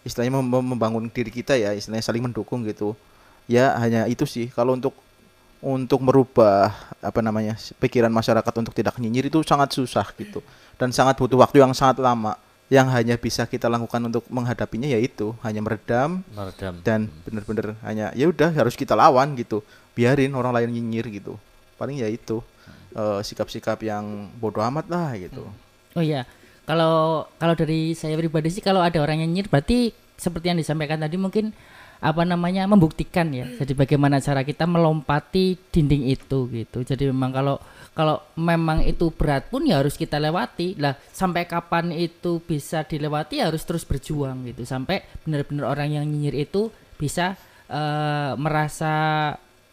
istilahnya 0.07 0.39
mem- 0.39 0.47
mem- 0.49 0.69
membangun 0.77 1.05
diri 1.11 1.31
kita 1.31 1.59
ya 1.59 1.75
istilahnya 1.75 2.05
saling 2.05 2.25
mendukung 2.25 2.63
gitu. 2.67 2.95
Ya 3.49 3.75
hanya 3.81 4.05
itu 4.07 4.29
sih. 4.29 4.53
Kalau 4.53 4.77
untuk 4.77 4.95
untuk 5.59 5.99
merubah 6.05 6.71
apa 7.03 7.19
namanya 7.19 7.59
pikiran 7.83 8.13
masyarakat 8.15 8.53
untuk 8.63 8.71
tidak 8.77 8.95
nyinyir 9.01 9.27
itu 9.27 9.43
sangat 9.43 9.75
susah 9.75 10.07
gitu. 10.15 10.45
Dan 10.79 10.95
sangat 10.95 11.19
butuh 11.19 11.41
waktu 11.41 11.63
yang 11.63 11.75
sangat 11.75 11.99
lama. 11.99 12.39
Yang 12.69 12.87
hanya 12.93 13.15
bisa 13.17 13.49
kita 13.49 13.65
lakukan 13.65 14.13
untuk 14.13 14.29
menghadapinya 14.29 14.85
yaitu 14.85 15.33
hanya 15.41 15.65
meredam 15.65 16.21
meredam. 16.37 16.85
dan 16.85 17.09
benar-benar 17.25 17.81
hanya 17.81 18.13
ya 18.13 18.29
udah 18.29 18.53
harus 18.53 18.77
kita 18.77 18.93
lawan 18.93 19.33
gitu. 19.41 19.65
Biarin 19.97 20.37
orang 20.37 20.53
lain 20.53 20.77
nyinyir 20.77 21.09
gitu. 21.09 21.41
Paling 21.81 21.97
ya 22.05 22.13
itu. 22.13 22.45
Eh, 22.89 23.21
sikap-sikap 23.21 23.81
yang 23.85 24.33
bodoh 24.41 24.65
amat 24.65 24.89
lah 24.89 25.13
gitu. 25.17 25.45
Oh 25.93 26.01
iya, 26.05 26.25
kalau 26.69 27.25
kalau 27.41 27.57
dari 27.57 27.97
saya 27.97 28.13
pribadi 28.21 28.53
sih 28.53 28.61
kalau 28.61 28.85
ada 28.85 29.01
orang 29.01 29.25
yang 29.25 29.33
nyinyir 29.33 29.49
berarti 29.49 29.97
seperti 30.21 30.53
yang 30.53 30.61
disampaikan 30.61 31.01
tadi 31.01 31.17
mungkin 31.17 31.57
apa 31.99 32.23
namanya 32.23 32.69
membuktikan 32.71 33.27
ya. 33.35 33.49
Jadi 33.59 33.75
bagaimana 33.75 34.23
cara 34.23 34.47
kita 34.47 34.69
melompati 34.71 35.59
dinding 35.73 36.13
itu 36.13 36.47
gitu. 36.53 36.85
Jadi 36.87 37.11
memang 37.11 37.35
kalau 37.35 37.57
kalau 37.97 38.23
memang 38.39 38.87
itu 38.87 39.11
berat 39.11 39.51
pun 39.51 39.67
ya 39.67 39.83
harus 39.83 39.99
kita 39.99 40.23
lewati. 40.23 40.79
Lah 40.79 40.95
sampai 41.11 41.51
kapan 41.51 41.91
itu 41.91 42.39
bisa 42.39 42.87
dilewati 42.87 43.43
ya 43.43 43.51
harus 43.51 43.67
terus 43.67 43.83
berjuang 43.83 44.47
gitu. 44.47 44.63
Sampai 44.63 45.03
benar-benar 45.27 45.75
orang 45.75 45.99
yang 45.99 46.05
nyinyir 46.07 46.47
itu 46.47 46.71
bisa 46.95 47.35
eh, 47.67 48.33
merasa 48.39 48.93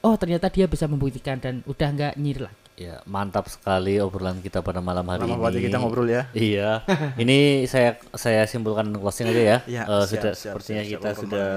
oh 0.01 0.15
ternyata 0.17 0.49
dia 0.49 0.65
bisa 0.65 0.89
membuktikan 0.89 1.37
dan 1.37 1.61
udah 1.69 1.87
nggak 1.93 2.13
nyinyir 2.17 2.49
lagi. 2.49 2.64
Ya, 2.75 2.99
mantap 3.07 3.47
sekali 3.47 4.03
obrolan 4.03 4.43
kita 4.43 4.59
pada 4.59 4.83
malam 4.83 5.07
hari 5.07 5.23
Lama 5.23 5.31
ini. 5.31 5.39
banget 5.39 5.55
ya 5.55 5.61
kita 5.71 5.77
ngobrol 5.79 6.07
ya. 6.11 6.23
Iya. 6.35 6.69
ini 7.23 7.63
saya 7.71 7.95
saya 8.11 8.43
simpulkan 8.43 8.91
closing 8.91 9.31
aja 9.31 9.43
ya. 9.43 9.57
Iya, 9.63 9.83
Eh, 9.87 10.03
siap, 10.03 10.11
sudah 10.11 10.31
siap, 10.35 10.43
sepertinya 10.59 10.83
siap, 10.83 10.91
siap, 10.91 10.99
kita 10.99 11.07
open 11.07 11.21
sudah 11.23 11.49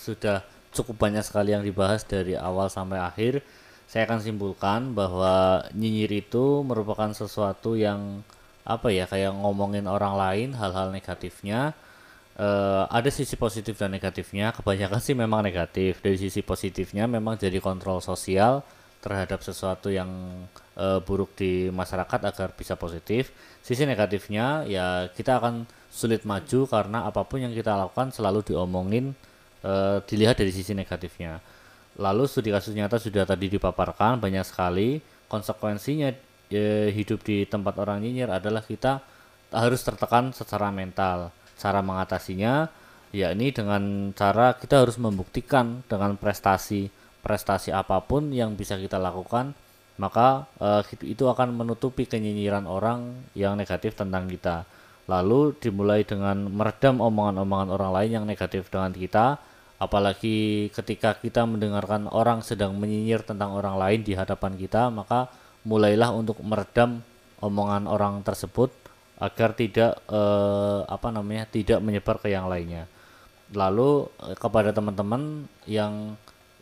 sudah 0.00 0.36
cukup 0.72 0.96
banyak 0.96 1.20
sekali 1.20 1.52
yang 1.52 1.60
dibahas 1.60 2.00
dari 2.08 2.32
awal 2.32 2.72
sampai 2.72 2.96
akhir. 2.96 3.44
Saya 3.84 4.08
akan 4.08 4.24
simpulkan 4.24 4.96
bahwa 4.96 5.60
nyinyir 5.76 6.24
itu 6.24 6.64
merupakan 6.64 7.12
sesuatu 7.12 7.76
yang 7.76 8.24
apa 8.64 8.88
ya 8.88 9.04
kayak 9.04 9.36
ngomongin 9.36 9.84
orang 9.84 10.16
lain 10.16 10.48
hal-hal 10.56 10.88
negatifnya 10.88 11.76
eh, 12.40 12.84
ada 12.88 13.10
sisi 13.12 13.36
positif 13.36 13.76
dan 13.76 13.92
negatifnya 13.92 14.56
kebanyakan 14.56 15.04
sih 15.04 15.12
memang 15.12 15.44
negatif 15.44 16.00
dari 16.00 16.16
sisi 16.16 16.40
positifnya 16.40 17.04
memang 17.04 17.36
jadi 17.36 17.60
kontrol 17.60 18.00
sosial 18.00 18.64
terhadap 19.02 19.42
sesuatu 19.42 19.90
yang 19.90 20.08
eh, 20.78 21.02
buruk 21.02 21.34
di 21.34 21.68
masyarakat 21.74 22.20
agar 22.22 22.48
bisa 22.54 22.78
positif. 22.78 23.34
Sisi 23.60 23.82
negatifnya 23.82 24.62
ya 24.64 25.10
kita 25.10 25.42
akan 25.42 25.66
sulit 25.90 26.22
maju 26.24 26.64
karena 26.70 27.04
apa 27.04 27.26
pun 27.26 27.42
yang 27.42 27.52
kita 27.52 27.74
lakukan 27.74 28.14
selalu 28.14 28.46
diomongin 28.46 29.12
eh, 29.66 29.98
dilihat 30.06 30.38
dari 30.38 30.54
sisi 30.54 30.72
negatifnya. 30.72 31.42
Lalu 31.98 32.24
studi 32.24 32.48
kasus 32.48 32.72
nyata 32.72 32.96
sudah 32.96 33.26
tadi 33.28 33.52
dipaparkan 33.52 34.22
banyak 34.22 34.46
sekali. 34.46 35.02
Konsekuensinya 35.28 36.14
eh, 36.48 36.88
hidup 36.94 37.26
di 37.26 37.44
tempat 37.44 37.74
orang 37.82 38.00
nyinyir 38.00 38.30
adalah 38.30 38.62
kita 38.62 39.02
harus 39.52 39.82
tertekan 39.82 40.30
secara 40.32 40.70
mental. 40.72 41.34
Cara 41.58 41.84
mengatasinya 41.84 42.70
yakni 43.12 43.52
dengan 43.52 44.14
cara 44.16 44.56
kita 44.56 44.80
harus 44.86 44.96
membuktikan 44.96 45.84
dengan 45.84 46.16
prestasi 46.16 46.88
prestasi 47.22 47.70
apa 47.70 48.02
pun 48.02 48.34
yang 48.34 48.58
bisa 48.58 48.76
kita 48.76 48.98
lakukan 48.98 49.54
maka 50.00 50.50
eh, 50.58 50.82
itu 51.06 51.30
akan 51.30 51.54
menutupi 51.54 52.08
kenyinyiran 52.08 52.66
orang 52.66 53.28
yang 53.38 53.54
negatif 53.54 53.94
tentang 53.94 54.26
kita. 54.26 54.66
Lalu 55.06 55.58
dimulai 55.58 56.06
dengan 56.06 56.46
meredam 56.50 57.02
omongan-omongan 57.02 57.68
orang 57.74 57.90
lain 57.94 58.10
yang 58.22 58.24
negatif 58.26 58.70
dengan 58.70 58.94
kita 58.94 59.38
apalagi 59.82 60.70
ketika 60.70 61.18
kita 61.18 61.42
mendengarkan 61.42 62.06
orang 62.06 62.38
sedang 62.46 62.78
menyinyir 62.78 63.26
tentang 63.26 63.50
orang 63.58 63.74
lain 63.74 64.06
di 64.06 64.14
hadapan 64.14 64.54
kita 64.54 64.94
maka 64.94 65.26
mulailah 65.66 66.14
untuk 66.14 66.38
meredam 66.46 67.02
omongan 67.42 67.90
orang 67.90 68.22
tersebut 68.22 68.70
agar 69.18 69.54
tidak 69.54 69.98
eh, 70.06 70.80
apa 70.86 71.08
namanya 71.10 71.46
tidak 71.50 71.78
menyebar 71.82 72.18
ke 72.22 72.30
yang 72.30 72.46
lainnya. 72.46 72.86
Lalu 73.54 74.06
eh, 74.22 74.36
kepada 74.38 74.70
teman-teman 74.70 75.46
yang 75.66 76.14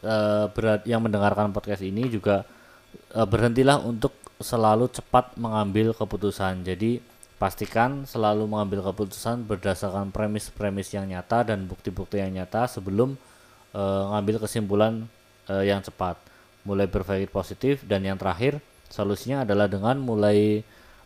eh, 0.05 0.47
berat 0.53 0.83
yang 0.89 1.05
mendengarkan 1.05 1.53
podcast 1.53 1.85
ini 1.85 2.09
juga 2.09 2.45
eh, 3.15 3.27
berhentilah 3.27 3.81
untuk 3.85 4.17
selalu 4.41 4.89
cepat 4.89 5.37
mengambil 5.37 5.93
keputusan. 5.93 6.65
Jadi 6.65 7.01
pastikan 7.37 8.05
selalu 8.05 8.45
mengambil 8.49 8.93
keputusan 8.93 9.45
berdasarkan 9.49 10.13
premis-premis 10.13 10.93
yang 10.93 11.09
nyata 11.09 11.45
dan 11.45 11.65
bukti-bukti 11.65 12.21
yang 12.21 12.33
nyata 12.37 12.69
sebelum 12.69 13.17
eh, 13.77 14.05
ngambil 14.17 14.45
kesimpulan 14.45 15.09
eh, 15.49 15.69
yang 15.69 15.85
cepat. 15.85 16.17
Mulai 16.65 16.89
berpikir 16.89 17.33
positif 17.33 17.81
dan 17.89 18.05
yang 18.05 18.21
terakhir 18.21 18.61
solusinya 18.93 19.49
adalah 19.49 19.65
dengan 19.71 19.97
mulai 20.01 20.61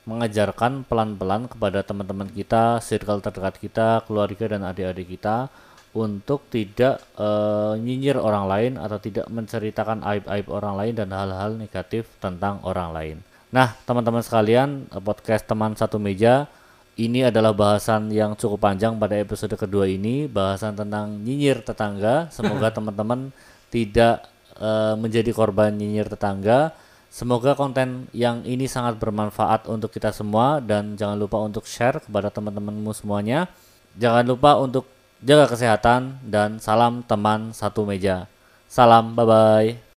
mengajarkan 0.04 0.84
pelan-pelan 0.84 1.48
kepada 1.48 1.80
teman-teman 1.80 2.28
kita, 2.28 2.76
circle 2.84 3.24
terdekat 3.24 3.56
kita, 3.56 3.88
keluarga 4.04 4.44
dan 4.52 4.60
adik-adik 4.68 5.16
kita 5.16 5.48
untuk 5.94 6.50
tidak 6.50 6.98
eh, 7.14 7.74
nyinyir 7.78 8.18
orang 8.18 8.50
lain 8.50 8.72
atau 8.76 8.98
tidak 8.98 9.30
menceritakan 9.30 10.02
aib-aib 10.02 10.46
orang 10.50 10.74
lain 10.74 10.94
dan 10.98 11.08
hal-hal 11.14 11.54
negatif 11.54 12.10
tentang 12.18 12.58
orang 12.66 12.90
lain. 12.90 13.16
Nah, 13.54 13.78
teman-teman 13.86 14.20
sekalian, 14.20 14.90
eh, 14.90 15.02
podcast 15.02 15.46
teman 15.46 15.78
satu 15.78 16.02
meja 16.02 16.50
ini 16.98 17.26
adalah 17.26 17.54
bahasan 17.54 18.10
yang 18.10 18.34
cukup 18.34 18.70
panjang 18.70 18.98
pada 18.98 19.18
episode 19.18 19.54
kedua 19.54 19.86
ini, 19.86 20.26
bahasan 20.26 20.74
tentang 20.74 21.14
nyinyir 21.22 21.62
tetangga. 21.62 22.30
Semoga 22.34 22.70
teman-teman 22.76 23.30
tidak 23.70 24.26
eh, 24.58 24.94
menjadi 24.98 25.30
korban 25.30 25.74
nyinyir 25.74 26.10
tetangga. 26.10 26.74
Semoga 27.14 27.54
konten 27.54 28.10
yang 28.10 28.42
ini 28.42 28.66
sangat 28.66 28.98
bermanfaat 28.98 29.70
untuk 29.70 29.94
kita 29.94 30.10
semua 30.10 30.58
dan 30.58 30.98
jangan 30.98 31.14
lupa 31.14 31.38
untuk 31.38 31.62
share 31.62 32.02
kepada 32.02 32.26
teman-temanmu 32.26 32.90
semuanya. 32.90 33.46
Jangan 33.94 34.26
lupa 34.26 34.58
untuk 34.58 34.90
jaga 35.24 35.48
kesehatan 35.48 36.20
dan 36.28 36.60
salam 36.60 37.00
teman 37.00 37.56
satu 37.56 37.88
meja. 37.88 38.28
Salam, 38.68 39.16
bye 39.16 39.24
bye. 39.24 39.93